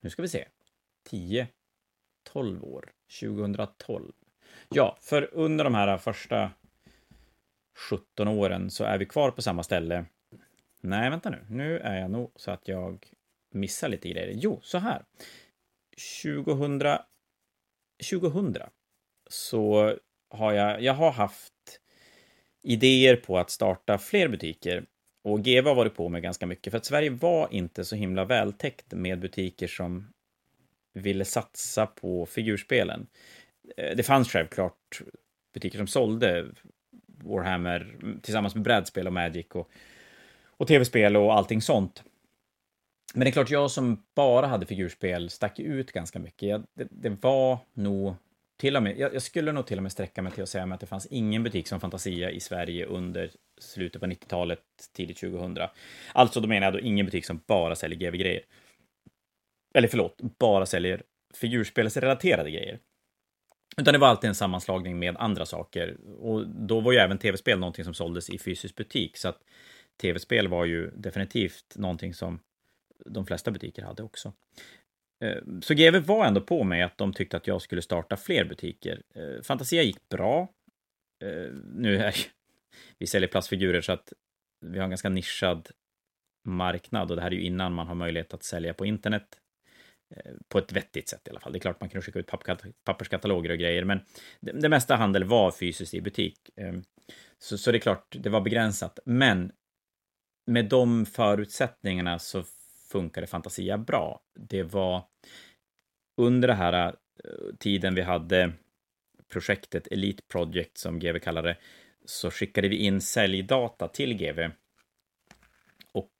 Nu 0.00 0.10
ska 0.10 0.22
vi 0.22 0.28
se. 0.28 0.48
10, 1.04 1.48
12 2.22 2.64
år. 2.64 2.92
2012. 3.20 4.12
Ja, 4.68 4.98
för 5.00 5.34
under 5.34 5.64
de 5.64 5.74
här 5.74 5.98
första 5.98 6.50
17 7.90 8.28
åren 8.28 8.70
så 8.70 8.84
är 8.84 8.98
vi 8.98 9.06
kvar 9.06 9.30
på 9.30 9.42
samma 9.42 9.62
ställe. 9.62 10.04
Nej, 10.80 11.10
vänta 11.10 11.30
nu. 11.30 11.46
Nu 11.50 11.78
är 11.78 12.00
jag 12.00 12.10
nog 12.10 12.32
så 12.36 12.50
att 12.50 12.68
jag 12.68 13.06
missar 13.50 13.88
lite 13.88 14.08
grejer. 14.08 14.34
Jo, 14.36 14.60
så 14.62 14.78
här. 14.78 15.04
2000, 16.22 16.80
2000 18.10 18.56
så 19.30 19.94
har 20.30 20.52
jag, 20.52 20.82
jag 20.82 20.94
har 20.94 21.12
haft 21.12 21.52
idéer 22.62 23.16
på 23.16 23.38
att 23.38 23.50
starta 23.50 23.98
fler 23.98 24.28
butiker. 24.28 24.84
Och 25.22 25.44
GV 25.44 25.66
har 25.66 25.74
varit 25.74 25.94
på 25.94 26.08
med 26.08 26.22
ganska 26.22 26.46
mycket, 26.46 26.70
för 26.70 26.78
att 26.78 26.84
Sverige 26.84 27.10
var 27.10 27.48
inte 27.50 27.84
så 27.84 27.96
himla 27.96 28.24
vältäckt 28.24 28.92
med 28.92 29.20
butiker 29.20 29.66
som 29.66 30.12
ville 30.94 31.24
satsa 31.24 31.86
på 31.86 32.26
figurspelen. 32.26 33.06
Eh, 33.76 33.96
det 33.96 34.02
fanns 34.02 34.30
självklart 34.30 35.02
butiker 35.54 35.78
som 35.78 35.86
sålde 35.86 36.46
Warhammer 37.06 37.96
tillsammans 38.22 38.54
med 38.54 38.64
brädspel 38.64 39.06
och 39.06 39.12
Magic 39.12 39.46
och, 39.50 39.70
och 40.46 40.66
tv-spel 40.66 41.16
och 41.16 41.34
allting 41.34 41.62
sånt. 41.62 42.02
Men 43.14 43.24
det 43.24 43.30
är 43.30 43.32
klart, 43.32 43.50
jag 43.50 43.70
som 43.70 44.02
bara 44.14 44.46
hade 44.46 44.66
figurspel 44.66 45.30
stack 45.30 45.58
ut 45.58 45.92
ganska 45.92 46.18
mycket. 46.18 46.48
Jag, 46.48 46.66
det, 46.74 46.88
det, 46.90 47.16
var 47.20 47.58
nog 47.74 48.14
till 48.58 48.76
och 48.76 48.82
med, 48.82 48.98
jag, 48.98 49.14
jag, 49.14 49.22
skulle 49.22 49.52
nog 49.52 49.66
till 49.66 49.76
och 49.76 49.82
med 49.82 49.92
sträcka 49.92 50.22
mig 50.22 50.32
till 50.32 50.42
att 50.42 50.48
säga 50.48 50.64
att 50.64 50.80
det 50.80 50.86
fanns 50.86 51.06
ingen 51.06 51.42
butik 51.42 51.68
som 51.68 51.80
Fantasia 51.80 52.30
i 52.30 52.40
Sverige 52.40 52.86
under 52.86 53.30
slutet 53.60 54.00
på 54.00 54.06
90-talet, 54.06 54.60
tidigt 54.92 55.20
2000. 55.20 55.58
Alltså, 56.12 56.40
då 56.40 56.48
menar 56.48 56.66
jag 56.66 56.74
då 56.74 56.80
ingen 56.80 57.06
butik 57.06 57.24
som 57.24 57.40
bara 57.46 57.76
säljer 57.76 57.98
GV-grejer. 57.98 58.42
Eller 59.74 59.88
förlåt, 59.88 60.20
bara 60.38 60.66
säljer 60.66 61.02
figurspelsrelaterade 61.34 62.50
grejer. 62.50 62.78
Utan 63.76 63.92
det 63.92 63.98
var 63.98 64.08
alltid 64.08 64.28
en 64.28 64.34
sammanslagning 64.34 64.98
med 64.98 65.16
andra 65.16 65.46
saker. 65.46 65.96
Och 66.20 66.48
då 66.48 66.80
var 66.80 66.92
ju 66.92 66.98
även 66.98 67.18
tv-spel 67.18 67.58
någonting 67.58 67.84
som 67.84 67.94
såldes 67.94 68.30
i 68.30 68.38
fysisk 68.38 68.74
butik, 68.74 69.16
så 69.16 69.28
att 69.28 69.38
tv-spel 70.00 70.48
var 70.48 70.64
ju 70.64 70.90
definitivt 70.90 71.76
någonting 71.76 72.14
som 72.14 72.40
de 73.06 73.26
flesta 73.26 73.50
butiker 73.50 73.82
hade 73.82 74.02
också. 74.02 74.32
Eh, 75.24 75.42
så 75.60 75.74
GV 75.74 75.96
var 75.98 76.26
ändå 76.26 76.40
på 76.40 76.64
mig 76.64 76.82
att 76.82 76.98
de 76.98 77.12
tyckte 77.12 77.36
att 77.36 77.46
jag 77.46 77.62
skulle 77.62 77.82
starta 77.82 78.16
fler 78.16 78.44
butiker. 78.44 79.02
Eh, 79.14 79.42
Fantasia 79.42 79.82
gick 79.82 80.08
bra. 80.08 80.48
Eh, 81.24 81.52
nu 81.74 81.96
är 81.96 82.14
vi 82.98 83.06
säljer 83.06 83.28
plastfigurer 83.28 83.80
så 83.80 83.92
att 83.92 84.12
vi 84.66 84.78
har 84.78 84.84
en 84.84 84.90
ganska 84.90 85.08
nischad 85.08 85.68
marknad 86.48 87.10
och 87.10 87.16
det 87.16 87.22
här 87.22 87.30
är 87.30 87.34
ju 87.34 87.42
innan 87.42 87.72
man 87.72 87.86
har 87.86 87.94
möjlighet 87.94 88.34
att 88.34 88.42
sälja 88.42 88.74
på 88.74 88.86
internet 88.86 89.40
på 90.48 90.58
ett 90.58 90.72
vettigt 90.72 91.08
sätt 91.08 91.26
i 91.26 91.30
alla 91.30 91.40
fall. 91.40 91.52
Det 91.52 91.58
är 91.58 91.60
klart 91.60 91.80
man 91.80 91.90
kan 91.90 92.02
skicka 92.02 92.18
ut 92.18 92.30
papperskataloger 92.84 93.50
och 93.50 93.58
grejer, 93.58 93.84
men 93.84 94.00
det, 94.40 94.52
det 94.52 94.68
mesta 94.68 94.96
handel 94.96 95.24
var 95.24 95.50
fysiskt 95.50 95.94
i 95.94 96.00
butik. 96.00 96.50
Så, 97.38 97.58
så 97.58 97.72
det 97.72 97.78
är 97.78 97.80
klart, 97.80 98.16
det 98.18 98.30
var 98.30 98.40
begränsat. 98.40 98.98
Men 99.04 99.52
med 100.46 100.68
de 100.68 101.06
förutsättningarna 101.06 102.18
så 102.18 102.44
funkade 102.90 103.26
Fantasia 103.26 103.78
bra. 103.78 104.20
Det 104.34 104.62
var 104.62 105.04
under 106.16 106.48
den 106.48 106.56
här 106.56 106.86
eh, 107.24 107.56
tiden 107.58 107.94
vi 107.94 108.02
hade 108.02 108.52
projektet 109.28 109.86
Elite 109.86 110.22
Project, 110.28 110.78
som 110.78 110.98
GV 110.98 111.18
kallade 111.18 111.48
det, 111.48 111.56
så 112.04 112.30
skickade 112.30 112.68
vi 112.68 112.76
in 112.76 113.00
säljdata 113.00 113.88
till 113.88 114.14
GV. 114.14 114.50
Och 115.92 116.12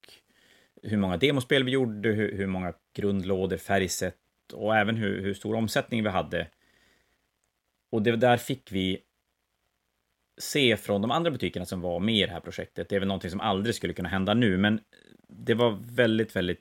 hur 0.83 0.97
många 0.97 1.17
demospel 1.17 1.65
vi 1.65 1.71
gjorde, 1.71 2.09
hur, 2.09 2.37
hur 2.37 2.47
många 2.47 2.75
grundlådor, 2.95 3.57
färgsätt 3.57 4.17
och 4.53 4.77
även 4.77 4.97
hur, 4.97 5.23
hur 5.23 5.35
stor 5.35 5.55
omsättning 5.55 6.03
vi 6.03 6.09
hade. 6.09 6.49
Och 7.93 8.03
det 8.03 8.17
där 8.17 8.37
fick 8.37 8.73
vi 8.73 9.03
se 10.39 10.77
från 10.77 11.03
de 11.03 11.11
andra 11.11 11.31
butikerna 11.31 11.67
som 11.67 11.81
var 11.81 12.01
med 12.01 12.15
i 12.15 12.27
det 12.27 12.33
här 12.33 12.41
projektet. 12.41 12.89
Det 12.89 12.97
är 12.97 13.01
väl 13.01 13.09
någonting 13.09 13.31
som 13.31 13.41
aldrig 13.41 13.75
skulle 13.75 13.93
kunna 13.93 14.09
hända 14.09 14.35
nu, 14.35 14.59
men 14.59 14.81
det 15.29 15.55
var 15.55 15.79
väldigt, 15.83 16.37
väldigt 16.37 16.61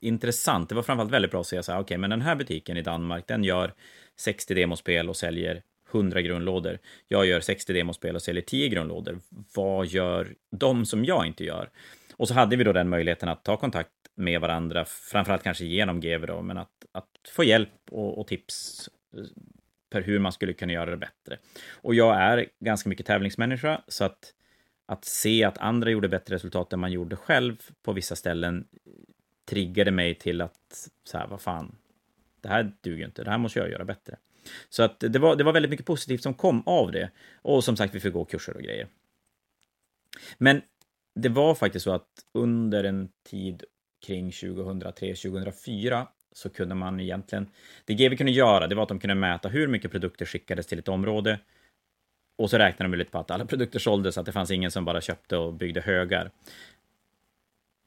intressant. 0.00 0.68
Det 0.68 0.74
var 0.74 0.82
framförallt 0.82 1.12
väldigt 1.12 1.30
bra 1.30 1.40
att 1.40 1.46
se 1.46 1.62
så 1.62 1.72
här, 1.72 1.78
okej, 1.78 1.84
okay, 1.84 1.98
men 1.98 2.10
den 2.10 2.20
här 2.20 2.34
butiken 2.34 2.76
i 2.76 2.82
Danmark, 2.82 3.26
den 3.26 3.44
gör 3.44 3.74
60 4.16 4.54
demospel 4.54 5.08
och 5.08 5.16
säljer 5.16 5.62
100 5.92 6.22
grundlådor. 6.22 6.78
Jag 7.08 7.26
gör 7.26 7.40
60 7.40 7.72
demospel 7.72 8.14
och 8.14 8.22
säljer 8.22 8.42
10 8.42 8.68
grundlådor. 8.68 9.20
Vad 9.54 9.86
gör 9.86 10.34
de 10.50 10.86
som 10.86 11.04
jag 11.04 11.26
inte 11.26 11.44
gör? 11.44 11.70
Och 12.16 12.28
så 12.28 12.34
hade 12.34 12.56
vi 12.56 12.64
då 12.64 12.72
den 12.72 12.88
möjligheten 12.88 13.28
att 13.28 13.44
ta 13.44 13.56
kontakt 13.56 13.90
med 14.14 14.40
varandra, 14.40 14.84
framförallt 14.84 15.42
kanske 15.42 15.64
genom 15.64 16.00
GV 16.00 16.26
då, 16.26 16.42
men 16.42 16.58
att, 16.58 16.86
att 16.92 17.08
få 17.28 17.44
hjälp 17.44 17.70
och, 17.90 18.18
och 18.18 18.26
tips 18.26 18.88
för 19.92 20.02
hur 20.02 20.18
man 20.18 20.32
skulle 20.32 20.52
kunna 20.52 20.72
göra 20.72 20.90
det 20.90 20.96
bättre. 20.96 21.38
Och 21.72 21.94
jag 21.94 22.16
är 22.16 22.46
ganska 22.60 22.88
mycket 22.88 23.06
tävlingsmänniska, 23.06 23.82
så 23.88 24.04
att, 24.04 24.34
att 24.86 25.04
se 25.04 25.44
att 25.44 25.58
andra 25.58 25.90
gjorde 25.90 26.08
bättre 26.08 26.34
resultat 26.34 26.72
än 26.72 26.80
man 26.80 26.92
gjorde 26.92 27.16
själv 27.16 27.56
på 27.82 27.92
vissa 27.92 28.16
ställen 28.16 28.66
triggade 29.44 29.90
mig 29.90 30.14
till 30.14 30.40
att, 30.40 30.88
så 31.04 31.18
här, 31.18 31.26
vad 31.26 31.40
fan, 31.40 31.76
det 32.40 32.48
här 32.48 32.72
duger 32.80 33.04
inte, 33.04 33.24
det 33.24 33.30
här 33.30 33.38
måste 33.38 33.58
jag 33.58 33.70
göra 33.70 33.84
bättre. 33.84 34.16
Så 34.68 34.82
att 34.82 35.00
det 35.00 35.18
var, 35.18 35.36
det 35.36 35.44
var 35.44 35.52
väldigt 35.52 35.70
mycket 35.70 35.86
positivt 35.86 36.22
som 36.22 36.34
kom 36.34 36.62
av 36.66 36.92
det. 36.92 37.10
Och 37.42 37.64
som 37.64 37.76
sagt, 37.76 37.94
vi 37.94 38.00
fick 38.00 38.12
gå 38.12 38.24
kurser 38.24 38.56
och 38.56 38.62
grejer. 38.62 38.88
Men 40.38 40.62
det 41.14 41.28
var 41.28 41.54
faktiskt 41.54 41.84
så 41.84 41.90
att 41.90 42.08
under 42.34 42.84
en 42.84 43.08
tid 43.28 43.64
kring 44.06 44.30
2003-2004 44.30 46.06
så 46.38 46.50
kunde 46.50 46.74
man 46.74 47.00
egentligen... 47.00 47.50
Det 47.84 47.94
GW 47.94 48.16
kunde 48.16 48.32
göra, 48.32 48.66
det 48.66 48.74
var 48.74 48.82
att 48.82 48.88
de 48.88 49.00
kunde 49.00 49.14
mäta 49.14 49.48
hur 49.48 49.68
mycket 49.68 49.90
produkter 49.90 50.26
skickades 50.26 50.66
till 50.66 50.78
ett 50.78 50.88
område. 50.88 51.38
Och 52.38 52.50
så 52.50 52.58
räknade 52.58 52.92
de 52.92 52.98
lite 52.98 53.10
på 53.10 53.18
att 53.18 53.30
alla 53.30 53.46
produkter 53.46 53.78
såldes, 53.78 54.18
att 54.18 54.26
det 54.26 54.32
fanns 54.32 54.50
ingen 54.50 54.70
som 54.70 54.84
bara 54.84 55.00
köpte 55.00 55.36
och 55.36 55.54
byggde 55.54 55.80
högar. 55.80 56.30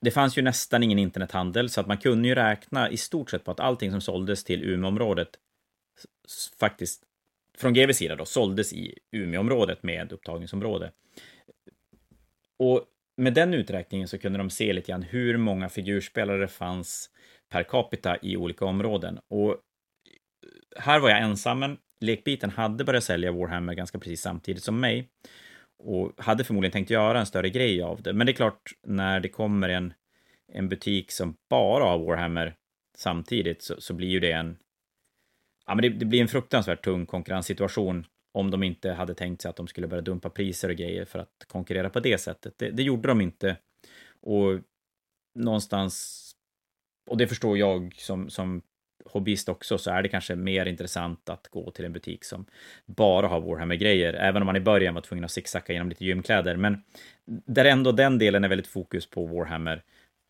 Det 0.01 0.11
fanns 0.11 0.37
ju 0.37 0.41
nästan 0.41 0.83
ingen 0.83 0.99
internethandel, 0.99 1.69
så 1.69 1.81
att 1.81 1.87
man 1.87 1.97
kunde 1.97 2.27
ju 2.27 2.35
räkna 2.35 2.89
i 2.89 2.97
stort 2.97 3.29
sett 3.29 3.43
på 3.43 3.51
att 3.51 3.59
allting 3.59 3.91
som 3.91 4.01
såldes 4.01 4.43
till 4.43 4.63
Umeåområdet 4.63 5.29
faktiskt, 6.59 7.03
från 7.57 7.73
GWs 7.73 7.97
sida 7.97 8.15
då, 8.15 8.25
såldes 8.25 8.73
i 8.73 8.99
Umeåområdet 9.11 9.83
med 9.83 10.11
upptagningsområde. 10.11 10.91
Och 12.57 12.85
med 13.17 13.33
den 13.33 13.53
uträkningen 13.53 14.07
så 14.07 14.17
kunde 14.17 14.37
de 14.37 14.49
se 14.49 14.73
lite 14.73 14.91
grann 14.91 15.03
hur 15.03 15.37
många 15.37 15.69
figurspelare 15.69 16.37
det 16.37 16.47
fanns 16.47 17.09
per 17.51 17.63
capita 17.63 18.17
i 18.21 18.37
olika 18.37 18.65
områden. 18.65 19.19
Och 19.29 19.57
här 20.77 20.99
var 20.99 21.09
jag 21.09 21.21
ensam, 21.21 21.77
lekbiten 21.99 22.49
hade 22.49 22.83
börjat 22.83 23.03
sälja 23.03 23.31
Warhammer 23.31 23.73
ganska 23.73 23.99
precis 23.99 24.21
samtidigt 24.21 24.63
som 24.63 24.79
mig 24.79 25.09
och 25.83 26.13
hade 26.17 26.43
förmodligen 26.43 26.71
tänkt 26.71 26.89
göra 26.89 27.19
en 27.19 27.25
större 27.25 27.49
grej 27.49 27.81
av 27.81 28.01
det. 28.01 28.13
Men 28.13 28.25
det 28.25 28.31
är 28.31 28.35
klart, 28.35 28.61
när 28.87 29.19
det 29.19 29.29
kommer 29.29 29.69
en, 29.69 29.93
en 30.53 30.69
butik 30.69 31.11
som 31.11 31.35
bara 31.49 31.83
har 31.83 31.99
Warhammer 31.99 32.55
samtidigt 32.97 33.61
så, 33.61 33.81
så 33.81 33.93
blir 33.93 34.07
ju 34.07 34.19
det 34.19 34.31
en... 34.31 34.57
Ja, 35.65 35.75
men 35.75 35.81
det, 35.81 35.89
det, 35.89 36.05
blir 36.05 36.21
en 36.21 36.27
fruktansvärt 36.27 36.83
tung 36.83 37.05
konkurrenssituation 37.05 38.05
om 38.33 38.51
de 38.51 38.63
inte 38.63 38.91
hade 38.91 39.13
tänkt 39.13 39.41
sig 39.41 39.49
att 39.49 39.55
de 39.55 39.67
skulle 39.67 39.87
börja 39.87 40.01
dumpa 40.01 40.29
priser 40.29 40.69
och 40.69 40.75
grejer 40.75 41.05
för 41.05 41.19
att 41.19 41.45
konkurrera 41.47 41.89
på 41.89 41.99
det 41.99 42.17
sättet. 42.17 42.53
Det, 42.57 42.71
det 42.71 42.83
gjorde 42.83 43.07
de 43.07 43.21
inte. 43.21 43.57
Och 44.21 44.59
någonstans 45.35 46.27
och 47.11 47.17
det 47.17 47.27
förstår 47.27 47.57
jag 47.57 47.93
som, 47.97 48.29
som 48.29 48.61
hobbyist 49.05 49.49
också, 49.49 49.77
så 49.77 49.91
är 49.91 50.03
det 50.03 50.09
kanske 50.09 50.35
mer 50.35 50.65
intressant 50.65 51.29
att 51.29 51.47
gå 51.47 51.71
till 51.71 51.85
en 51.85 51.93
butik 51.93 52.23
som 52.23 52.45
bara 52.85 53.27
har 53.27 53.41
Warhammer-grejer, 53.41 54.13
även 54.13 54.41
om 54.41 54.45
man 54.45 54.55
i 54.55 54.59
början 54.59 54.93
var 54.93 55.01
tvungen 55.01 55.25
att 55.25 55.31
zigzacka 55.31 55.73
genom 55.73 55.89
lite 55.89 56.05
gymkläder. 56.05 56.55
Men 56.55 56.83
där 57.25 57.65
ändå 57.65 57.91
den 57.91 58.17
delen 58.17 58.43
är 58.43 58.49
väldigt 58.49 58.67
fokus 58.67 59.09
på 59.09 59.25
Warhammer 59.25 59.83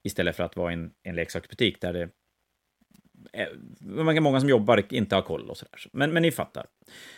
istället 0.03 0.35
för 0.35 0.43
att 0.43 0.55
vara 0.55 0.73
en, 0.73 0.91
en 1.03 1.15
leksaksbutik 1.15 1.81
där 1.81 1.93
det 1.93 2.09
är 3.33 4.21
många 4.21 4.39
som 4.39 4.49
jobbar 4.49 4.93
inte 4.93 5.15
har 5.15 5.21
koll 5.21 5.49
och 5.49 5.57
sådär. 5.57 5.79
Men, 5.91 6.11
men 6.13 6.21
ni 6.21 6.31
fattar. 6.31 6.65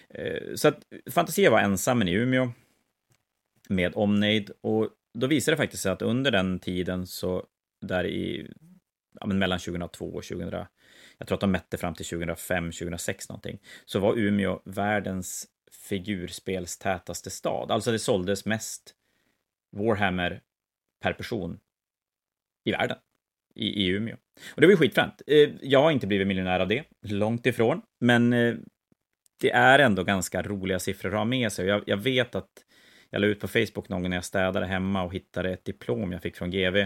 Eh, 0.10 0.56
så 0.56 0.68
att 0.68 0.80
Fantasia 1.12 1.52
var 1.52 1.60
ensam 1.60 2.02
i 2.02 2.14
Umeå 2.14 2.52
med 3.70 3.92
Omneid 3.96 4.52
och 4.62 4.90
då 5.14 5.28
visade 5.28 5.54
det 5.54 5.62
faktiskt 5.62 5.84
sig 5.84 5.92
att 5.92 6.02
under 6.02 6.32
den 6.32 6.60
tiden 6.60 7.08
så 7.08 7.46
där 7.82 8.06
i 8.06 8.52
ja, 9.20 9.26
men 9.26 9.40
mellan 9.40 9.60
2002 9.60 10.06
och 10.06 10.24
2000, 10.24 10.66
jag 11.18 11.28
tror 11.28 11.36
att 11.36 11.42
de 11.42 11.52
mätte 11.52 11.78
fram 11.78 11.94
till 11.94 12.06
2005, 12.06 12.72
2006 12.72 13.30
någonting, 13.30 13.60
så 13.86 14.00
var 14.00 14.18
Umeå 14.18 14.62
världens 14.66 15.48
figurspelstätaste 15.72 17.30
stad. 17.30 17.72
Alltså 17.72 17.92
det 17.92 18.00
såldes 18.00 18.46
mest 18.46 18.96
Warhammer 19.72 20.42
per 21.02 21.14
person 21.14 21.60
i 22.64 22.72
världen, 22.72 22.98
i, 23.56 23.68
i 23.68 23.88
Umeå. 23.88 24.16
Och 24.56 24.62
det 24.62 24.68
var 24.68 24.72
ju 24.72 24.78
skitfränt. 24.78 25.22
Eh, 25.28 25.50
jag 25.62 25.82
har 25.82 25.92
inte 25.92 26.08
blivit 26.08 26.28
miljonär 26.28 26.60
av 26.60 26.68
det, 26.68 26.84
långt 27.02 27.46
ifrån, 27.46 27.82
men 28.00 28.34
eh, 28.34 28.56
det 29.42 29.52
är 29.52 29.80
ändå 29.80 30.04
ganska 30.04 30.42
roliga 30.42 30.80
siffror 30.80 31.12
att 31.12 31.18
ha 31.18 31.26
med 31.26 31.52
sig. 31.52 31.68
Jag, 31.68 31.84
jag 31.86 31.98
vet 31.98 32.36
att 32.36 32.50
jag 33.10 33.22
la 33.22 33.28
ut 33.28 33.40
på 33.40 33.48
Facebook 33.48 33.90
någon 33.90 34.02
gång 34.02 34.10
när 34.10 34.18
jag 34.18 34.26
städade 34.26 34.66
hemma 34.66 35.04
och 35.04 35.14
hittade 35.14 35.52
ett 35.52 35.66
diplom 35.66 36.12
jag 36.12 36.22
fick 36.22 36.36
från 36.36 36.52
GV 36.52 36.86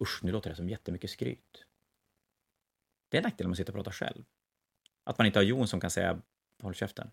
Usch, 0.00 0.20
nu 0.22 0.32
låter 0.32 0.50
det 0.50 0.56
som 0.56 0.68
jättemycket 0.68 1.10
skryt. 1.10 1.64
Det 3.08 3.16
är 3.16 3.18
en 3.18 3.24
nackdel 3.24 3.46
om 3.46 3.50
man 3.50 3.56
sitter 3.56 3.72
och 3.72 3.76
pratar 3.76 3.92
själv. 3.92 4.24
Att 5.04 5.18
man 5.18 5.26
inte 5.26 5.38
har 5.38 5.44
Jon 5.44 5.68
som 5.68 5.80
kan 5.80 5.90
säga 5.90 6.22
håll 6.62 6.74
käften. 6.74 7.10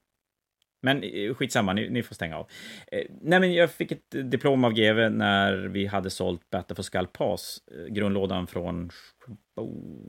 Men 0.82 1.04
eh, 1.04 1.34
skitsamma, 1.34 1.74
ni, 1.74 1.90
ni 1.90 2.04
får 2.04 2.16
stänga 2.16 2.38
av. 2.38 2.50
Eh, 2.92 3.06
nej, 3.22 3.40
men 3.40 3.54
jag 3.54 3.72
fick 3.72 3.92
ett 3.92 4.32
diplom 4.32 4.64
av 4.64 4.74
GV 4.74 5.12
när 5.12 5.54
vi 5.54 5.86
hade 5.86 6.10
sålt 6.10 6.50
Battle 6.50 6.76
for 6.76 6.84
Skull 6.84 7.08
Pass, 7.08 7.62
eh, 7.72 7.86
grundlådan 7.86 8.48
från 8.48 8.90
oh, 9.56 10.02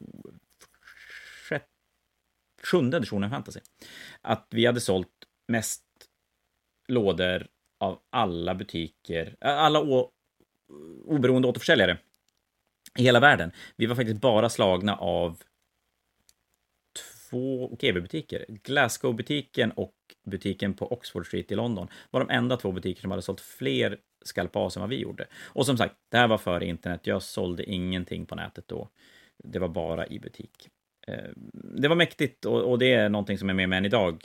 sjunde 2.63 2.97
editionen 2.97 3.31
Fantasy. 3.31 3.61
Att 4.21 4.47
vi 4.51 4.67
hade 4.67 4.81
sålt 4.81 5.09
mest 5.49 5.85
lådor 6.89 7.47
av 7.81 8.01
alla 8.11 8.55
butiker, 8.55 9.37
eh, 9.41 9.59
alla 9.59 9.81
oberoende 11.05 11.49
återförsäljare 11.49 11.99
i 12.99 13.03
hela 13.03 13.21
världen. 13.21 13.53
Vi 13.77 13.87
var 13.87 13.97
faktiskt 13.97 14.21
bara 14.21 14.49
slagna 14.49 14.97
av 14.97 15.43
två 17.31 17.77
GB-butiker. 17.81 18.45
Glasgow-butiken 18.49 19.71
och 19.71 19.95
butiken 20.25 20.75
på 20.75 20.93
Oxford 20.93 21.27
Street 21.27 21.53
i 21.53 21.55
London 21.55 21.89
var 22.11 22.21
de 22.21 22.31
enda 22.31 22.57
två 22.57 22.73
butiker 22.73 23.01
som 23.01 23.11
hade 23.11 23.23
sålt 23.23 23.41
fler 23.41 23.99
skalpas 24.25 24.77
än 24.77 24.81
vad 24.81 24.91
vi 24.91 25.01
gjorde. 25.01 25.27
Och 25.45 25.67
som 25.67 25.77
sagt, 25.77 25.95
det 26.11 26.17
här 26.17 26.29
var 26.29 26.39
före 26.39 26.67
internet. 26.67 27.07
Jag 27.07 27.23
sålde 27.23 27.65
ingenting 27.65 28.27
på 28.27 28.35
nätet 28.35 28.69
då. 28.69 28.89
Det 29.45 29.59
var 29.59 29.69
bara 29.69 30.07
i 30.07 30.19
butik. 30.19 30.69
Eh, 31.07 31.31
det 31.81 31.89
var 31.89 31.97
mäktigt 31.97 32.45
och 32.45 32.79
det 32.79 32.93
är 32.93 33.09
någonting 33.09 33.39
som 33.39 33.51
är 33.51 33.55
med 33.55 33.69
mig 33.69 33.79
än 33.79 33.85
idag. 33.85 34.25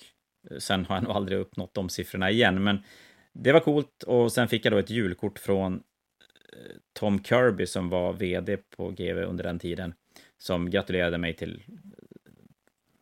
Sen 0.59 0.85
har 0.85 0.95
jag 0.95 1.03
nog 1.03 1.11
aldrig 1.11 1.39
uppnått 1.39 1.73
de 1.73 1.89
siffrorna 1.89 2.31
igen, 2.31 2.63
men 2.63 2.83
det 3.33 3.51
var 3.51 3.59
coolt 3.59 4.03
och 4.03 4.31
sen 4.31 4.47
fick 4.47 4.65
jag 4.65 4.73
då 4.73 4.77
ett 4.77 4.89
julkort 4.89 5.39
från 5.39 5.83
Tom 6.93 7.23
Kirby 7.23 7.65
som 7.65 7.89
var 7.89 8.13
vd 8.13 8.57
på 8.57 8.89
GV 8.89 9.17
under 9.17 9.43
den 9.43 9.59
tiden, 9.59 9.93
som 10.37 10.69
gratulerade 10.69 11.17
mig 11.17 11.33
till 11.33 11.63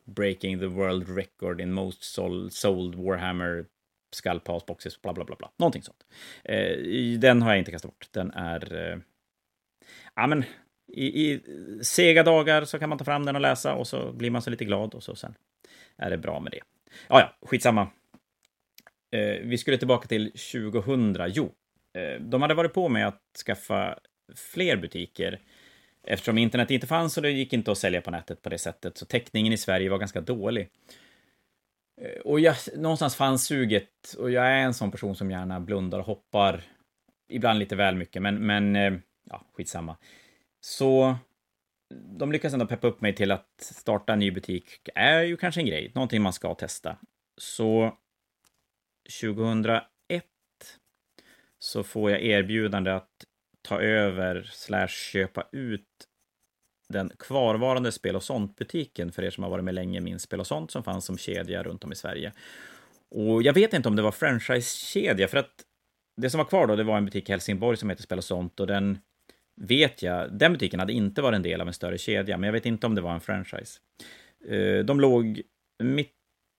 Breaking 0.04 0.58
the 0.58 0.66
World 0.66 1.16
Record 1.16 1.60
in 1.60 1.72
Most 1.72 2.04
Sold 2.50 2.94
Warhammer 2.94 3.66
Skall 4.12 4.40
Pass 4.40 4.66
Boxes, 4.66 5.02
bla 5.02 5.12
bla 5.12 5.24
bla, 5.24 5.36
bla. 5.36 5.50
någonting 5.56 5.82
sånt. 5.82 6.06
Eh, 6.44 6.78
den 7.18 7.42
har 7.42 7.50
jag 7.50 7.58
inte 7.58 7.70
kastat 7.70 7.90
bort. 7.90 8.08
Den 8.10 8.30
är... 8.30 8.92
Eh, 8.92 8.98
ja, 10.14 10.26
men 10.26 10.44
i, 10.92 11.06
i 11.06 11.40
sega 11.82 12.22
dagar 12.22 12.64
så 12.64 12.78
kan 12.78 12.88
man 12.88 12.98
ta 12.98 13.04
fram 13.04 13.26
den 13.26 13.34
och 13.34 13.40
läsa 13.40 13.74
och 13.74 13.86
så 13.86 14.12
blir 14.12 14.30
man 14.30 14.42
så 14.42 14.50
lite 14.50 14.64
glad 14.64 14.94
och 14.94 15.02
så 15.02 15.14
sen 15.14 15.34
är 15.96 16.10
det 16.10 16.18
bra 16.18 16.40
med 16.40 16.52
det. 16.52 16.60
Ja, 17.08 17.20
ja, 17.20 17.48
skitsamma. 17.48 17.88
Eh, 19.10 19.40
vi 19.42 19.58
skulle 19.58 19.78
tillbaka 19.78 20.08
till 20.08 20.32
2000. 20.32 21.16
Jo, 21.28 21.52
Eh, 21.96 22.20
de 22.20 22.42
hade 22.42 22.54
varit 22.54 22.72
på 22.72 22.88
med 22.88 23.08
att 23.08 23.22
skaffa 23.46 23.98
fler 24.34 24.76
butiker 24.76 25.40
eftersom 26.02 26.38
internet 26.38 26.70
inte 26.70 26.86
fanns 26.86 27.16
och 27.16 27.22
det 27.22 27.30
gick 27.30 27.52
inte 27.52 27.72
att 27.72 27.78
sälja 27.78 28.00
på 28.00 28.10
nätet 28.10 28.42
på 28.42 28.48
det 28.48 28.58
sättet. 28.58 28.98
Så 28.98 29.06
täckningen 29.06 29.52
i 29.52 29.56
Sverige 29.56 29.90
var 29.90 29.98
ganska 29.98 30.20
dålig. 30.20 30.70
Eh, 32.00 32.20
och 32.20 32.40
jag, 32.40 32.56
någonstans 32.76 33.16
fanns 33.16 33.44
suget 33.44 34.14
och 34.18 34.30
jag 34.30 34.46
är 34.46 34.58
en 34.58 34.74
sån 34.74 34.90
person 34.90 35.16
som 35.16 35.30
gärna 35.30 35.60
blundar 35.60 35.98
och 35.98 36.06
hoppar. 36.06 36.62
Ibland 37.28 37.58
lite 37.58 37.76
väl 37.76 37.96
mycket, 37.96 38.22
men, 38.22 38.46
men 38.46 38.76
eh, 38.76 38.94
ja, 39.30 39.46
skitsamma. 39.52 39.96
Så 40.60 41.16
de 42.18 42.32
lyckas 42.32 42.52
ändå 42.52 42.66
peppa 42.66 42.86
upp 42.86 43.00
mig 43.00 43.14
till 43.14 43.30
att 43.30 43.48
starta 43.58 44.12
en 44.12 44.18
ny 44.18 44.30
butik 44.30 44.88
är 44.94 45.22
ju 45.22 45.36
kanske 45.36 45.60
en 45.60 45.66
grej, 45.66 45.92
någonting 45.94 46.22
man 46.22 46.32
ska 46.32 46.54
testa. 46.54 46.96
Så 47.40 47.96
2001 49.20 49.82
så 51.58 51.82
får 51.82 52.10
jag 52.10 52.22
erbjudande 52.22 52.90
att 52.90 53.10
ta 53.62 53.80
över 53.80 54.42
slash 54.52 54.88
köpa 54.88 55.48
ut 55.52 55.88
den 56.88 57.10
kvarvarande 57.18 57.92
Spel 57.92 58.16
och 58.16 58.22
sånt-butiken, 58.22 59.12
för 59.12 59.22
er 59.22 59.30
som 59.30 59.44
har 59.44 59.50
varit 59.50 59.64
med 59.64 59.74
länge 59.74 60.00
minns 60.00 60.22
Spel 60.22 60.40
och 60.40 60.46
sånt, 60.46 60.70
som 60.70 60.82
fanns 60.82 61.04
som 61.04 61.18
kedja 61.18 61.62
runt 61.62 61.84
om 61.84 61.92
i 61.92 61.96
Sverige. 61.96 62.32
Och 63.10 63.42
jag 63.42 63.52
vet 63.52 63.72
inte 63.72 63.88
om 63.88 63.96
det 63.96 64.02
var 64.02 64.12
franchise-kedja, 64.12 65.28
för 65.28 65.38
att 65.38 65.52
det 66.16 66.30
som 66.30 66.38
var 66.38 66.44
kvar 66.44 66.66
då, 66.66 66.76
det 66.76 66.84
var 66.84 66.96
en 66.96 67.04
butik 67.04 67.28
i 67.28 67.32
Helsingborg 67.32 67.76
som 67.76 67.90
heter 67.90 68.02
Spel 68.02 68.18
och 68.18 68.24
sånt, 68.24 68.60
och 68.60 68.66
den 68.66 68.98
vet 69.60 70.02
jag, 70.02 70.38
den 70.38 70.52
butiken 70.52 70.80
hade 70.80 70.92
inte 70.92 71.22
varit 71.22 71.36
en 71.36 71.42
del 71.42 71.60
av 71.60 71.66
en 71.66 71.74
större 71.74 71.98
kedja, 71.98 72.36
men 72.36 72.46
jag 72.46 72.52
vet 72.52 72.66
inte 72.66 72.86
om 72.86 72.94
det 72.94 73.00
var 73.00 73.14
en 73.14 73.20
franchise. 73.20 73.80
Eh, 74.48 74.84
de 74.84 75.00
låg 75.00 75.42
mitt, 75.82 76.12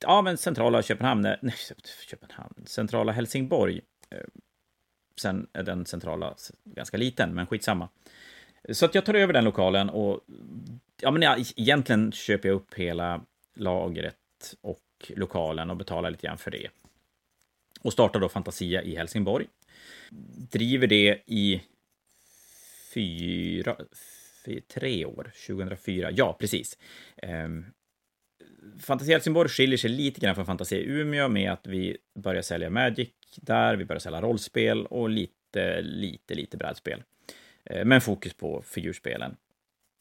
ja 0.05 0.21
men 0.21 0.37
centrala 0.37 0.81
Köpenhamn, 0.81 1.21
nej, 1.21 1.55
Köpenhamn, 2.09 2.65
centrala 2.65 3.11
Helsingborg. 3.11 3.81
Eh, 4.11 4.21
Sen 5.19 5.47
är 5.53 5.63
den 5.63 5.85
centrala 5.85 6.35
ganska 6.63 6.97
liten, 6.97 7.33
men 7.33 7.47
skitsamma. 7.47 7.89
Så 8.69 8.85
att 8.85 8.95
jag 8.95 9.05
tar 9.05 9.13
över 9.13 9.33
den 9.33 9.43
lokalen 9.43 9.89
och 9.89 10.19
ja, 11.01 11.11
men 11.11 11.21
ja, 11.21 11.37
egentligen 11.55 12.11
köper 12.11 12.49
jag 12.49 12.55
upp 12.55 12.73
hela 12.73 13.21
lagret 13.55 14.15
och 14.61 15.11
lokalen 15.15 15.69
och 15.69 15.77
betalar 15.77 16.11
lite 16.11 16.27
grann 16.27 16.37
för 16.37 16.51
det. 16.51 16.67
Och 17.81 17.93
startar 17.93 18.19
då 18.19 18.29
Fantasia 18.29 18.83
i 18.83 18.95
Helsingborg. 18.95 19.47
Driver 20.51 20.87
det 20.87 21.21
i 21.25 21.61
fyra, 22.93 23.75
fyra 24.45 24.61
tre 24.67 25.05
år, 25.05 25.31
2004. 25.47 26.11
Ja, 26.11 26.37
precis. 26.39 26.77
Ehm, 27.17 27.65
Fantasia 28.79 29.15
Helsingborg 29.15 29.49
skiljer 29.49 29.77
sig 29.77 29.89
lite 29.89 30.19
grann 30.19 30.35
från 30.35 30.45
Fantasia 30.45 30.79
Umeå 30.79 31.27
med 31.27 31.51
att 31.51 31.67
vi 31.67 31.97
börjar 32.19 32.41
sälja 32.41 32.69
Magic 32.69 33.09
där, 33.35 33.75
vi 33.75 33.85
började 33.85 34.03
sälja 34.03 34.21
rollspel 34.21 34.85
och 34.85 35.09
lite, 35.09 35.81
lite, 35.81 36.35
lite 36.35 36.57
brädspel. 36.57 37.03
Eh, 37.65 37.85
men 37.85 38.01
fokus 38.01 38.33
på 38.33 38.61
figurspelen. 38.61 39.35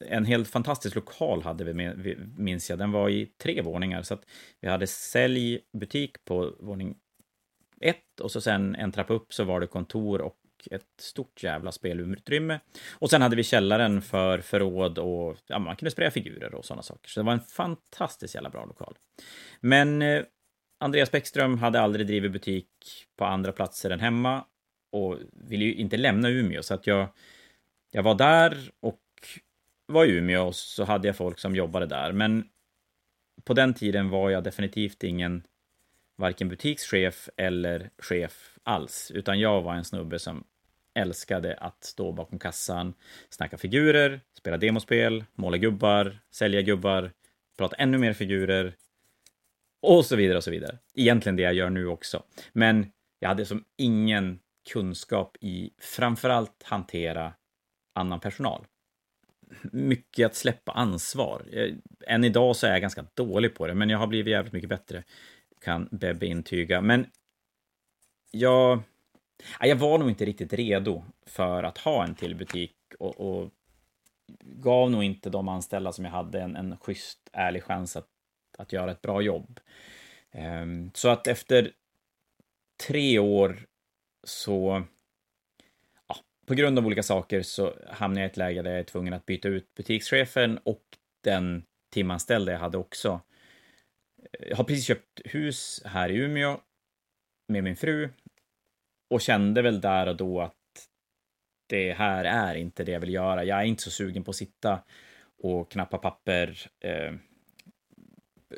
En 0.05 0.25
helt 0.25 0.47
fantastisk 0.47 0.95
lokal 0.95 1.43
hade 1.43 1.63
vi, 1.63 2.17
minns 2.37 2.69
jag. 2.69 2.79
Den 2.79 2.91
var 2.91 3.09
i 3.09 3.25
tre 3.25 3.61
våningar, 3.61 4.01
så 4.01 4.13
att 4.13 4.25
vi 4.61 4.67
hade 4.67 4.87
säljbutik 4.87 6.25
på 6.25 6.53
våning 6.59 6.95
ett 7.81 8.19
och 8.19 8.31
så 8.31 8.41
sen 8.41 8.75
en 8.75 8.91
trappa 8.91 9.13
upp 9.13 9.33
så 9.33 9.43
var 9.43 9.59
det 9.59 9.67
kontor 9.67 10.21
och 10.21 10.37
ett 10.71 11.01
stort 11.01 11.43
jävla 11.43 11.71
spelutrymme. 11.71 12.59
Och 12.91 13.09
sen 13.09 13.21
hade 13.21 13.35
vi 13.35 13.43
källaren 13.43 14.01
för 14.01 14.39
förråd 14.39 14.99
och 14.99 15.37
ja, 15.47 15.59
man 15.59 15.75
kunde 15.75 15.91
spraya 15.91 16.11
figurer 16.11 16.55
och 16.55 16.65
sådana 16.65 16.81
saker. 16.81 17.09
Så 17.09 17.19
det 17.19 17.25
var 17.25 17.33
en 17.33 17.39
fantastiskt 17.39 18.35
jävla 18.35 18.49
bra 18.49 18.65
lokal. 18.65 18.97
Men 19.59 20.01
eh, 20.01 20.23
Andreas 20.79 21.11
Bäckström 21.11 21.57
hade 21.57 21.81
aldrig 21.81 22.07
drivit 22.07 22.31
butik 22.31 22.67
på 23.15 23.25
andra 23.25 23.51
platser 23.51 23.89
än 23.89 23.99
hemma 23.99 24.45
och 24.91 25.17
ville 25.31 25.65
ju 25.65 25.73
inte 25.73 25.97
lämna 25.97 26.29
Umeå, 26.29 26.63
så 26.63 26.73
att 26.73 26.87
jag 26.87 27.07
jag 27.91 28.03
var 28.03 28.15
där 28.15 28.71
och 28.79 29.01
var 29.85 30.05
i 30.05 30.09
Umeå 30.09 30.47
och 30.47 30.55
så 30.55 30.83
hade 30.83 31.07
jag 31.07 31.15
folk 31.15 31.39
som 31.39 31.55
jobbade 31.55 31.85
där. 31.85 32.11
Men 32.11 32.49
på 33.43 33.53
den 33.53 33.73
tiden 33.73 34.09
var 34.09 34.29
jag 34.29 34.43
definitivt 34.43 35.03
ingen 35.03 35.43
varken 36.15 36.49
butikschef 36.49 37.29
eller 37.37 37.89
chef 37.97 38.57
alls, 38.63 39.11
utan 39.11 39.39
jag 39.39 39.61
var 39.61 39.75
en 39.75 39.85
snubbe 39.85 40.19
som 40.19 40.43
älskade 40.93 41.55
att 41.55 41.83
stå 41.83 42.11
bakom 42.11 42.39
kassan, 42.39 42.93
snacka 43.29 43.57
figurer, 43.57 44.21
spela 44.37 44.57
demospel, 44.57 45.25
måla 45.35 45.57
gubbar, 45.57 46.19
sälja 46.31 46.61
gubbar, 46.61 47.11
prata 47.57 47.75
ännu 47.75 47.97
mer 47.97 48.13
figurer 48.13 48.75
och 49.81 50.05
så 50.05 50.15
vidare 50.15 50.37
och 50.37 50.43
så 50.43 50.51
vidare. 50.51 50.77
Egentligen 50.93 51.35
det 51.35 51.43
jag 51.43 51.53
gör 51.53 51.69
nu 51.69 51.87
också. 51.87 52.23
Men 52.53 52.91
jag 53.19 53.29
hade 53.29 53.45
som 53.45 53.63
ingen 53.77 54.39
kunskap 54.69 55.37
i 55.41 55.71
framförallt 55.77 56.63
hantera 56.63 57.33
annan 57.93 58.19
personal. 58.19 58.65
Mycket 59.71 60.25
att 60.25 60.35
släppa 60.35 60.71
ansvar. 60.71 61.45
Eh, 61.51 61.73
än 62.07 62.23
idag 62.23 62.55
så 62.55 62.67
är 62.67 62.71
jag 62.71 62.81
ganska 62.81 63.05
dålig 63.13 63.55
på 63.55 63.67
det, 63.67 63.73
men 63.73 63.89
jag 63.89 63.97
har 63.97 64.07
blivit 64.07 64.31
jävligt 64.31 64.53
mycket 64.53 64.69
bättre, 64.69 65.03
kan 65.61 65.87
Bebbe 65.91 66.25
intyga. 66.25 66.81
Men 66.81 67.05
jag, 68.31 68.81
jag 69.59 69.75
var 69.75 69.97
nog 69.97 70.09
inte 70.09 70.25
riktigt 70.25 70.53
redo 70.53 71.03
för 71.25 71.63
att 71.63 71.77
ha 71.77 72.03
en 72.03 72.15
till 72.15 72.35
butik 72.35 72.75
och, 72.99 73.19
och 73.19 73.51
gav 74.41 74.91
nog 74.91 75.03
inte 75.03 75.29
de 75.29 75.47
anställda 75.47 75.91
som 75.91 76.05
jag 76.05 76.11
hade 76.11 76.41
en, 76.41 76.55
en 76.55 76.77
schysst, 76.77 77.29
ärlig 77.33 77.63
chans 77.63 77.95
att, 77.95 78.07
att 78.57 78.73
göra 78.73 78.91
ett 78.91 79.01
bra 79.01 79.21
jobb. 79.21 79.59
Ehm, 80.31 80.91
så 80.93 81.09
att 81.09 81.27
efter 81.27 81.71
tre 82.87 83.19
år 83.19 83.67
så 84.23 84.83
på 86.45 86.53
grund 86.53 86.79
av 86.79 86.85
olika 86.85 87.03
saker 87.03 87.41
så 87.41 87.73
hamnade 87.89 88.21
jag 88.21 88.27
i 88.27 88.31
ett 88.31 88.37
läge 88.37 88.61
där 88.61 88.71
jag 88.71 88.79
är 88.79 88.83
tvungen 88.83 89.13
att 89.13 89.25
byta 89.25 89.47
ut 89.47 89.73
butikschefen 89.73 90.57
och 90.57 90.83
den 91.23 91.63
timanställde 91.93 92.51
jag 92.51 92.59
hade 92.59 92.77
också. 92.77 93.21
Jag 94.39 94.57
har 94.57 94.63
precis 94.63 94.85
köpt 94.85 95.21
hus 95.25 95.81
här 95.85 96.09
i 96.09 96.15
Umeå 96.15 96.59
med 97.47 97.63
min 97.63 97.75
fru 97.75 98.09
och 99.09 99.21
kände 99.21 99.61
väl 99.61 99.81
där 99.81 100.07
och 100.07 100.17
då 100.17 100.41
att 100.41 100.53
det 101.67 101.93
här 101.93 102.25
är 102.25 102.55
inte 102.55 102.83
det 102.83 102.91
jag 102.91 102.99
vill 102.99 103.13
göra. 103.13 103.43
Jag 103.43 103.59
är 103.59 103.63
inte 103.63 103.83
så 103.83 103.91
sugen 103.91 104.23
på 104.23 104.29
att 104.29 104.35
sitta 104.35 104.83
och 105.37 105.71
knappa 105.71 105.97
papper, 105.97 106.69
eh, 106.79 107.13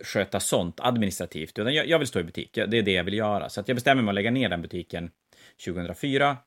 sköta 0.03 0.39
sånt 0.39 0.79
administrativt, 0.79 1.59
utan 1.59 1.73
jag, 1.73 1.87
jag, 1.87 1.99
vill 1.99 2.07
stå 2.07 2.19
i 2.19 2.23
butik. 2.23 2.53
Det 2.53 2.77
är 2.77 2.81
det 2.81 2.91
jag 2.91 3.03
vill 3.03 3.13
göra. 3.13 3.49
Så 3.49 3.59
att 3.59 3.67
jag 3.67 3.77
bestämmer 3.77 4.01
mig 4.01 4.11
att 4.11 4.15
lägga 4.15 4.31
ner 4.31 4.49
den 4.49 4.61
butiken 4.61 5.11
2004 5.65 6.37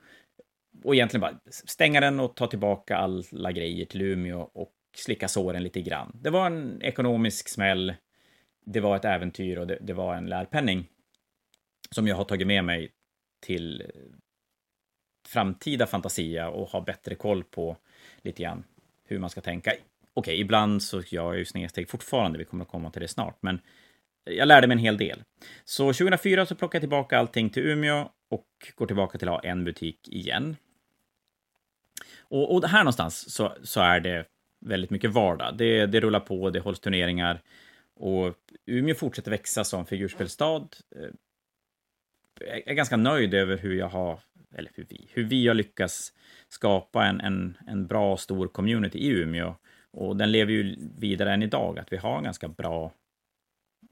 och 0.84 0.94
egentligen 0.94 1.20
bara 1.20 1.38
stänga 1.50 2.00
den 2.00 2.20
och 2.20 2.36
ta 2.36 2.46
tillbaka 2.46 2.96
alla 2.96 3.52
grejer 3.52 3.84
till 3.84 4.02
Umeå 4.02 4.40
och 4.40 4.72
slicka 4.96 5.28
såren 5.28 5.62
lite 5.62 5.82
grann. 5.82 6.18
Det 6.22 6.30
var 6.30 6.46
en 6.46 6.82
ekonomisk 6.82 7.48
smäll, 7.48 7.94
det 8.64 8.80
var 8.80 8.96
ett 8.96 9.04
äventyr 9.04 9.56
och 9.56 9.66
det, 9.66 9.78
det 9.80 9.92
var 9.92 10.14
en 10.14 10.26
lärpenning 10.26 10.88
som 11.90 12.06
jag 12.06 12.16
har 12.16 12.24
tagit 12.24 12.46
med 12.46 12.64
mig 12.64 12.92
till 13.40 13.80
eh, 13.80 13.86
framtida 15.28 15.86
Fantasia 15.86 16.48
och 16.48 16.68
ha 16.68 16.80
bättre 16.80 17.14
koll 17.14 17.44
på 17.44 17.76
lite 18.22 18.42
grann 18.42 18.64
hur 19.04 19.18
man 19.18 19.30
ska 19.30 19.40
tänka. 19.40 19.72
Okej, 20.14 20.40
ibland 20.40 20.82
så 20.82 21.00
gör 21.00 21.24
jag 21.24 21.38
ju 21.38 21.44
snedsteg 21.44 21.88
fortfarande, 21.88 22.38
vi 22.38 22.44
kommer 22.44 22.64
att 22.64 22.70
komma 22.70 22.90
till 22.90 23.02
det 23.02 23.08
snart, 23.08 23.38
men 23.40 23.60
jag 24.24 24.48
lärde 24.48 24.66
mig 24.66 24.74
en 24.74 24.78
hel 24.78 24.96
del. 24.96 25.22
Så 25.64 25.92
2004 25.92 26.46
så 26.46 26.54
plockade 26.54 26.76
jag 26.76 26.82
tillbaka 26.82 27.18
allting 27.18 27.50
till 27.50 27.62
Umeå 27.62 28.08
och 28.30 28.46
går 28.74 28.86
tillbaka 28.86 29.18
till 29.18 29.28
att 29.28 29.34
ha 29.34 29.50
en 29.50 29.64
butik 29.64 30.08
igen. 30.08 30.56
Och, 32.18 32.54
och 32.54 32.68
här 32.68 32.78
någonstans 32.78 33.34
så, 33.34 33.56
så 33.62 33.80
är 33.80 34.00
det 34.00 34.26
väldigt 34.60 34.90
mycket 34.90 35.10
vardag. 35.10 35.56
Det, 35.56 35.86
det 35.86 36.00
rullar 36.00 36.20
på, 36.20 36.50
det 36.50 36.60
hålls 36.60 36.80
turneringar 36.80 37.42
och 37.94 38.36
Umeå 38.66 38.94
fortsätter 38.94 39.30
växa 39.30 39.64
som 39.64 39.86
figurspelstad. 39.86 40.68
Jag 42.40 42.58
eh, 42.58 42.62
är 42.66 42.74
ganska 42.74 42.96
nöjd 42.96 43.34
över 43.34 43.58
hur 43.58 43.74
jag 43.74 43.88
har, 43.88 44.20
eller 44.54 44.70
hur 44.74 44.86
vi, 44.88 45.08
hur 45.12 45.24
vi 45.24 45.46
har 45.48 45.54
lyckats 45.54 46.12
skapa 46.48 47.06
en, 47.06 47.20
en, 47.20 47.58
en 47.66 47.86
bra 47.86 48.16
stor 48.16 48.48
community 48.48 48.98
i 48.98 49.08
Umeå. 49.08 49.54
Och 49.92 50.16
den 50.16 50.32
lever 50.32 50.52
ju 50.52 50.76
vidare 50.98 51.32
än 51.32 51.42
idag, 51.42 51.78
att 51.78 51.92
vi 51.92 51.96
har 51.96 52.18
en 52.18 52.24
ganska 52.24 52.48
bra 52.48 52.92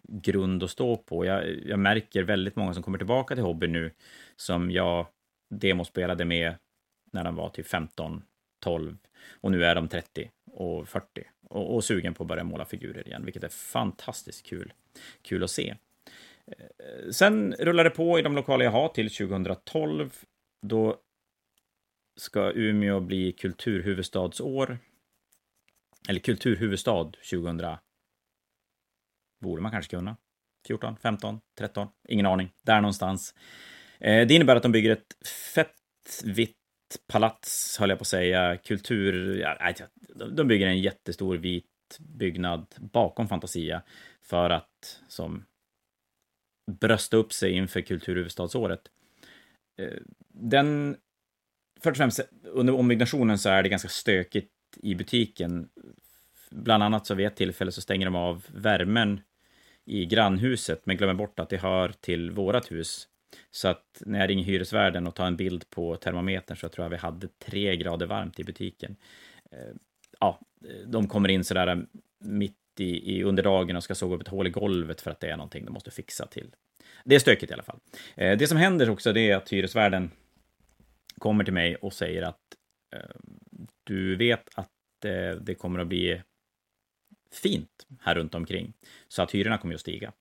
grund 0.08 0.62
att 0.62 0.70
stå 0.70 0.96
på. 0.96 1.24
Jag, 1.24 1.66
jag 1.66 1.78
märker 1.78 2.22
väldigt 2.22 2.56
många 2.56 2.74
som 2.74 2.82
kommer 2.82 2.98
tillbaka 2.98 3.34
till 3.34 3.44
hobby 3.44 3.66
nu, 3.66 3.90
som 4.36 4.70
jag 4.70 5.06
demospelade 5.50 6.24
med 6.24 6.54
när 7.12 7.24
de 7.24 7.34
var 7.34 7.48
typ 7.48 7.66
15, 7.66 8.22
12 8.60 8.96
och 9.30 9.52
nu 9.52 9.64
är 9.64 9.74
de 9.74 9.88
30 9.88 10.30
och 10.52 10.88
40 10.88 11.24
och, 11.48 11.74
och 11.74 11.84
sugen 11.84 12.14
på 12.14 12.22
att 12.22 12.28
börja 12.28 12.44
måla 12.44 12.64
figurer 12.64 13.06
igen, 13.06 13.24
vilket 13.24 13.44
är 13.44 13.48
fantastiskt 13.48 14.46
kul, 14.46 14.72
kul 15.22 15.44
att 15.44 15.50
se. 15.50 15.74
Eh, 16.46 17.10
sen 17.10 17.54
rullar 17.58 17.84
det 17.84 17.90
på 17.90 18.18
i 18.18 18.22
de 18.22 18.34
lokaler 18.34 18.64
jag 18.64 18.72
har 18.72 18.88
till 18.88 19.10
2012. 19.10 20.10
Då 20.66 20.96
ska 22.16 22.52
Umeå 22.52 23.00
bli 23.00 23.32
kulturhuvudstadsår. 23.32 24.78
Eller 26.08 26.20
kulturhuvudstad 26.20 27.12
2000 27.30 27.76
borde 29.40 29.62
man 29.62 29.72
kanske 29.72 29.96
kunna. 29.96 30.16
14, 30.66 30.96
15, 31.02 31.40
13, 31.58 31.88
ingen 32.08 32.26
aning. 32.26 32.52
Där 32.62 32.80
någonstans. 32.80 33.34
Eh, 33.98 34.26
det 34.26 34.34
innebär 34.34 34.56
att 34.56 34.62
de 34.62 34.72
bygger 34.72 34.90
ett 34.90 35.26
fett 35.54 36.22
vitt 36.24 36.56
palats, 37.06 37.78
höll 37.78 37.90
jag 37.90 37.98
på 37.98 38.02
att 38.02 38.06
säga, 38.06 38.56
kultur... 38.56 39.44
De 40.30 40.48
bygger 40.48 40.66
en 40.66 40.80
jättestor 40.80 41.36
vit 41.36 41.66
byggnad 41.98 42.74
bakom 42.78 43.28
Fantasia 43.28 43.82
för 44.22 44.50
att 44.50 45.02
som 45.08 45.44
brösta 46.80 47.16
upp 47.16 47.32
sig 47.32 47.52
inför 47.52 47.80
kulturhuvudstadsåret. 47.80 48.80
Eh, 49.80 49.98
den... 50.28 50.96
Först 51.80 51.90
och 51.90 51.96
främst, 51.96 52.20
under 52.42 52.74
ombyggnationen 52.74 53.38
så 53.38 53.48
är 53.48 53.62
det 53.62 53.68
ganska 53.68 53.88
stökigt 53.88 54.52
i 54.76 54.94
butiken. 54.94 55.68
Bland 56.50 56.82
annat 56.82 57.06
så 57.06 57.14
vid 57.14 57.26
ett 57.26 57.36
tillfälle 57.36 57.72
så 57.72 57.80
stänger 57.80 58.06
de 58.06 58.16
av 58.16 58.46
värmen 58.54 59.20
i 59.84 60.06
grannhuset, 60.06 60.86
men 60.86 60.96
glömmer 60.96 61.14
bort 61.14 61.40
att 61.40 61.48
det 61.48 61.56
hör 61.56 61.92
till 62.00 62.30
vårat 62.30 62.72
hus. 62.72 63.08
Så 63.50 63.68
att 63.68 64.02
när 64.06 64.20
jag 64.20 64.30
ringer 64.30 64.44
hyresvärden 64.44 65.06
och 65.06 65.14
tar 65.14 65.26
en 65.26 65.36
bild 65.36 65.70
på 65.70 65.96
termometern 65.96 66.56
så 66.56 66.68
tror 66.68 66.84
jag 66.84 66.90
vi 66.90 66.96
hade 66.96 67.28
tre 67.28 67.76
grader 67.76 68.06
varmt 68.06 68.40
i 68.40 68.44
butiken. 68.44 68.96
Eh, 69.52 69.74
ja, 70.20 70.40
de 70.86 71.08
kommer 71.08 71.28
in 71.28 71.44
sådär 71.44 71.86
mitt 72.18 72.56
i, 72.78 73.16
i 73.16 73.22
underdagen 73.22 73.76
och 73.76 73.84
ska 73.84 73.94
såga 73.94 74.14
upp 74.14 74.22
ett 74.22 74.28
hål 74.28 74.46
i 74.46 74.50
golvet 74.50 75.00
för 75.00 75.10
att 75.10 75.20
det 75.20 75.30
är 75.30 75.36
någonting 75.36 75.64
de 75.64 75.70
måste 75.70 75.90
fixa 75.90 76.26
till. 76.26 76.50
Det 77.04 77.14
är 77.14 77.18
stökigt 77.18 77.50
i 77.50 77.54
alla 77.54 77.62
fall. 77.62 77.78
Eh, 78.16 78.38
det 78.38 78.46
som 78.46 78.58
händer 78.58 78.90
också 78.90 79.12
det 79.12 79.30
är 79.30 79.36
att 79.36 79.52
hyresvärden 79.52 80.10
kommer 81.18 81.44
till 81.44 81.54
mig 81.54 81.76
och 81.76 81.92
säger 81.92 82.22
att 82.22 82.40
eh, 82.94 83.00
du 83.90 84.16
vet 84.16 84.48
att 84.54 85.04
eh, 85.04 85.30
det 85.40 85.54
kommer 85.54 85.78
att 85.78 85.86
bli 85.86 86.22
fint 87.32 87.86
här 88.00 88.14
runt 88.14 88.34
omkring, 88.34 88.72
så 89.08 89.22
att 89.22 89.30
hyrorna 89.30 89.58
kommer 89.58 89.74
att 89.74 89.80
stiga. 89.80 90.12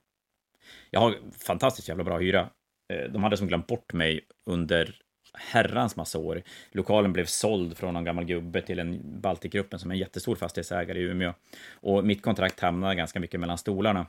Jag 0.90 1.00
har 1.00 1.16
fantastiskt 1.40 1.88
jävla 1.88 2.04
bra 2.04 2.18
hyra. 2.18 2.50
Eh, 2.94 3.12
de 3.12 3.24
hade 3.24 3.38
som 3.38 3.48
glömt 3.48 3.68
bort 3.68 3.94
mig 3.94 4.26
under 4.46 5.02
herrans 5.34 5.96
massa 5.96 6.20
år. 6.20 6.44
Lokalen 6.72 7.14
blev 7.14 7.26
såld 7.26 7.78
från 7.78 7.94
någon 7.94 8.04
gammal 8.04 8.26
gubbe 8.26 8.62
till 8.62 8.80
en 8.80 9.22
Baltikgruppen 9.22 9.80
som 9.80 9.92
är 9.92 9.96
en 9.96 10.00
jättestor 10.00 10.36
fastighetsägare 10.36 11.00
i 11.00 11.04
Umeå. 11.04 11.34
Och 11.74 12.06
mitt 12.06 12.22
kontrakt 12.22 12.60
hamnade 12.60 12.96
ganska 12.96 13.20
mycket 13.20 13.40
mellan 13.40 13.58
stolarna. 13.58 14.08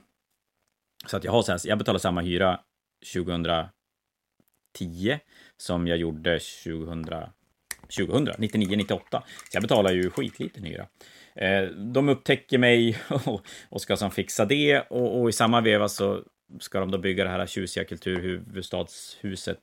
Så 1.07 1.17
att 1.17 1.25
jag 1.25 1.33
har 1.33 1.43
så 1.43 1.53
här, 1.53 1.61
jag 1.65 1.79
betalar 1.79 1.99
samma 1.99 2.21
hyra 2.21 2.61
2010 3.15 3.71
som 5.57 5.87
jag 5.87 5.99
gjorde 5.99 6.39
2000, 6.39 7.05
2000 7.91 8.35
99, 8.39 8.77
98. 8.77 9.23
Så 9.51 9.57
jag 9.57 9.63
betalar 9.63 9.93
ju 9.93 10.11
skitliten 10.11 10.65
hyra. 10.65 10.87
Eh, 11.35 11.63
de 11.63 12.09
upptäcker 12.09 12.59
mig 12.59 12.99
och 13.69 13.81
ska 13.81 13.97
som 13.97 14.11
fixa 14.11 14.45
det 14.45 14.81
och, 14.81 15.21
och 15.21 15.29
i 15.29 15.33
samma 15.33 15.61
veva 15.61 15.89
så 15.89 16.25
ska 16.61 16.81
de 16.81 16.91
då 16.91 16.99
bygga 16.99 17.25
det 17.25 17.31
här 17.31 17.47
tjusiga 17.47 17.85
kulturhuvudstadshuset 17.85 19.59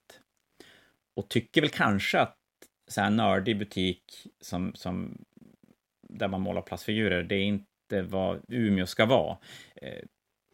och 1.16 1.30
tycker 1.30 1.62
väl 1.62 1.70
kanske 1.70 2.20
att 2.20 2.38
så 2.88 3.02
här 3.02 3.10
nördig 3.10 3.60
butik 3.60 4.04
som, 4.42 4.72
som 4.76 5.18
där 6.10 6.28
man 6.28 6.42
målar 6.42 6.62
plastfigurer, 6.62 7.24
det 7.24 7.36
är 7.36 7.44
inte 7.44 8.02
vad 8.02 8.42
Umeå 8.48 8.86
ska 8.86 9.06
vara. 9.06 9.38
Eh, 9.76 10.04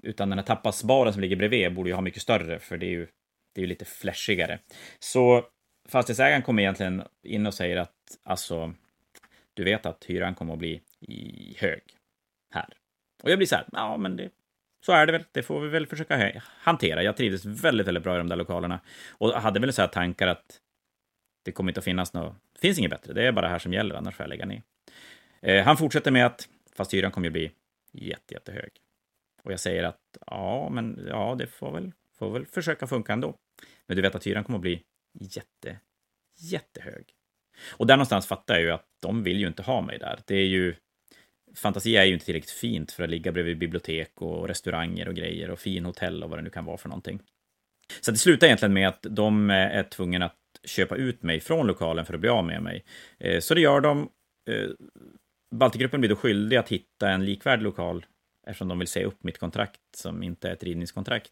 utan 0.03 0.29
den 0.29 0.37
här 0.37 0.45
tapasbaren 0.45 1.13
som 1.13 1.21
ligger 1.21 1.35
bredvid 1.35 1.73
borde 1.73 1.89
ju 1.89 1.95
ha 1.95 2.01
mycket 2.01 2.21
större, 2.21 2.59
för 2.59 2.77
det 2.77 2.85
är 2.85 2.89
ju, 2.89 3.07
det 3.55 3.61
är 3.61 3.63
ju 3.63 3.67
lite 3.67 3.85
flashigare. 3.85 4.59
Så 4.99 5.45
fastighetsägaren 5.89 6.41
kommer 6.41 6.61
egentligen 6.61 7.03
in 7.23 7.47
och 7.47 7.53
säger 7.53 7.77
att 7.77 8.19
alltså, 8.23 8.73
du 9.53 9.63
vet 9.63 9.85
att 9.85 10.05
hyran 10.05 10.35
kommer 10.35 10.53
att 10.53 10.59
bli 10.59 10.81
hög 11.59 11.81
här. 12.53 12.69
Och 13.23 13.31
jag 13.31 13.39
blir 13.39 13.47
så 13.47 13.55
här, 13.55 13.65
ja 13.71 13.97
men 13.97 14.15
det, 14.15 14.29
så 14.85 14.91
är 14.91 15.05
det 15.05 15.11
väl. 15.11 15.23
Det 15.31 15.43
får 15.43 15.61
vi 15.61 15.69
väl 15.69 15.87
försöka 15.87 16.41
hantera. 16.45 17.03
Jag 17.03 17.17
trivdes 17.17 17.45
väldigt, 17.45 17.87
väldigt 17.87 18.03
bra 18.03 18.15
i 18.15 18.17
de 18.17 18.29
där 18.29 18.35
lokalerna 18.35 18.79
och 19.09 19.29
hade 19.29 19.59
väl 19.59 19.73
så 19.73 19.81
här 19.81 19.89
tankar 19.89 20.27
att 20.27 20.59
det 21.43 21.51
kommer 21.51 21.71
inte 21.71 21.79
att 21.79 21.85
finnas 21.85 22.13
något. 22.13 22.35
Det 22.53 22.59
finns 22.59 22.79
inget 22.79 22.91
bättre. 22.91 23.13
Det 23.13 23.27
är 23.27 23.31
bara 23.31 23.45
det 23.45 23.51
här 23.51 23.59
som 23.59 23.73
gäller, 23.73 23.95
annars 23.95 24.15
får 24.15 24.23
jag 24.23 24.29
lägga 24.29 24.45
ner. 24.45 24.61
Eh, 25.41 25.65
han 25.65 25.77
fortsätter 25.77 26.11
med 26.11 26.25
att 26.25 26.49
fast 26.75 26.93
hyran 26.93 27.11
kommer 27.11 27.27
ju 27.27 27.31
bli 27.31 27.51
jätte, 27.91 28.33
jättehög. 28.33 28.71
Och 29.43 29.51
jag 29.51 29.59
säger 29.59 29.83
att 29.83 29.99
ja, 30.27 30.69
men 30.69 31.05
ja, 31.07 31.35
det 31.39 31.47
får 31.47 31.71
väl, 31.71 31.91
får 32.17 32.31
väl 32.31 32.45
försöka 32.45 32.87
funka 32.87 33.13
ändå. 33.13 33.35
Men 33.87 33.95
du 33.95 34.01
vet 34.01 34.15
att 34.15 34.27
hyran 34.27 34.43
kommer 34.43 34.57
att 34.57 34.61
bli 34.61 34.83
jätte, 35.13 35.79
jättehög. 36.39 37.05
Och 37.71 37.87
där 37.87 37.97
någonstans 37.97 38.27
fattar 38.27 38.53
jag 38.53 38.63
ju 38.63 38.71
att 38.71 38.87
de 38.99 39.23
vill 39.23 39.39
ju 39.39 39.47
inte 39.47 39.61
ha 39.61 39.81
mig 39.81 39.99
där. 39.99 40.19
Det 40.25 40.35
är 40.35 40.45
ju 40.45 40.75
Fantasia 41.55 42.01
är 42.01 42.05
ju 42.05 42.13
inte 42.13 42.25
tillräckligt 42.25 42.51
fint 42.51 42.91
för 42.91 43.03
att 43.03 43.09
ligga 43.09 43.31
bredvid 43.31 43.57
bibliotek 43.57 44.21
och 44.21 44.47
restauranger 44.47 45.07
och 45.07 45.15
grejer 45.15 45.49
och 45.49 45.59
fin 45.59 45.85
hotell 45.85 46.23
och 46.23 46.29
vad 46.29 46.39
det 46.39 46.43
nu 46.43 46.49
kan 46.49 46.65
vara 46.65 46.77
för 46.77 46.89
någonting. 46.89 47.19
Så 48.01 48.11
det 48.11 48.17
slutar 48.17 48.47
egentligen 48.47 48.73
med 48.73 48.87
att 48.87 49.05
de 49.09 49.49
eh, 49.49 49.55
är 49.55 49.83
tvungna 49.83 50.25
att 50.25 50.37
köpa 50.63 50.95
ut 50.95 51.23
mig 51.23 51.39
från 51.39 51.67
lokalen 51.67 52.05
för 52.05 52.13
att 52.13 52.19
bli 52.19 52.29
av 52.29 52.45
med 52.45 52.63
mig. 52.63 52.83
Eh, 53.19 53.39
så 53.39 53.53
det 53.53 53.61
gör 53.61 53.81
de. 53.81 54.09
Eh, 54.49 54.69
Baltigruppen 55.55 55.99
blir 55.99 56.09
då 56.09 56.15
skyldig 56.15 56.57
att 56.57 56.69
hitta 56.69 57.09
en 57.09 57.25
likvärdig 57.25 57.63
lokal 57.63 58.05
eftersom 58.47 58.67
de 58.67 58.79
vill 58.79 58.87
säga 58.87 59.05
upp 59.05 59.23
mitt 59.23 59.37
kontrakt 59.37 59.79
som 59.95 60.23
inte 60.23 60.49
är 60.49 60.53
ett 60.53 60.63
rivningskontrakt. 60.63 61.31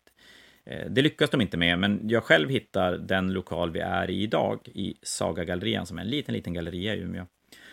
Eh, 0.65 0.89
det 0.89 1.01
lyckas 1.01 1.29
de 1.29 1.41
inte 1.41 1.57
med, 1.57 1.79
men 1.79 2.09
jag 2.09 2.23
själv 2.23 2.49
hittar 2.49 2.97
den 2.97 3.33
lokal 3.33 3.71
vi 3.71 3.79
är 3.79 4.09
i 4.09 4.21
idag, 4.21 4.59
i 4.65 4.95
Sagagallerian, 5.01 5.85
som 5.85 5.97
är 5.97 6.01
en 6.01 6.09
liten, 6.09 6.33
liten 6.33 6.53
galleria 6.53 6.95
i 6.95 6.99
Umeå. 6.99 7.25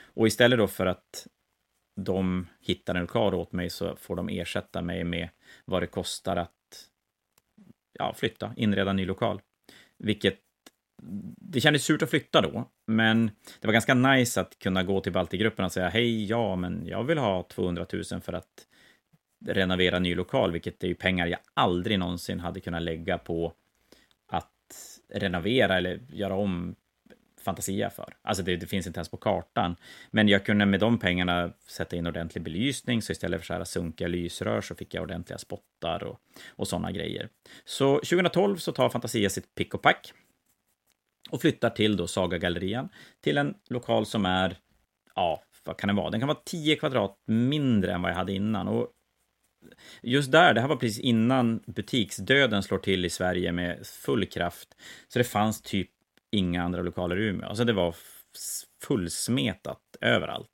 Och 0.02 0.26
istället 0.26 0.58
då 0.58 0.66
för 0.66 0.86
att 0.86 1.26
de 1.96 2.46
hittar 2.60 2.94
en 2.94 3.00
lokal 3.00 3.34
åt 3.34 3.52
mig 3.52 3.70
så 3.70 3.96
får 3.96 4.16
de 4.16 4.28
ersätta 4.28 4.82
mig 4.82 5.04
med 5.04 5.28
vad 5.64 5.82
det 5.82 5.86
kostar 5.86 6.36
att 6.36 6.50
ja, 7.92 8.14
flytta, 8.14 8.52
inreda 8.56 8.90
en 8.90 8.96
ny 8.96 9.06
lokal. 9.06 9.40
Vilket 9.98 10.38
det 11.36 11.60
kändes 11.60 11.84
surt 11.84 12.02
att 12.02 12.10
flytta 12.10 12.40
då, 12.40 12.70
men 12.86 13.30
det 13.60 13.66
var 13.66 13.72
ganska 13.72 13.94
nice 13.94 14.40
att 14.40 14.58
kunna 14.58 14.82
gå 14.82 15.00
till 15.00 15.12
Baltigruppen 15.12 15.64
och 15.64 15.72
säga 15.72 15.88
hej, 15.88 16.24
ja, 16.24 16.56
men 16.56 16.86
jag 16.86 17.04
vill 17.04 17.18
ha 17.18 17.42
200 17.42 17.86
000 17.92 18.20
för 18.20 18.32
att 18.32 18.66
renovera 19.46 19.98
ny 19.98 20.14
lokal, 20.14 20.52
vilket 20.52 20.84
är 20.84 20.88
ju 20.88 20.94
pengar 20.94 21.26
jag 21.26 21.40
aldrig 21.54 21.98
någonsin 21.98 22.40
hade 22.40 22.60
kunnat 22.60 22.82
lägga 22.82 23.18
på 23.18 23.52
att 24.26 24.98
renovera 25.14 25.76
eller 25.76 26.00
göra 26.08 26.34
om 26.34 26.74
Fantasia 27.40 27.90
för. 27.90 28.16
Alltså 28.22 28.42
det, 28.42 28.56
det, 28.56 28.66
finns 28.66 28.86
inte 28.86 28.98
ens 28.98 29.08
på 29.08 29.16
kartan. 29.16 29.76
Men 30.10 30.28
jag 30.28 30.46
kunde 30.46 30.66
med 30.66 30.80
de 30.80 30.98
pengarna 30.98 31.52
sätta 31.66 31.96
in 31.96 32.06
ordentlig 32.06 32.44
belysning, 32.44 33.02
så 33.02 33.12
istället 33.12 33.40
för 33.40 33.46
så 33.46 33.54
här 33.54 33.64
sunkiga 33.64 34.08
lysrör 34.08 34.60
så 34.60 34.74
fick 34.74 34.94
jag 34.94 35.02
ordentliga 35.02 35.38
spottar 35.38 36.04
och, 36.04 36.20
och 36.48 36.68
sådana 36.68 36.92
grejer. 36.92 37.28
Så 37.64 37.94
2012 37.94 38.56
så 38.56 38.72
tar 38.72 38.88
Fantasia 38.88 39.30
sitt 39.30 39.54
pick 39.54 39.74
och 39.74 39.82
pack 39.82 40.12
och 41.30 41.40
flyttar 41.40 41.70
till 41.70 41.96
då 41.96 42.06
Saga-gallerian, 42.06 42.88
till 43.20 43.38
en 43.38 43.54
lokal 43.68 44.06
som 44.06 44.26
är, 44.26 44.56
ja, 45.14 45.42
vad 45.64 45.76
kan 45.76 45.88
den 45.88 45.96
vara? 45.96 46.10
Den 46.10 46.20
kan 46.20 46.28
vara 46.28 46.38
10 46.44 46.76
kvadrat 46.76 47.22
mindre 47.26 47.92
än 47.92 48.02
vad 48.02 48.10
jag 48.10 48.16
hade 48.16 48.32
innan. 48.32 48.68
Och 48.68 48.88
just 50.02 50.32
där, 50.32 50.54
det 50.54 50.60
här 50.60 50.68
var 50.68 50.76
precis 50.76 50.98
innan 50.98 51.60
butiksdöden 51.66 52.62
slår 52.62 52.78
till 52.78 53.04
i 53.04 53.10
Sverige 53.10 53.52
med 53.52 53.86
full 53.86 54.26
kraft. 54.26 54.68
Så 55.08 55.18
det 55.18 55.24
fanns 55.24 55.62
typ 55.62 55.90
inga 56.30 56.62
andra 56.62 56.82
lokaler 56.82 57.18
i 57.18 57.24
Umeå. 57.24 57.48
Alltså 57.48 57.64
det 57.64 57.72
var 57.72 57.94
fullsmetat 58.82 59.80
överallt. 60.00 60.50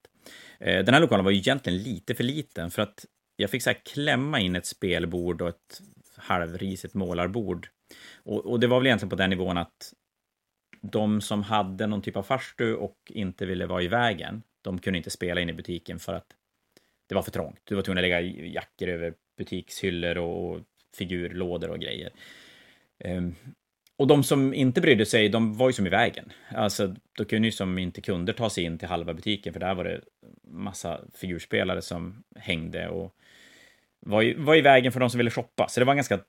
Eh, 0.61 0.84
den 0.84 0.94
här 0.94 1.00
lokalen 1.00 1.24
var 1.24 1.32
ju 1.32 1.38
egentligen 1.38 1.82
lite 1.82 2.14
för 2.14 2.24
liten 2.24 2.70
för 2.70 2.82
att 2.82 3.05
jag 3.36 3.50
fick 3.50 3.62
så 3.62 3.70
här 3.70 3.80
klämma 3.84 4.40
in 4.40 4.57
ett 4.57 4.66
spelbord 4.66 5.42
och 5.42 5.48
ett 5.48 5.80
halvrisigt 6.16 6.94
målarbord. 6.94 7.68
Och, 8.16 8.46
och 8.46 8.61
det 8.61 8.66
var 8.66 8.80
väl 8.80 8.86
egentligen 8.86 9.11
på 9.11 9.16
den 9.16 9.30
nivån 9.30 9.59
att 9.59 9.92
de 10.82 11.20
som 11.20 11.42
hade 11.42 11.86
någon 11.86 12.02
typ 12.02 12.16
av 12.16 12.22
farstu 12.22 12.74
och 12.74 12.96
inte 13.07 13.46
ville 13.46 13.66
vara 13.66 13.82
i 13.82 13.88
vägen, 13.88 14.42
de 14.62 14.78
kunde 14.78 14.96
inte 14.96 15.11
spela 15.11 15.40
in 15.40 15.48
i 15.48 15.52
butiken 15.52 15.98
för 15.98 16.14
att 16.14 16.26
det 17.09 17.14
var 17.14 17.22
för 17.22 17.30
trångt. 17.30 17.61
Du 17.64 17.74
var 17.74 17.82
tvungen 17.82 17.98
att 17.98 18.02
lägga 18.02 18.20
jackor 18.20 18.88
över 18.88 19.14
butikshyllor 19.38 20.18
och 20.18 20.61
figurlådor 20.96 21.70
och 21.70 21.78
grejer. 21.78 22.11
Um, 23.05 23.34
och 23.96 24.07
de 24.07 24.22
som 24.24 24.55
inte 24.55 24.80
brydde 24.80 25.07
sig, 25.07 25.28
de 25.28 25.57
var 25.57 25.68
ju 25.68 25.72
som 25.72 25.86
i 25.86 25.90
vägen. 25.90 26.32
Alltså, 26.48 26.94
då 27.16 27.24
kunde 27.24 27.48
ju 27.48 27.52
som 27.52 27.78
inte 27.78 28.00
kunder 28.00 28.32
ta 28.32 28.50
sig 28.50 28.64
in 28.64 28.78
till 28.78 28.88
halva 28.88 29.14
butiken, 29.14 29.52
för 29.52 29.61
där 29.61 29.74
var 29.74 29.84
det 29.84 30.00
massa 30.42 31.00
figurspelare 31.14 31.82
som 31.82 32.24
hängde 32.36 32.88
och 32.88 33.16
var 34.00 34.22
i, 34.22 34.34
var 34.34 34.57
i 34.57 34.61
vägen 34.61 34.92
för 34.92 35.00
de 35.00 35.11
som 35.11 35.18
ville 35.18 35.30
shoppa. 35.30 35.68
Så 35.68 35.80
det 35.80 35.86
var 35.86 35.92
en 35.92 35.96
ganska 35.96 36.20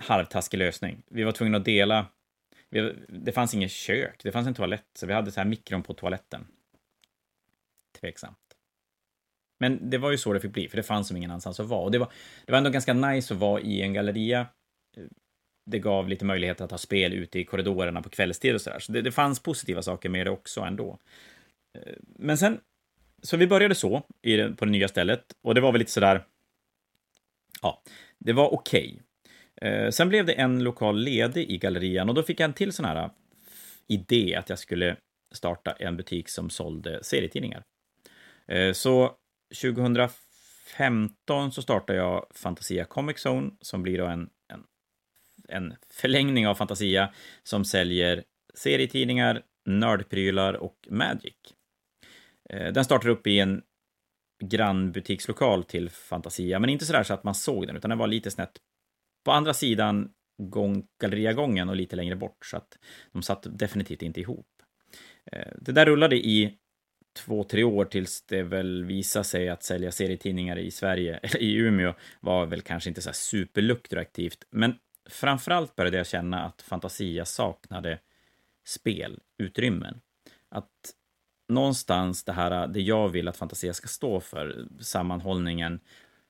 halvtaskig 0.00 0.58
lösning. 0.58 1.02
Vi 1.10 1.24
var 1.24 1.32
tvungna 1.32 1.58
att 1.58 1.64
dela. 1.64 2.06
Vi, 2.70 2.94
det 3.08 3.32
fanns 3.32 3.54
inget 3.54 3.70
kök, 3.70 4.20
det 4.22 4.32
fanns 4.32 4.46
en 4.46 4.54
toalett, 4.54 4.86
så 4.94 5.06
vi 5.06 5.12
hade 5.12 5.32
så 5.32 5.40
här 5.40 5.48
mikron 5.48 5.82
på 5.82 5.94
toaletten. 5.94 6.46
Tveksam. 8.00 8.34
Men 9.62 9.90
det 9.90 9.98
var 9.98 10.10
ju 10.10 10.18
så 10.18 10.32
det 10.32 10.40
fick 10.40 10.52
bli, 10.52 10.68
för 10.68 10.76
det 10.76 10.82
fanns 10.82 11.08
som 11.08 11.16
ingen 11.16 11.30
annanstans 11.30 11.60
att 11.60 11.66
vara. 11.66 11.80
Och 11.80 11.90
det 11.90 11.98
var, 11.98 12.12
det 12.46 12.52
var 12.52 12.58
ändå 12.58 12.70
ganska 12.70 12.94
nice 12.94 13.34
att 13.34 13.40
vara 13.40 13.60
i 13.60 13.82
en 13.82 13.92
galleria 13.92 14.46
det 15.64 15.78
gav 15.78 16.08
lite 16.08 16.24
möjlighet 16.24 16.60
att 16.60 16.70
ha 16.70 16.78
spel 16.78 17.12
ute 17.12 17.38
i 17.38 17.44
korridorerna 17.44 18.02
på 18.02 18.08
kvällstid 18.08 18.54
och 18.54 18.60
sådär. 18.60 18.78
Så 18.78 18.92
det, 18.92 19.02
det 19.02 19.12
fanns 19.12 19.40
positiva 19.40 19.82
saker 19.82 20.08
med 20.08 20.26
det 20.26 20.30
också 20.30 20.60
ändå. 20.60 20.98
Eh, 21.78 21.94
men 22.02 22.38
sen, 22.38 22.60
så 23.22 23.36
vi 23.36 23.46
började 23.46 23.74
så 23.74 24.02
i, 24.22 24.38
på 24.38 24.64
det 24.64 24.70
nya 24.70 24.88
stället 24.88 25.24
och 25.42 25.54
det 25.54 25.60
var 25.60 25.72
väl 25.72 25.78
lite 25.78 25.90
sådär, 25.90 26.24
ja, 27.62 27.82
det 28.18 28.32
var 28.32 28.54
okej. 28.54 29.00
Okay. 29.56 29.92
Sen 29.92 30.08
blev 30.08 30.26
det 30.26 30.32
en 30.32 30.64
lokal 30.64 30.98
ledig 30.98 31.50
i 31.50 31.58
gallerian 31.58 32.08
och 32.08 32.14
då 32.14 32.22
fick 32.22 32.40
jag 32.40 32.44
en 32.44 32.54
till 32.54 32.72
sån 32.72 32.84
här 32.84 32.96
eh, 32.96 33.10
idé 33.86 34.34
att 34.34 34.48
jag 34.48 34.58
skulle 34.58 34.96
starta 35.34 35.72
en 35.72 35.96
butik 35.96 36.28
som 36.28 36.50
sålde 36.50 37.04
serietidningar. 37.04 37.62
Så 38.72 39.16
2015 39.60 41.52
så 41.52 41.62
startade 41.62 41.98
jag 41.98 42.26
Fantasia 42.34 42.84
Comic 42.84 43.26
Zone 43.26 43.50
som 43.60 43.82
blir 43.82 43.98
då 43.98 44.06
en 44.06 44.28
en 45.48 45.74
förlängning 45.90 46.46
av 46.48 46.54
Fantasia 46.54 47.12
som 47.42 47.64
säljer 47.64 48.24
serietidningar, 48.54 49.42
nördprylar 49.64 50.54
och 50.54 50.88
Magic. 50.90 51.36
Eh, 52.50 52.72
den 52.72 52.84
startar 52.84 53.08
upp 53.08 53.26
i 53.26 53.38
en 53.38 53.62
grannbutikslokal 54.44 55.64
till 55.64 55.90
Fantasia, 55.90 56.58
men 56.58 56.70
inte 56.70 56.84
sådär 56.84 57.02
så 57.02 57.14
att 57.14 57.24
man 57.24 57.34
såg 57.34 57.66
den, 57.66 57.76
utan 57.76 57.88
den 57.88 57.98
var 57.98 58.06
lite 58.06 58.30
snett 58.30 58.52
på 59.24 59.32
andra 59.32 59.54
sidan 59.54 60.12
gång, 60.42 60.86
galleriagången 61.00 61.68
och 61.68 61.76
lite 61.76 61.96
längre 61.96 62.16
bort, 62.16 62.46
så 62.46 62.56
att 62.56 62.78
de 63.12 63.22
satt 63.22 63.46
definitivt 63.58 64.02
inte 64.02 64.20
ihop. 64.20 64.48
Eh, 65.32 65.52
det 65.60 65.72
där 65.72 65.86
rullade 65.86 66.16
i 66.16 66.58
två, 67.12 67.44
tre 67.44 67.64
år 67.64 67.84
tills 67.84 68.22
det 68.22 68.42
väl 68.42 68.84
visade 68.84 69.24
sig 69.24 69.48
att 69.48 69.62
sälja 69.62 69.92
serietidningar 69.92 70.58
i 70.58 70.70
Sverige, 70.70 71.16
eller 71.16 71.38
i 71.42 71.54
Umeå, 71.54 71.94
var 72.20 72.46
väl 72.46 72.62
kanske 72.62 72.90
inte 72.90 73.02
så 73.02 73.08
här 73.08 73.14
superlukrativt. 73.14 74.44
Men 74.50 74.74
framförallt 75.10 75.76
började 75.76 75.96
jag 75.96 76.06
känna 76.06 76.44
att 76.44 76.62
Fantasia 76.62 77.24
saknade 77.24 77.98
spelutrymmen. 78.64 80.00
Att 80.48 80.94
någonstans 81.48 82.24
det 82.24 82.32
här, 82.32 82.66
det 82.66 82.80
jag 82.80 83.08
vill 83.08 83.28
att 83.28 83.36
Fantasia 83.36 83.72
ska 83.72 83.88
stå 83.88 84.20
för, 84.20 84.66
sammanhållningen, 84.80 85.80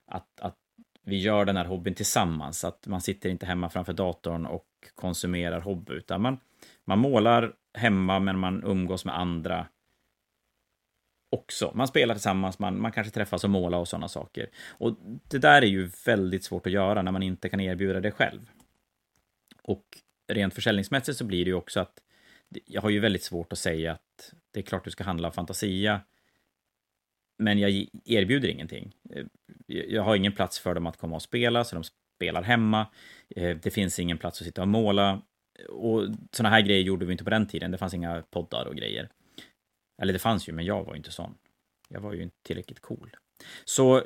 att, 0.07 0.41
att 0.41 0.57
vi 1.05 1.19
gör 1.19 1.45
den 1.45 1.57
här 1.57 1.65
hobbyn 1.65 1.95
tillsammans, 1.95 2.65
att 2.65 2.87
man 2.87 3.01
sitter 3.01 3.31
inte 3.31 3.47
hemma 3.47 3.69
framför 3.69 3.93
datorn 3.93 4.47
och 4.47 4.67
konsumerar 4.95 5.61
hobby, 5.61 5.93
utan 5.93 6.23
man, 6.23 6.39
man 6.85 6.99
målar 6.99 7.53
hemma, 7.75 8.19
men 8.19 8.39
man 8.39 8.65
umgås 8.65 9.05
med 9.05 9.19
andra 9.19 9.67
också. 11.33 11.73
Man 11.75 11.89
spelar 11.89 12.15
tillsammans, 12.15 12.59
man, 12.59 12.81
man 12.81 12.93
kanske 12.93 13.13
träffas 13.13 13.45
och 13.45 13.51
målar 13.51 13.79
och 13.79 13.89
sådana 13.89 14.09
saker. 14.09 14.51
Och 14.69 14.97
det 15.29 15.39
där 15.39 15.63
är 15.63 15.67
ju 15.67 15.91
väldigt 16.07 16.45
svårt 16.45 16.67
att 16.67 16.73
göra 16.73 17.03
när 17.03 17.13
man 17.13 17.23
inte 17.23 17.49
kan 17.49 17.61
erbjuda 17.61 18.01
det 18.01 18.11
själv. 18.11 18.51
Och 19.63 19.85
rent 20.29 20.55
försäljningsmässigt 20.55 21.19
så 21.19 21.25
blir 21.25 21.45
det 21.45 21.49
ju 21.49 21.55
också 21.55 21.81
att 21.81 21.99
jag 22.67 22.83
har 22.83 22.91
ju 22.91 23.01
väldigt 23.01 23.23
svårt 23.23 23.53
att 23.53 23.59
säga 23.59 23.93
att 23.93 24.35
det 24.51 24.61
är 24.61 24.65
klart 24.65 24.85
du 24.85 24.91
ska 24.91 25.05
handla 25.05 25.31
Fantasia, 25.31 26.01
men 27.39 27.59
jag 27.59 27.87
erbjuder 28.05 28.49
ingenting. 28.49 28.93
Eh, 29.11 29.25
jag 29.67 30.03
har 30.03 30.17
ingen 30.17 30.33
plats 30.33 30.59
för 30.59 30.75
dem 30.75 30.87
att 30.87 30.97
komma 30.97 31.17
och 31.17 31.23
spela, 31.23 31.65
så 31.65 31.75
de 31.77 31.85
spelar 32.17 32.43
hemma. 32.43 32.87
Eh, 33.37 33.57
det 33.63 33.71
finns 33.71 33.99
ingen 33.99 34.19
plats 34.19 34.41
att 34.41 34.47
sitta 34.47 34.63
och 34.63 34.69
måla. 34.69 35.23
Och 35.69 36.07
sådana 36.33 36.55
här 36.55 36.61
grejer 36.61 36.83
gjorde 36.83 37.07
vi 37.07 37.13
inte 37.13 37.25
på 37.25 37.31
den 37.31 37.47
tiden. 37.47 37.71
Det 37.71 37.79
fanns 37.79 37.95
inga 37.95 38.23
poddar 38.31 38.65
och 38.67 38.77
grejer. 38.77 39.09
Eller 39.99 40.13
det 40.13 40.19
fanns 40.19 40.49
ju, 40.49 40.53
men 40.53 40.65
jag 40.65 40.85
var 40.85 40.93
ju 40.93 40.97
inte 40.97 41.13
sån. 41.13 41.35
Jag 41.89 42.01
var 42.01 42.13
ju 42.13 42.23
inte 42.23 42.37
tillräckligt 42.43 42.81
cool. 42.81 43.17
Så 43.65 44.03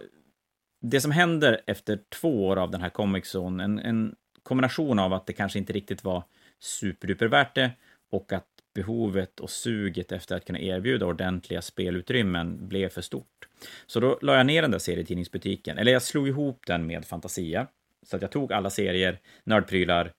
det 0.81 1.01
som 1.01 1.11
händer 1.11 1.61
efter 1.67 2.01
två 2.09 2.47
år 2.47 2.57
av 2.57 2.71
den 2.71 2.81
här 2.81 2.91
Comic 2.91 3.35
Zone, 3.35 3.65
en, 3.65 3.79
en 3.79 4.15
kombination 4.43 4.99
av 4.99 5.13
att 5.13 5.27
det 5.27 5.33
kanske 5.33 5.59
inte 5.59 5.73
riktigt 5.73 6.05
var 6.05 6.25
superduper 6.59 7.27
värt 7.27 7.55
det 7.55 7.71
och 8.11 8.33
att 8.33 8.47
behovet 8.75 9.41
och 9.41 9.51
suget 9.51 10.13
efter 10.13 10.37
att 10.37 10.45
kunna 10.45 10.61
erbjuda 10.61 11.07
ordentliga 11.07 11.63
spelutrymmen 11.63 12.69
blev 12.69 12.89
för 12.89 13.01
stort. 13.01 13.49
Så 13.87 14.01
då 14.01 14.19
la 14.23 14.37
jag 14.37 14.47
ner 14.47 14.63
den 14.63 14.71
där 14.71 14.79
serietidningsbutiken, 14.79 15.79
eller 15.79 15.93
jag 15.93 16.03
slog 16.03 16.29
ihop 16.29 16.67
den 16.67 16.87
med 16.87 17.05
Fantasia. 17.05 17.67
Så 18.03 18.17
att 18.17 18.23
jag 18.23 18.31
tog 18.31 18.53
alla 18.53 18.71
serier, 18.71 19.21
nördprylar, 19.45 20.13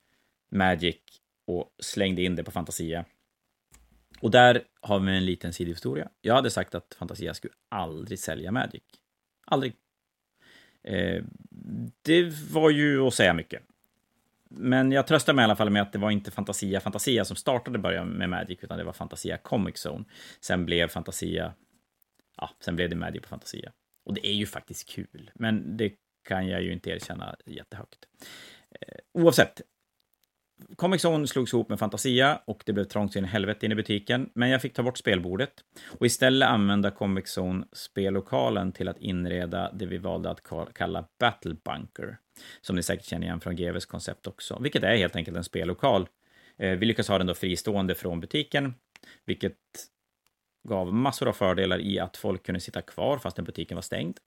Magic 0.49 0.95
och 1.47 1.76
slängde 1.80 2.22
in 2.22 2.36
det 2.36 2.43
på 2.43 2.51
Fantasia. 2.51 3.05
Och 4.20 4.32
där 4.32 4.63
har 4.88 4.99
vi 4.99 5.17
en 5.17 5.25
liten 5.25 5.53
sidohistoria. 5.53 6.09
Jag 6.21 6.35
hade 6.35 6.51
sagt 6.51 6.75
att 6.75 6.95
Fantasia 6.99 7.33
skulle 7.33 7.53
aldrig 7.69 8.19
sälja 8.19 8.51
Magic. 8.51 8.83
Aldrig. 9.45 9.73
Eh, 10.83 11.23
det 12.01 12.33
var 12.51 12.69
ju 12.69 13.01
att 13.01 13.13
säga 13.13 13.33
mycket. 13.33 13.63
Men 14.49 14.91
jag 14.91 15.07
tröstar 15.07 15.33
mig 15.33 15.43
i 15.43 15.45
alla 15.45 15.55
fall 15.55 15.69
med 15.69 15.81
att 15.81 15.93
det 15.93 15.99
var 15.99 16.11
inte 16.11 16.31
Fantasia 16.31 16.79
Fantasia 16.79 17.25
som 17.25 17.35
startade 17.35 17.79
början 17.79 18.07
med 18.09 18.29
Magic, 18.29 18.59
utan 18.61 18.77
det 18.77 18.83
var 18.83 18.93
Fantasia 18.93 19.38
Comic 19.38 19.85
Zone. 19.85 20.05
Sen 20.39 20.65
blev 20.65 20.88
Fantasia, 20.88 21.53
ja, 22.38 22.49
sen 22.59 22.75
blev 22.75 22.89
det 22.89 22.95
Magic 22.95 23.21
på 23.21 23.27
Fantasia. 23.27 23.71
Och 24.05 24.13
det 24.13 24.27
är 24.27 24.33
ju 24.33 24.45
faktiskt 24.45 24.89
kul, 24.89 25.31
men 25.35 25.77
det 25.77 25.93
kan 26.23 26.47
jag 26.47 26.61
ju 26.63 26.73
inte 26.73 26.89
erkänna 26.89 27.35
jättehögt. 27.45 28.05
Eh, 28.81 28.97
oavsett, 29.13 29.61
Comic 30.76 31.05
Zone 31.05 31.28
slogs 31.28 31.53
ihop 31.53 31.70
med 31.70 31.80
Fantasia 31.80 32.41
och 32.45 32.64
det 32.66 32.74
blev 32.74 32.84
trångt 32.84 33.16
in 33.16 33.26
i 33.26 33.28
helvete 33.28 33.66
in 33.66 33.72
i 33.72 33.76
butiken, 33.76 34.30
men 34.34 34.49
jag 34.49 34.62
fick 34.62 34.74
ta 34.74 34.84
bort 34.84 34.97
spelbordet 34.97 35.53
och 35.99 36.05
istället 36.05 36.49
använda 36.49 36.91
Comic 36.91 37.38
Zone 37.38 37.66
spellokalen 37.74 38.72
till 38.72 38.88
att 38.88 38.97
inreda 38.97 39.72
det 39.72 39.86
vi 39.86 39.97
valde 39.97 40.30
att 40.30 40.41
kalla 40.74 41.05
Battle 41.20 41.55
Bunker, 41.64 42.18
som 42.62 42.76
ni 42.76 42.84
säkert 42.84 43.05
känner 43.05 43.28
igen 43.28 43.39
från 43.39 43.55
GVs 43.55 43.86
koncept 43.86 44.28
också, 44.28 44.60
vilket 44.62 44.84
är 44.84 44.95
helt 44.95 45.16
enkelt 45.16 45.38
en 45.38 45.43
spellokal. 45.43 46.08
Eh, 46.58 46.72
vi 46.72 46.86
lyckades 46.86 47.10
ha 47.10 47.18
den 47.18 47.28
då 47.28 47.34
fristående 47.34 47.95
från 47.95 48.20
butiken, 48.20 48.74
vilket 49.26 49.58
gav 50.68 50.93
massor 50.93 51.28
av 51.28 51.34
fördelar 51.34 51.80
i 51.80 51.99
att 51.99 52.18
folk 52.18 52.45
kunde 52.45 52.60
sitta 52.60 52.82
kvar 52.82 53.18
fastän 53.18 53.45
butiken 53.45 53.76
var 53.76 53.82
stängd. 53.82 54.18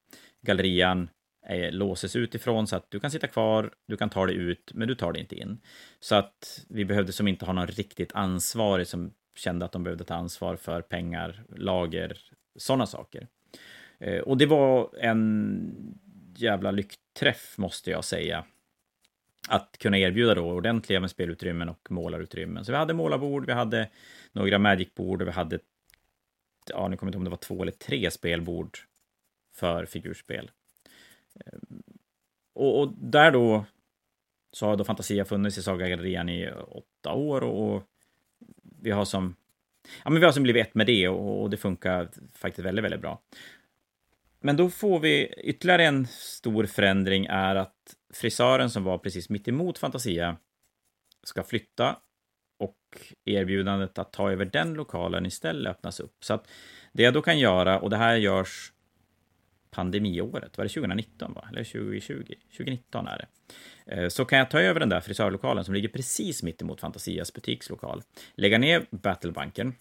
Gallerian 0.43 1.09
eh, 1.49 1.73
låses 1.73 2.17
utifrån 2.17 2.67
så 2.67 2.77
att 2.77 2.91
du 2.91 3.01
kan 3.01 3.11
sitta 3.11 3.27
kvar, 3.27 3.71
du 3.87 3.97
kan 3.97 4.11
ta 4.11 4.27
dig 4.27 4.37
ut, 4.37 4.71
men 4.75 4.89
du 4.89 4.95
tar 4.95 5.13
dig 5.13 5.23
inte 5.23 5.37
in. 5.37 5.61
Så 6.01 6.15
att 6.15 6.67
vi 6.69 6.85
behövde 6.85 7.13
som 7.13 7.29
inte 7.29 7.45
ha 7.45 7.53
någon 7.53 7.67
riktigt 7.67 8.13
ansvarig 8.15 8.87
som 8.87 9.13
kände 9.35 9.65
att 9.65 9.73
de 9.73 9.85
behövde 9.85 10.05
ta 10.05 10.15
ansvar 10.15 10.57
för 10.57 10.83
pengar, 10.83 11.45
lager, 11.49 12.19
sådana 12.57 12.87
saker. 12.87 13.29
Eh, 13.99 14.21
och 14.21 14.39
det 14.39 14.47
var 14.47 14.91
en 15.01 15.99
jävla 16.37 16.71
lyckträff, 16.71 17.59
måste 17.59 17.91
jag 17.91 18.05
säga. 18.05 18.45
Att 19.49 19.79
kunna 19.79 19.99
erbjuda 19.99 20.35
då 20.35 20.51
ordentliga 20.51 21.01
med 21.01 21.11
spelutrymmen 21.11 21.69
och 21.69 21.91
målarutrymmen. 21.91 22.65
Så 22.65 22.73
vi 22.73 22.79
hade 22.79 22.95
målarbord, 22.95 23.47
vi 23.47 23.53
hade 23.53 23.89
några 24.33 24.59
Magic-bord 24.59 25.23
och 25.23 25.29
vi 25.29 25.33
hade, 25.33 25.59
ja, 26.69 26.89
nu 26.89 26.97
kommer 26.97 27.13
jag 27.13 27.15
inte 27.15 27.17
ihåg 27.17 27.21
om 27.21 27.25
det 27.25 27.31
var 27.31 27.37
två 27.37 27.63
eller 27.63 27.73
tre 27.73 28.11
spelbord 28.11 28.79
för 29.55 29.87
figurspel. 29.87 30.51
Eh, 31.35 31.59
och, 32.55 32.81
och, 32.81 32.93
där 32.99 33.31
då 33.31 33.65
så 34.53 34.67
har 34.67 34.77
då 34.77 34.85
Fantasia 34.85 35.25
funnits 35.25 35.59
i 35.59 35.63
Saga-gallerian 35.63 36.29
i 36.29 36.51
åtta 36.69 37.13
år 37.13 37.41
och, 37.43 37.75
och, 37.75 37.83
vi 38.83 38.91
har 38.91 39.05
som 39.05 39.37
ja, 40.05 40.11
men 40.11 40.21
vi 40.21 40.27
har 40.27 40.33
som 40.33 40.43
blivit 40.43 40.67
ett 40.67 40.75
med 40.75 40.87
det 40.87 41.09
och, 41.09 41.43
och 41.43 41.51
det 41.51 41.57
funkar 41.57 42.09
faktiskt 42.35 42.67
väldigt, 42.67 42.85
väldigt 42.85 43.01
bra. 43.01 43.23
Men 44.41 44.57
då 44.57 44.71
får 44.71 45.01
vi 45.01 45.27
ytterligare 45.27 45.85
en 45.85 46.07
stor 46.07 46.67
förändring 46.67 47.27
är 47.27 47.55
att 47.57 47.97
frisören 48.15 48.71
som 48.71 48.85
var 48.85 48.99
precis 48.99 49.29
mitt 49.29 49.49
emot 49.49 49.79
Fantasia 49.79 50.37
ska 51.23 51.43
flytta 51.43 51.97
och 52.59 52.77
erbjudandet 53.25 53.99
att 53.99 54.13
ta 54.13 54.33
över 54.33 54.45
den 54.45 54.75
lokalen 54.75 55.27
istället 55.27 55.71
öppnas 55.71 56.01
upp. 56.01 56.25
Så 56.25 56.35
att 56.35 56.49
det 56.93 57.03
jag 57.03 57.15
då 57.15 57.23
kan 57.23 57.39
göra, 57.39 57.81
och 57.81 57.91
det 57.91 57.97
här 57.97 58.17
görs 58.17 58.73
pandemiåret, 59.71 60.59
var 60.59 60.65
det 60.65 60.69
2019 60.69 61.33
va? 61.35 61.49
Eller 61.51 61.65
2020? 61.65 62.35
2019 62.57 63.07
är 63.07 63.19
det. 63.19 63.27
Eh, 63.87 64.09
så 64.09 64.25
kan 64.25 64.39
jag 64.39 64.51
ta 64.51 64.61
över 64.61 64.81
den 64.81 64.89
där 64.89 65.01
frisörlokalen 65.01 65.65
som 65.65 65.75
ligger 65.75 65.89
precis 65.89 66.43
mitt 66.43 66.63
emot 66.63 66.81
Fantasias 66.81 67.33
butikslokal, 67.33 68.03
lägga 68.35 68.59
ner 68.59 68.87
Battlebanken 68.91 69.75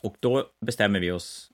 och 0.00 0.16
då 0.20 0.50
bestämmer 0.60 1.00
vi 1.00 1.10
oss, 1.10 1.50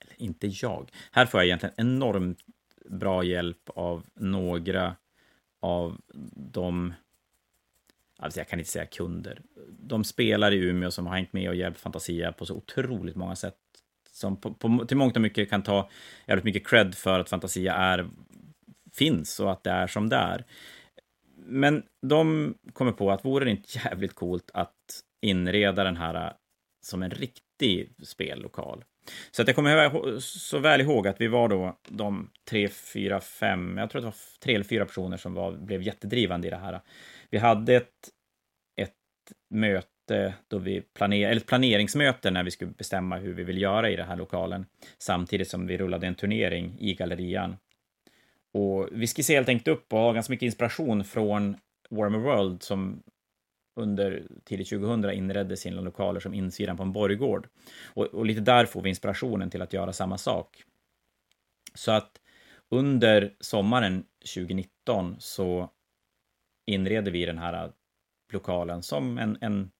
eller 0.00 0.22
inte 0.22 0.46
jag, 0.46 0.90
här 1.10 1.26
får 1.26 1.40
jag 1.40 1.46
egentligen 1.46 1.74
enormt 1.76 2.38
bra 2.84 3.24
hjälp 3.24 3.70
av 3.74 4.06
några 4.14 4.96
av 5.60 6.00
de 6.52 6.94
Alltså 8.22 8.40
jag 8.40 8.48
kan 8.48 8.58
inte 8.58 8.70
säga 8.70 8.86
kunder. 8.86 9.42
De 9.68 10.04
spelar 10.04 10.52
i 10.52 10.56
Umeå 10.56 10.90
som 10.90 11.06
har 11.06 11.14
hängt 11.14 11.32
med 11.32 11.48
och 11.48 11.54
hjälpt 11.54 11.80
Fantasia 11.80 12.32
på 12.32 12.46
så 12.46 12.54
otroligt 12.54 13.16
många 13.16 13.36
sätt 13.36 13.56
som 14.12 14.40
på, 14.40 14.54
på, 14.54 14.84
till 14.88 14.96
mångt 14.96 15.16
och 15.16 15.22
mycket 15.22 15.50
kan 15.50 15.62
ta 15.62 15.90
jävligt 16.26 16.44
mycket 16.44 16.66
cred 16.66 16.94
för 16.94 17.20
att 17.20 17.28
Fantasia 17.28 17.74
är, 17.74 18.08
finns 18.92 19.40
och 19.40 19.52
att 19.52 19.64
det 19.64 19.70
är 19.70 19.86
som 19.86 20.08
det 20.08 20.16
är. 20.16 20.44
Men 21.36 21.82
de 22.02 22.54
kommer 22.72 22.92
på 22.92 23.10
att 23.10 23.24
vore 23.24 23.44
det 23.44 23.50
inte 23.50 23.78
jävligt 23.84 24.14
coolt 24.14 24.50
att 24.54 25.02
inreda 25.20 25.84
den 25.84 25.96
här 25.96 26.14
äh, 26.14 26.32
som 26.82 27.02
en 27.02 27.10
riktig 27.10 27.94
spellokal. 28.02 28.84
Så 29.30 29.42
att 29.42 29.48
jag 29.48 29.54
kommer 29.54 30.20
så 30.20 30.58
väl 30.58 30.80
ihåg 30.80 31.08
att 31.08 31.20
vi 31.20 31.28
var 31.28 31.48
då 31.48 31.78
de 31.88 32.30
tre, 32.50 32.68
fyra, 32.68 33.20
fem, 33.20 33.78
jag 33.78 33.90
tror 33.90 34.00
det 34.00 34.06
var 34.06 34.14
tre 34.40 34.54
eller 34.54 34.64
fyra 34.64 34.84
personer 34.84 35.16
som 35.16 35.34
var, 35.34 35.52
blev 35.52 35.82
jättedrivande 35.82 36.46
i 36.46 36.50
det 36.50 36.56
här. 36.56 36.80
Vi 37.30 37.38
hade 37.38 37.74
ett, 37.74 38.08
ett 38.76 38.92
möte 39.50 39.91
möte 40.02 40.34
då 40.48 40.58
vi 40.58 40.80
planer, 40.80 41.26
eller 41.26 41.40
ett 41.40 41.46
planeringsmöte 41.46 42.30
när 42.30 42.44
vi 42.44 42.50
skulle 42.50 42.70
bestämma 42.70 43.16
hur 43.16 43.34
vi 43.34 43.44
vill 43.44 43.60
göra 43.60 43.90
i 43.90 43.96
den 43.96 44.08
här 44.08 44.16
lokalen, 44.16 44.66
samtidigt 44.98 45.48
som 45.48 45.66
vi 45.66 45.78
rullade 45.78 46.06
en 46.06 46.14
turnering 46.14 46.76
i 46.80 46.94
gallerian. 46.94 47.56
Och 48.54 48.88
vi 48.92 49.06
skissade 49.06 49.36
helt 49.36 49.48
enkelt 49.48 49.68
upp 49.68 49.92
och 49.92 49.98
har 49.98 50.14
ganska 50.14 50.32
mycket 50.32 50.46
inspiration 50.46 51.04
från 51.04 51.56
Warmer 51.90 52.18
World 52.18 52.62
som 52.62 53.02
under 53.76 54.22
tidigt 54.44 54.68
2000 54.68 55.10
inredde 55.10 55.56
sina 55.56 55.80
lokaler 55.80 56.20
som 56.20 56.34
insidan 56.34 56.76
på 56.76 56.82
en 56.82 56.92
borggård. 56.92 57.48
Och, 57.94 58.04
och 58.06 58.26
lite 58.26 58.40
där 58.40 58.66
får 58.66 58.82
vi 58.82 58.88
inspirationen 58.88 59.50
till 59.50 59.62
att 59.62 59.72
göra 59.72 59.92
samma 59.92 60.18
sak. 60.18 60.64
Så 61.74 61.92
att 61.92 62.20
under 62.70 63.34
sommaren 63.40 64.04
2019 64.34 65.16
så 65.18 65.70
inreder 66.66 67.12
vi 67.12 67.26
den 67.26 67.38
här 67.38 67.72
lokalen 68.32 68.82
som 68.82 69.18
en, 69.18 69.38
en 69.40 69.70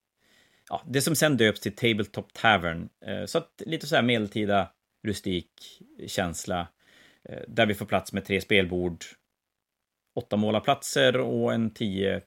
ja, 0.73 0.83
det 0.87 1.01
som 1.01 1.17
sen 1.17 1.37
döps 1.37 1.61
till 1.61 1.75
Tabletop 1.75 2.33
Tavern. 2.33 2.89
Eh, 3.07 3.25
så 3.25 3.39
att 3.39 3.63
lite 3.67 3.87
så 3.87 3.95
här 3.95 4.03
medeltida 4.03 4.73
rustik 5.03 5.83
känsla. 6.07 6.69
Eh, 7.25 7.43
där 7.49 7.67
vi 7.67 7.75
får 7.75 7.87
plats 7.87 8.13
med 8.13 8.25
tre 8.25 8.41
spelbord, 8.41 9.05
åtta 10.15 10.37
målarplatser 10.37 11.17
och 11.21 11.53
en 11.53 11.71
tio 11.71 12.21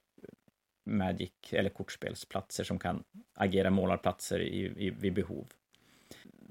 Magic 0.85 1.31
eller 1.51 1.69
kortspelsplatser 1.69 2.63
som 2.63 2.79
kan 2.79 3.03
agera 3.35 3.69
målarplatser 3.69 4.39
i, 4.39 4.85
i, 4.85 4.89
vid 4.89 5.13
behov. 5.13 5.47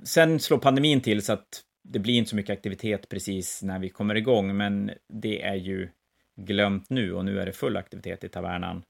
Sen 0.02 0.40
slår 0.40 0.58
pandemin 0.58 1.00
till 1.00 1.22
så 1.22 1.32
att 1.32 1.64
det 1.82 1.98
blir 1.98 2.14
inte 2.14 2.30
så 2.30 2.36
mycket 2.36 2.52
aktivitet 2.52 3.08
precis 3.08 3.62
när 3.62 3.78
vi 3.78 3.88
kommer 3.88 4.14
igång, 4.14 4.56
men 4.56 4.90
det 5.08 5.42
är 5.42 5.54
ju 5.54 5.88
glömt 6.36 6.90
nu 6.90 7.12
och 7.12 7.24
nu 7.24 7.40
är 7.40 7.46
det 7.46 7.52
full 7.52 7.76
aktivitet 7.76 8.24
i 8.24 8.28
tavernan. 8.28 8.84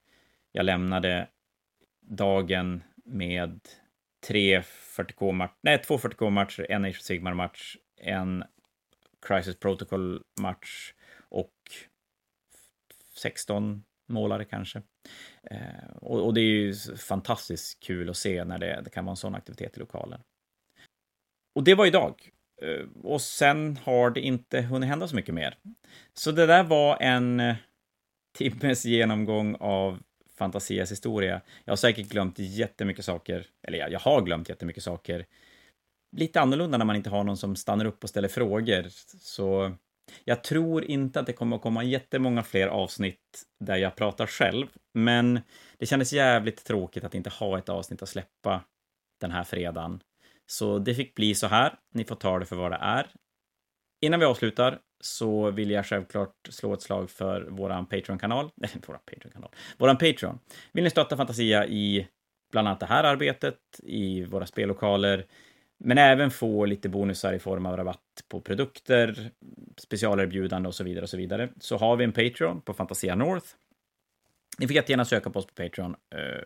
Jag 0.53 0.67
lämnade 0.67 1.29
dagen 2.01 2.83
med 3.05 3.61
tre 4.27 4.61
40K-matcher, 4.61 5.55
nej, 5.63 5.79
två 5.79 5.99
40K-matcher, 5.99 6.67
en 6.69 6.85
Age 6.85 6.97
of 6.99 7.03
Sigmar-match, 7.03 7.77
en 8.01 8.45
Crisis 9.27 9.59
Protocol-match 9.59 10.95
och 11.29 11.55
16 13.17 13.85
målare 14.09 14.45
kanske. 14.45 14.83
Eh, 15.51 15.91
och, 15.97 16.27
och, 16.27 16.35
det 16.35 16.41
är 16.41 16.45
ju 16.45 16.75
fantastiskt 16.97 17.81
kul 17.81 18.11
att 18.11 18.17
se 18.17 18.45
när 18.45 18.59
det, 18.59 18.81
det 18.85 18.91
kan 18.91 19.05
vara 19.05 19.13
en 19.13 19.17
sån 19.17 19.35
aktivitet 19.35 19.77
i 19.77 19.81
lokalen. 19.81 20.21
Och 21.55 21.65
det 21.65 21.75
var 21.75 21.87
idag. 21.87 22.31
Eh, 22.63 22.87
och 23.03 23.21
sen 23.21 23.77
har 23.77 24.11
det 24.11 24.21
inte 24.21 24.61
hunnit 24.61 24.89
hända 24.89 25.09
så 25.09 25.17
mycket 25.17 25.35
mer. 25.35 25.59
Så 26.13 26.33
det 26.33 26.47
där 26.47 26.65
var 26.65 26.99
en 27.01 27.41
eh, 27.41 27.57
timmes 28.39 28.85
genomgång 28.85 29.57
av 29.61 30.03
Fantasias 30.39 30.93
historia. 30.93 31.41
Jag 31.65 31.73
har 31.73 31.77
säkert 31.77 32.09
glömt 32.09 32.39
jättemycket 32.39 33.05
saker, 33.05 33.47
eller 33.63 33.79
jag, 33.79 33.93
jag 33.93 34.01
har 34.01 34.23
glömt 34.23 34.49
jättemycket 34.49 34.83
saker. 34.83 35.27
Lite 36.17 36.41
annorlunda 36.41 36.79
när 36.79 36.85
man 36.85 36.97
inte 36.97 37.11
har 37.11 37.25
någon 37.25 37.37
som 37.37 37.57
stannar 37.57 37.85
upp 37.85 38.05
och 38.05 38.11
ställer 38.11 38.29
frågor. 38.29 38.87
Så 39.21 39.75
jag 40.25 40.45
tror 40.45 40.85
inte 40.85 41.21
att 41.21 41.27
det 41.27 41.33
kommer 41.33 41.57
att 41.57 41.63
komma 41.63 41.85
jättemånga 41.85 42.43
fler 42.43 42.69
avsnitt 42.69 43.43
där 43.65 43.77
jag 43.77 43.97
pratar 43.97 44.27
själv, 44.27 44.67
men 44.95 45.41
det 45.79 45.87
kändes 45.87 46.13
jävligt 46.13 46.65
tråkigt 46.65 47.05
att 47.05 47.15
inte 47.15 47.31
ha 47.31 47.59
ett 47.59 47.69
avsnitt 47.69 48.03
att 48.03 48.09
släppa 48.09 48.65
den 49.21 49.31
här 49.31 49.45
fredagen. 49.45 50.03
Så 50.47 50.79
det 50.79 50.95
fick 50.95 51.15
bli 51.15 51.35
så 51.35 51.47
här. 51.47 51.79
Ni 51.95 52.05
får 52.05 52.17
ta 52.17 52.39
det 52.39 52.47
för 52.47 52.57
vad 52.57 52.71
det 52.71 52.79
är. 52.81 53.11
Innan 54.01 54.21
vi 54.21 54.27
avslutar 54.27 54.81
så 55.05 55.51
vill 55.51 55.71
jag 55.71 55.87
självklart 55.87 56.49
slå 56.51 56.73
ett 56.73 56.83
slag 56.83 57.11
för 57.11 57.43
våran 57.43 57.87
Patreon-kanal. 57.87 58.51
Nej, 58.55 58.71
våran 58.87 59.01
Patreon-kanal. 59.07 59.51
Våran 59.79 59.99
Patreon. 59.99 60.39
Vill 60.73 60.85
ni 60.85 60.91
stötta 60.91 61.17
Fantasia 61.17 61.67
i 61.67 62.09
bland 62.53 62.69
annat 62.69 62.81
det 62.81 62.87
här 62.87 63.05
arbetet, 63.05 63.59
i 63.83 64.25
våra 64.25 64.47
spellokaler, 64.47 65.27
men 65.79 65.99
även 65.99 66.31
få 66.31 66.65
lite 66.65 66.89
bonusar 66.89 67.33
i 67.33 67.39
form 67.39 67.67
av 67.67 67.77
rabatt 67.77 68.25
på 68.29 68.41
produkter, 68.41 69.31
specialerbjudande 69.77 70.69
och 70.69 70.75
så 70.75 70.85
vidare 70.85 71.03
och 71.03 71.11
så 71.11 71.17
vidare, 71.17 71.49
så 71.61 71.77
har 71.77 71.97
vi 71.97 72.05
en 72.05 72.13
Patreon 72.13 72.61
på 72.61 72.75
Fantasia 72.75 73.15
North. 73.15 73.47
Ni 74.59 74.67
får 74.67 74.77
jättegärna 74.77 75.05
söka 75.05 75.31
på 75.31 75.39
oss 75.39 75.47
på 75.47 75.55
Patreon. 75.55 75.97
Uh, 76.15 76.45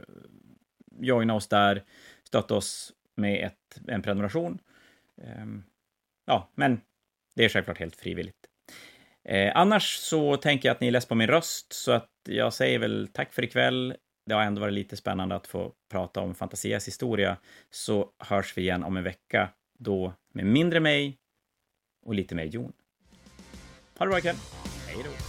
joina 1.00 1.34
oss 1.34 1.48
där, 1.48 1.84
stötta 2.24 2.54
oss 2.54 2.92
med 3.14 3.46
ett, 3.46 3.80
en 3.88 4.02
prenumeration. 4.02 4.58
Um, 5.42 5.64
ja, 6.26 6.50
men 6.54 6.80
det 7.34 7.44
är 7.44 7.48
självklart 7.48 7.78
helt 7.78 7.96
frivilligt. 7.96 8.47
Eh, 9.28 9.52
annars 9.54 9.96
så 9.96 10.36
tänker 10.36 10.68
jag 10.68 10.74
att 10.74 10.80
ni 10.80 10.86
är 10.86 10.90
less 10.90 11.06
på 11.06 11.14
min 11.14 11.26
röst, 11.26 11.72
så 11.72 11.92
att 11.92 12.10
jag 12.28 12.52
säger 12.52 12.78
väl 12.78 13.08
tack 13.12 13.32
för 13.32 13.44
ikväll. 13.44 13.94
Det 14.26 14.34
har 14.34 14.42
ändå 14.42 14.60
varit 14.60 14.74
lite 14.74 14.96
spännande 14.96 15.34
att 15.34 15.46
få 15.46 15.72
prata 15.90 16.20
om 16.20 16.34
Fantasias 16.34 16.88
historia, 16.88 17.36
så 17.70 18.08
hörs 18.18 18.56
vi 18.56 18.62
igen 18.62 18.84
om 18.84 18.96
en 18.96 19.04
vecka, 19.04 19.48
då 19.78 20.12
med 20.34 20.46
mindre 20.46 20.80
mig 20.80 21.18
och 22.06 22.14
lite 22.14 22.34
mer 22.34 22.44
Jon. 22.44 22.72
Ha 23.98 24.06
det 24.06 24.10
bra 24.10 24.18
ikväll. 24.18 24.36
Hej 24.86 25.04
då! 25.04 25.27